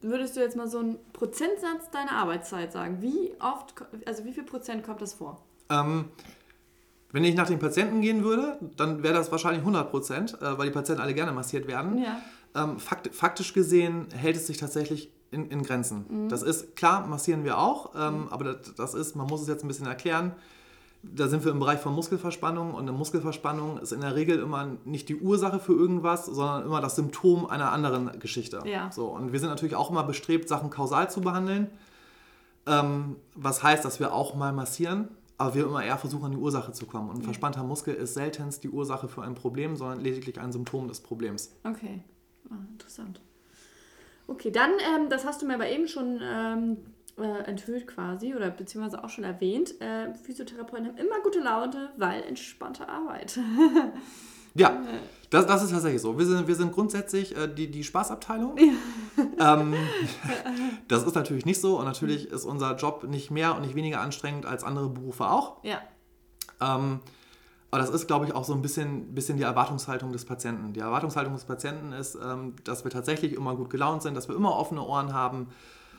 würdest 0.00 0.36
du 0.36 0.40
jetzt 0.40 0.56
mal 0.56 0.68
so 0.68 0.78
einen 0.78 0.96
Prozentsatz 1.12 1.90
deiner 1.90 2.12
Arbeitszeit 2.12 2.72
sagen? 2.72 3.02
Wie 3.02 3.32
oft, 3.40 3.74
also 4.06 4.24
wie 4.24 4.32
viel 4.32 4.44
Prozent 4.44 4.84
kommt 4.84 5.02
das 5.02 5.12
vor? 5.12 5.42
Ähm, 5.68 6.06
wenn 7.12 7.24
ich 7.24 7.34
nach 7.34 7.48
den 7.48 7.58
Patienten 7.58 8.00
gehen 8.00 8.24
würde, 8.24 8.58
dann 8.78 9.02
wäre 9.02 9.12
das 9.12 9.30
wahrscheinlich 9.32 9.60
100 9.60 9.90
Prozent, 9.90 10.40
äh, 10.40 10.56
weil 10.56 10.68
die 10.68 10.72
Patienten 10.72 11.02
alle 11.02 11.12
gerne 11.12 11.32
massiert 11.32 11.66
werden. 11.66 11.98
Ja 11.98 12.22
ähm, 12.54 12.78
fakt, 12.78 13.14
faktisch 13.14 13.52
gesehen 13.52 14.06
hält 14.14 14.36
es 14.36 14.46
sich 14.46 14.56
tatsächlich 14.56 15.10
in, 15.30 15.48
in 15.48 15.62
Grenzen. 15.62 16.06
Mhm. 16.08 16.28
Das 16.28 16.42
ist, 16.42 16.76
klar, 16.76 17.06
massieren 17.06 17.44
wir 17.44 17.58
auch, 17.58 17.94
ähm, 17.96 18.22
mhm. 18.22 18.28
aber 18.28 18.44
das, 18.44 18.74
das, 18.74 18.94
ist, 18.94 19.16
man 19.16 19.26
muss 19.26 19.42
es 19.42 19.48
jetzt 19.48 19.64
ein 19.64 19.68
bisschen 19.68 19.86
erklären. 19.86 20.32
Da 21.02 21.28
sind 21.28 21.44
wir 21.44 21.52
im 21.52 21.58
Bereich 21.58 21.80
von 21.80 21.94
Muskelverspannung 21.94 22.72
und 22.72 22.82
eine 22.82 22.92
Muskelverspannung 22.92 23.78
ist 23.78 23.92
in 23.92 24.00
der 24.00 24.14
Regel 24.14 24.38
immer 24.38 24.68
nicht 24.86 25.10
die 25.10 25.16
Ursache 25.16 25.58
für 25.58 25.74
irgendwas, 25.74 26.24
sondern 26.24 26.64
immer 26.64 26.80
das 26.80 26.96
Symptom 26.96 27.44
einer 27.46 27.72
anderen 27.72 28.18
Geschichte. 28.20 28.62
Ja. 28.64 28.90
So, 28.90 29.08
und 29.08 29.32
wir 29.32 29.38
sind 29.38 29.50
natürlich 29.50 29.74
auch 29.74 29.90
immer 29.90 30.04
bestrebt, 30.04 30.48
Sachen 30.48 30.70
kausal 30.70 31.10
zu 31.10 31.20
behandeln. 31.20 31.68
Ähm, 32.66 33.16
was 33.34 33.62
heißt, 33.62 33.84
dass 33.84 34.00
wir 34.00 34.14
auch 34.14 34.34
mal 34.34 34.54
massieren, 34.54 35.08
aber 35.36 35.54
wir 35.54 35.64
immer 35.64 35.84
eher 35.84 35.98
versuchen, 35.98 36.24
an 36.24 36.30
die 36.30 36.38
Ursache 36.38 36.72
zu 36.72 36.86
kommen. 36.86 37.10
Und 37.10 37.18
ein 37.18 37.22
verspannter 37.22 37.64
Muskel 37.64 37.94
ist 37.94 38.14
seltenst 38.14 38.64
die 38.64 38.70
Ursache 38.70 39.08
für 39.08 39.22
ein 39.22 39.34
Problem, 39.34 39.76
sondern 39.76 40.00
lediglich 40.00 40.40
ein 40.40 40.52
Symptom 40.52 40.88
des 40.88 41.00
Problems. 41.00 41.52
Okay. 41.64 42.02
Ah, 42.50 42.56
interessant. 42.72 43.20
Okay, 44.26 44.50
dann, 44.50 44.72
ähm, 44.72 45.08
das 45.10 45.24
hast 45.24 45.42
du 45.42 45.46
mir 45.46 45.54
aber 45.54 45.68
eben 45.68 45.86
schon 45.86 46.20
ähm, 46.22 46.78
äh, 47.18 47.44
enthüllt 47.44 47.86
quasi 47.86 48.34
oder 48.34 48.50
beziehungsweise 48.50 49.04
auch 49.04 49.10
schon 49.10 49.24
erwähnt. 49.24 49.80
Äh, 49.80 50.14
Physiotherapeuten 50.14 50.86
haben 50.86 50.96
immer 50.96 51.20
gute 51.22 51.40
Laune, 51.40 51.90
weil 51.96 52.22
entspannte 52.22 52.88
Arbeit. 52.88 53.38
ja, 54.54 54.82
das, 55.30 55.46
das 55.46 55.64
ist 55.64 55.70
tatsächlich 55.70 56.00
so. 56.00 56.18
Wir 56.18 56.26
sind, 56.26 56.48
wir 56.48 56.54
sind 56.54 56.72
grundsätzlich 56.72 57.36
äh, 57.36 57.48
die, 57.48 57.70
die 57.70 57.84
Spaßabteilung. 57.84 58.56
Ja. 58.56 59.60
ähm, 59.60 59.74
das 60.88 61.04
ist 61.04 61.14
natürlich 61.14 61.44
nicht 61.44 61.60
so 61.60 61.78
und 61.78 61.84
natürlich 61.84 62.30
ist 62.30 62.44
unser 62.44 62.76
Job 62.76 63.04
nicht 63.04 63.30
mehr 63.30 63.54
und 63.54 63.62
nicht 63.62 63.74
weniger 63.74 64.00
anstrengend 64.00 64.46
als 64.46 64.64
andere 64.64 64.88
Berufe 64.88 65.28
auch. 65.28 65.62
Ja. 65.64 65.82
Aber 67.74 67.82
das 67.82 67.90
ist, 67.90 68.06
glaube 68.06 68.24
ich, 68.24 68.32
auch 68.32 68.44
so 68.44 68.52
ein 68.52 68.62
bisschen, 68.62 69.16
bisschen 69.16 69.36
die 69.36 69.42
Erwartungshaltung 69.42 70.12
des 70.12 70.24
Patienten. 70.24 70.74
Die 70.74 70.78
Erwartungshaltung 70.78 71.34
des 71.34 71.42
Patienten 71.42 71.90
ist, 71.90 72.14
ähm, 72.14 72.54
dass 72.62 72.84
wir 72.84 72.92
tatsächlich 72.92 73.32
immer 73.32 73.56
gut 73.56 73.68
gelaunt 73.68 74.00
sind, 74.00 74.16
dass 74.16 74.28
wir 74.28 74.36
immer 74.36 74.54
offene 74.54 74.80
Ohren 74.80 75.12
haben. 75.12 75.48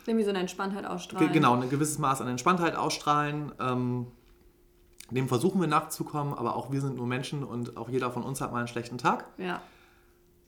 Irgendwie 0.06 0.24
so 0.24 0.30
eine 0.30 0.38
Entspanntheit 0.38 0.86
ausstrahlen. 0.86 1.30
Genau, 1.34 1.52
ein 1.54 1.68
gewisses 1.68 1.98
Maß 1.98 2.22
an 2.22 2.28
Entspanntheit 2.28 2.76
ausstrahlen. 2.76 3.52
Ähm, 3.60 4.06
dem 5.10 5.28
versuchen 5.28 5.60
wir 5.60 5.68
nachzukommen, 5.68 6.32
aber 6.32 6.56
auch 6.56 6.72
wir 6.72 6.80
sind 6.80 6.96
nur 6.96 7.06
Menschen 7.06 7.44
und 7.44 7.76
auch 7.76 7.90
jeder 7.90 8.10
von 8.10 8.22
uns 8.22 8.40
hat 8.40 8.52
mal 8.52 8.60
einen 8.60 8.68
schlechten 8.68 8.96
Tag. 8.96 9.26
Ja. 9.36 9.60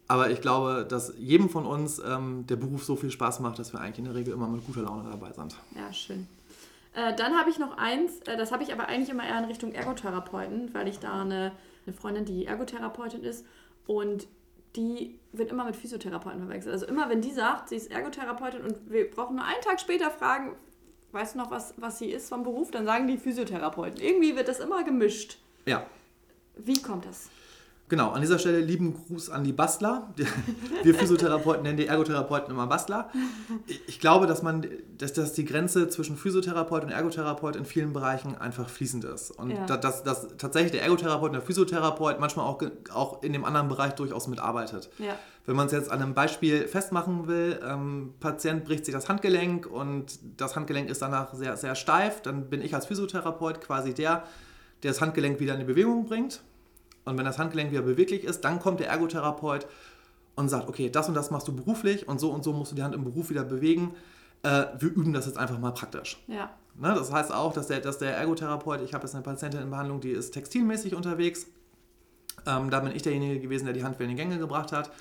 Aber 0.06 0.30
ich 0.30 0.40
glaube, 0.40 0.86
dass 0.88 1.12
jedem 1.18 1.50
von 1.50 1.66
uns 1.66 1.98
ähm, 1.98 2.46
der 2.46 2.56
Beruf 2.56 2.84
so 2.84 2.96
viel 2.96 3.10
Spaß 3.10 3.40
macht, 3.40 3.58
dass 3.58 3.74
wir 3.74 3.80
eigentlich 3.82 3.98
in 3.98 4.04
der 4.06 4.14
Regel 4.14 4.32
immer 4.32 4.48
mit 4.48 4.64
guter 4.64 4.80
Laune 4.80 5.10
dabei 5.10 5.30
sind. 5.34 5.54
Ja, 5.76 5.92
schön. 5.92 6.26
Äh, 6.98 7.14
dann 7.14 7.38
habe 7.38 7.48
ich 7.48 7.60
noch 7.60 7.78
eins, 7.78 8.18
äh, 8.26 8.36
das 8.36 8.50
habe 8.50 8.64
ich 8.64 8.72
aber 8.72 8.88
eigentlich 8.88 9.10
immer 9.10 9.24
eher 9.24 9.38
in 9.38 9.44
Richtung 9.44 9.72
Ergotherapeuten, 9.72 10.74
weil 10.74 10.88
ich 10.88 10.98
da 10.98 11.20
eine, 11.22 11.52
eine 11.86 11.94
Freundin, 11.94 12.24
die 12.24 12.46
Ergotherapeutin 12.46 13.22
ist 13.22 13.46
und 13.86 14.26
die 14.74 15.20
wird 15.30 15.52
immer 15.52 15.64
mit 15.64 15.76
Physiotherapeuten 15.76 16.40
verwechselt. 16.40 16.72
Also 16.72 16.86
immer 16.86 17.08
wenn 17.08 17.20
die 17.20 17.30
sagt, 17.30 17.68
sie 17.68 17.76
ist 17.76 17.92
Ergotherapeutin 17.92 18.62
und 18.62 18.90
wir 18.90 19.08
brauchen 19.08 19.36
nur 19.36 19.44
einen 19.44 19.60
Tag 19.62 19.78
später 19.80 20.10
fragen, 20.10 20.56
weißt 21.12 21.36
du 21.36 21.38
noch, 21.38 21.52
was, 21.52 21.74
was 21.76 22.00
sie 22.00 22.10
ist 22.10 22.28
vom 22.28 22.42
Beruf, 22.42 22.72
dann 22.72 22.84
sagen 22.84 23.06
die 23.06 23.16
Physiotherapeuten. 23.16 24.00
Irgendwie 24.00 24.34
wird 24.34 24.48
das 24.48 24.58
immer 24.58 24.82
gemischt. 24.82 25.38
Ja. 25.66 25.86
Wie 26.56 26.82
kommt 26.82 27.06
das? 27.06 27.30
Genau, 27.88 28.10
an 28.10 28.20
dieser 28.20 28.38
Stelle 28.38 28.60
lieben 28.60 28.94
Gruß 28.94 29.30
an 29.30 29.44
die 29.44 29.52
Bastler. 29.52 30.12
Wir 30.82 30.94
Physiotherapeuten 30.94 31.62
nennen 31.62 31.78
die 31.78 31.86
Ergotherapeuten 31.86 32.52
immer 32.52 32.66
Bastler. 32.66 33.10
Ich 33.86 33.98
glaube, 33.98 34.26
dass, 34.26 34.42
man, 34.42 34.66
dass, 34.98 35.14
dass 35.14 35.32
die 35.32 35.46
Grenze 35.46 35.88
zwischen 35.88 36.16
Physiotherapeut 36.16 36.84
und 36.84 36.90
Ergotherapeut 36.90 37.56
in 37.56 37.64
vielen 37.64 37.94
Bereichen 37.94 38.36
einfach 38.36 38.68
fließend 38.68 39.04
ist. 39.04 39.30
Und 39.30 39.50
ja. 39.50 39.64
dass, 39.64 40.02
dass 40.02 40.28
tatsächlich 40.36 40.72
der 40.72 40.82
Ergotherapeut 40.82 41.28
und 41.28 41.34
der 41.34 41.42
Physiotherapeut 41.42 42.20
manchmal 42.20 42.44
auch, 42.44 42.62
auch 42.92 43.22
in 43.22 43.32
dem 43.32 43.46
anderen 43.46 43.68
Bereich 43.68 43.94
durchaus 43.94 44.28
mitarbeitet. 44.28 44.90
Ja. 44.98 45.14
Wenn 45.46 45.56
man 45.56 45.66
es 45.66 45.72
jetzt 45.72 45.90
an 45.90 46.02
einem 46.02 46.12
Beispiel 46.12 46.68
festmachen 46.68 47.26
will, 47.26 47.58
ähm, 47.66 48.12
Patient 48.20 48.66
bricht 48.66 48.84
sich 48.84 48.94
das 48.94 49.08
Handgelenk 49.08 49.66
und 49.66 50.18
das 50.36 50.56
Handgelenk 50.56 50.90
ist 50.90 51.00
danach 51.00 51.32
sehr, 51.32 51.56
sehr 51.56 51.74
steif, 51.74 52.20
dann 52.20 52.50
bin 52.50 52.60
ich 52.60 52.74
als 52.74 52.84
Physiotherapeut 52.84 53.62
quasi 53.62 53.94
der, 53.94 54.24
der 54.82 54.90
das 54.90 55.00
Handgelenk 55.00 55.40
wieder 55.40 55.54
in 55.54 55.60
die 55.60 55.66
Bewegung 55.66 56.04
bringt 56.04 56.42
und 57.08 57.18
wenn 57.18 57.24
das 57.24 57.38
Handgelenk 57.38 57.70
wieder 57.70 57.82
beweglich 57.82 58.24
ist, 58.24 58.42
dann 58.42 58.60
kommt 58.60 58.80
der 58.80 58.88
Ergotherapeut 58.88 59.66
und 60.36 60.48
sagt, 60.48 60.68
okay, 60.68 60.90
das 60.90 61.08
und 61.08 61.14
das 61.14 61.30
machst 61.30 61.48
du 61.48 61.56
beruflich 61.56 62.06
und 62.06 62.20
so 62.20 62.30
und 62.30 62.44
so 62.44 62.52
musst 62.52 62.72
du 62.72 62.76
die 62.76 62.82
Hand 62.82 62.94
im 62.94 63.02
Beruf 63.02 63.30
wieder 63.30 63.44
bewegen. 63.44 63.94
Äh, 64.42 64.66
wir 64.78 64.90
üben 64.90 65.12
das 65.12 65.26
jetzt 65.26 65.38
einfach 65.38 65.58
mal 65.58 65.72
praktisch. 65.72 66.22
Ja. 66.28 66.50
Ne, 66.76 66.94
das 66.94 67.10
heißt 67.10 67.32
auch, 67.32 67.52
dass 67.52 67.66
der, 67.66 67.80
dass 67.80 67.98
der 67.98 68.16
Ergotherapeut, 68.16 68.82
ich 68.82 68.94
habe 68.94 69.04
jetzt 69.04 69.14
eine 69.14 69.24
Patientin 69.24 69.60
in 69.62 69.70
Behandlung, 69.70 70.00
die 70.00 70.10
ist 70.10 70.30
textilmäßig 70.30 70.94
unterwegs. 70.94 71.46
Ähm, 72.46 72.70
da 72.70 72.78
bin 72.80 72.94
ich 72.94 73.02
derjenige 73.02 73.40
gewesen, 73.40 73.64
der 73.64 73.74
die 73.74 73.82
Hand 73.82 73.98
wieder 73.98 74.08
in 74.08 74.16
die 74.16 74.22
Gänge 74.22 74.38
gebracht 74.38 74.70
hat. 74.70 74.92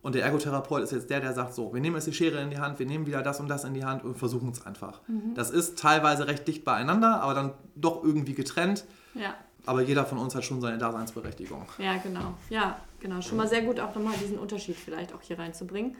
Und 0.00 0.14
der 0.14 0.24
Ergotherapeut 0.24 0.84
ist 0.84 0.92
jetzt 0.92 1.10
der, 1.10 1.20
der 1.20 1.34
sagt, 1.34 1.54
so, 1.54 1.74
wir 1.74 1.80
nehmen 1.80 1.96
jetzt 1.96 2.06
die 2.06 2.14
Schere 2.14 2.40
in 2.40 2.50
die 2.50 2.58
Hand, 2.58 2.78
wir 2.78 2.86
nehmen 2.86 3.06
wieder 3.06 3.20
das 3.20 3.40
und 3.40 3.48
das 3.48 3.64
in 3.64 3.74
die 3.74 3.84
Hand 3.84 4.04
und 4.04 4.16
versuchen 4.16 4.50
es 4.50 4.64
einfach. 4.64 5.00
Mhm. 5.08 5.34
Das 5.34 5.50
ist 5.50 5.78
teilweise 5.78 6.28
recht 6.28 6.46
dicht 6.48 6.64
beieinander, 6.64 7.20
aber 7.20 7.34
dann 7.34 7.52
doch 7.74 8.04
irgendwie 8.04 8.34
getrennt. 8.34 8.84
Ja 9.14 9.34
aber 9.68 9.82
jeder 9.82 10.06
von 10.06 10.18
uns 10.18 10.34
hat 10.34 10.44
schon 10.44 10.60
seine 10.60 10.78
Daseinsberechtigung. 10.78 11.66
Ja, 11.78 11.98
genau. 11.98 12.34
Ja, 12.48 12.80
genau. 13.00 13.20
Schon 13.20 13.36
mal 13.36 13.46
sehr 13.46 13.62
gut, 13.62 13.78
auch 13.78 13.94
nochmal 13.94 14.14
diesen 14.16 14.38
Unterschied 14.38 14.76
vielleicht 14.76 15.12
auch 15.14 15.20
hier 15.20 15.38
reinzubringen. 15.38 15.96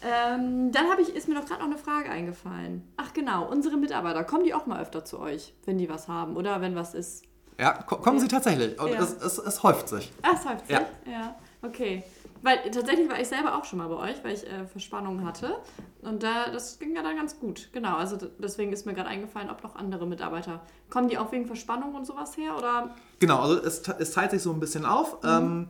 Ähm, 0.00 0.70
dann 0.70 0.86
ich, 1.00 1.14
ist 1.14 1.26
mir 1.26 1.34
doch 1.34 1.46
gerade 1.46 1.60
noch 1.60 1.70
eine 1.70 1.78
Frage 1.78 2.10
eingefallen. 2.10 2.86
Ach 2.96 3.12
genau, 3.12 3.50
unsere 3.50 3.76
Mitarbeiter, 3.76 4.22
kommen 4.24 4.44
die 4.44 4.54
auch 4.54 4.66
mal 4.66 4.80
öfter 4.80 5.04
zu 5.04 5.18
euch, 5.18 5.54
wenn 5.64 5.78
die 5.78 5.88
was 5.88 6.06
haben 6.06 6.36
oder 6.36 6.60
wenn 6.60 6.76
was 6.76 6.94
ist? 6.94 7.24
Ja, 7.58 7.72
kommen 7.72 8.18
ja. 8.18 8.22
sie 8.22 8.28
tatsächlich. 8.28 8.78
Und 8.78 8.90
ja. 8.90 9.02
es, 9.02 9.14
es, 9.14 9.38
es 9.38 9.62
häuft 9.62 9.88
sich. 9.88 10.12
Ah, 10.22 10.34
es 10.34 10.48
häuft 10.48 10.66
sich? 10.68 10.76
Ja. 10.76 10.86
ja. 11.10 11.34
Okay. 11.62 12.04
Weil 12.42 12.58
tatsächlich 12.70 13.08
war 13.08 13.20
ich 13.20 13.28
selber 13.28 13.56
auch 13.56 13.64
schon 13.64 13.78
mal 13.78 13.88
bei 13.88 13.96
euch, 13.96 14.22
weil 14.22 14.34
ich 14.34 14.46
äh, 14.46 14.66
Verspannungen 14.66 15.24
hatte. 15.24 15.56
Und 16.02 16.22
da, 16.22 16.50
das 16.50 16.78
ging 16.78 16.94
ja 16.94 17.02
dann 17.02 17.16
ganz 17.16 17.38
gut. 17.38 17.68
Genau, 17.72 17.96
also 17.96 18.16
deswegen 18.38 18.72
ist 18.72 18.86
mir 18.86 18.94
gerade 18.94 19.08
eingefallen, 19.08 19.50
ob 19.50 19.62
noch 19.62 19.76
andere 19.76 20.06
Mitarbeiter. 20.06 20.60
Kommen 20.90 21.08
die 21.08 21.18
auch 21.18 21.32
wegen 21.32 21.46
Verspannung 21.46 21.94
und 21.94 22.06
sowas 22.06 22.36
her? 22.36 22.56
Oder? 22.56 22.94
Genau, 23.18 23.40
also 23.40 23.62
es, 23.62 23.82
es 23.98 24.12
teilt 24.12 24.30
sich 24.30 24.42
so 24.42 24.52
ein 24.52 24.60
bisschen 24.60 24.84
auf. 24.84 25.22
Mhm. 25.22 25.28
Ähm, 25.28 25.66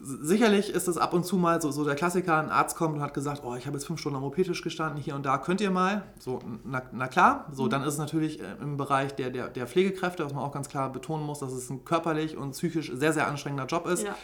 sicherlich 0.00 0.70
ist 0.70 0.86
es 0.86 0.98
ab 0.98 1.12
und 1.14 1.24
zu 1.24 1.36
mal 1.36 1.60
so, 1.60 1.70
so 1.70 1.84
der 1.84 1.94
Klassiker, 1.94 2.38
ein 2.38 2.50
Arzt 2.50 2.76
kommt 2.76 2.96
und 2.96 3.00
hat 3.00 3.14
gesagt, 3.14 3.42
oh, 3.44 3.54
ich 3.56 3.66
habe 3.66 3.76
jetzt 3.76 3.86
fünf 3.86 4.00
Stunden 4.00 4.18
am 4.18 4.24
OP-Tisch 4.24 4.62
gestanden, 4.62 5.00
hier 5.00 5.14
und 5.14 5.24
da, 5.24 5.38
könnt 5.38 5.60
ihr 5.60 5.70
mal? 5.70 6.02
So, 6.18 6.40
na, 6.64 6.82
na 6.92 7.08
klar. 7.08 7.46
So, 7.52 7.64
mhm. 7.64 7.70
dann 7.70 7.82
ist 7.82 7.94
es 7.94 7.98
natürlich 7.98 8.40
äh, 8.40 8.44
im 8.60 8.76
Bereich 8.76 9.14
der, 9.16 9.30
der, 9.30 9.48
der 9.48 9.66
Pflegekräfte, 9.66 10.24
was 10.24 10.34
man 10.34 10.44
auch 10.44 10.52
ganz 10.52 10.68
klar 10.68 10.92
betonen 10.92 11.24
muss, 11.24 11.40
dass 11.40 11.52
es 11.52 11.70
ein 11.70 11.84
körperlich 11.84 12.36
und 12.36 12.52
psychisch 12.52 12.92
sehr, 12.94 13.12
sehr 13.12 13.26
anstrengender 13.26 13.66
Job 13.66 13.86
ist. 13.86 14.04
Ja 14.04 14.14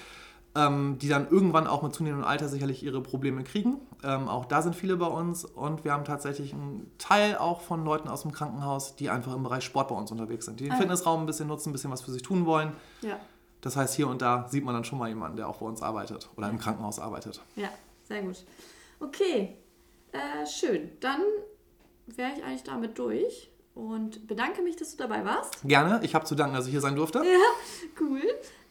ähm, 0.57 0.99
die 0.99 1.09
dann 1.09 1.29
irgendwann 1.29 1.67
auch 1.67 1.83
mit 1.83 1.95
zunehmendem 1.95 2.27
Alter 2.27 2.49
sicherlich 2.49 2.83
ihre 2.83 3.01
Probleme 3.01 3.45
kriegen. 3.45 3.79
Ähm, 4.03 4.29
auch 4.29 4.47
da 4.47 4.63
sind 4.63 4.75
viele 4.75 4.97
bei 4.97 5.07
uns 5.07 5.45
und 5.45 5.85
wir 5.85 5.93
haben 5.93 6.05
tatsächlich 6.05 6.53
einen 6.53 6.91
Teil 6.99 7.37
auch 7.37 7.61
von 7.61 7.85
Leuten 7.85 8.09
aus 8.09 8.23
dem 8.23 8.33
Krankenhaus, 8.33 8.97
die 8.97 9.11
einfach 9.11 9.35
im 9.35 9.43
Bereich 9.43 9.65
Sport 9.65 9.89
bei 9.89 9.95
uns 9.95 10.11
unterwegs 10.11 10.47
sind, 10.47 10.59
die 10.59 10.65
den 10.65 10.73
ah, 10.73 10.77
Fitnessraum 10.77 11.21
ein 11.21 11.27
bisschen 11.27 11.47
nutzen, 11.47 11.71
ein 11.71 11.73
bisschen 11.73 11.91
was 11.91 12.03
für 12.03 12.11
sich 12.11 12.23
tun 12.23 12.47
wollen. 12.47 12.73
Ja. 13.03 13.19
Das 13.61 13.77
heißt, 13.77 13.95
hier 13.95 14.09
und 14.09 14.23
da 14.23 14.49
sieht 14.49 14.65
man 14.65 14.75
dann 14.75 14.85
schon 14.85 14.99
mal 14.99 15.09
jemanden, 15.09 15.37
der 15.37 15.49
auch 15.49 15.59
bei 15.59 15.67
uns 15.67 15.83
arbeitet 15.83 16.29
oder 16.37 16.49
im 16.49 16.59
Krankenhaus 16.59 16.99
arbeitet. 16.99 17.43
Ja, 17.57 17.69
sehr 18.05 18.23
gut. 18.23 18.45
Okay, 18.99 19.57
äh, 20.13 20.47
schön. 20.47 20.91
Dann 21.01 21.21
wäre 22.07 22.33
ich 22.37 22.43
eigentlich 22.43 22.65
damit 22.65 22.99
durch 22.99 23.51
und 23.75 24.27
bedanke 24.27 24.63
mich, 24.63 24.77
dass 24.77 24.97
du 24.97 24.97
dabei 24.97 25.25
warst. 25.25 25.63
Gerne, 25.63 26.01
ich 26.03 26.15
habe 26.15 26.25
zu 26.25 26.35
danken, 26.35 26.57
dass 26.57 26.67
ich 26.67 26.73
hier 26.73 26.81
sein 26.81 26.97
durfte. 26.97 27.19
Ja, 27.19 27.95
cool. 28.01 28.23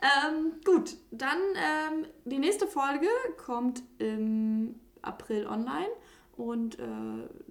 Ähm, 0.01 0.53
gut, 0.63 0.95
dann 1.12 1.38
ähm, 1.55 2.05
die 2.23 2.39
nächste 2.39 2.67
Folge 2.67 3.07
kommt 3.38 3.83
im 3.97 4.79
April 5.01 5.45
online 5.47 5.89
und 6.38 6.79
äh, 6.79 6.83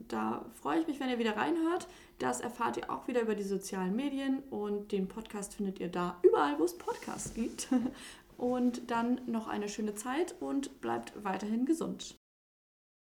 da 0.08 0.46
freue 0.54 0.80
ich 0.80 0.86
mich, 0.86 0.98
wenn 0.98 1.10
ihr 1.10 1.18
wieder 1.18 1.36
reinhört. 1.36 1.86
Das 2.18 2.40
erfahrt 2.40 2.78
ihr 2.78 2.90
auch 2.90 3.06
wieder 3.06 3.20
über 3.20 3.34
die 3.34 3.42
sozialen 3.42 3.94
Medien 3.94 4.42
und 4.50 4.92
den 4.92 5.08
Podcast 5.08 5.54
findet 5.54 5.78
ihr 5.78 5.88
da 5.88 6.18
überall, 6.22 6.58
wo 6.58 6.64
es 6.64 6.76
Podcasts 6.76 7.34
gibt. 7.34 7.68
Und 8.38 8.88
dann 8.92 9.20
noch 9.26 9.48
eine 9.48 9.68
schöne 9.68 9.96
Zeit 9.96 10.36
und 10.38 10.80
bleibt 10.80 11.12
weiterhin 11.24 11.66
gesund. 11.66 12.17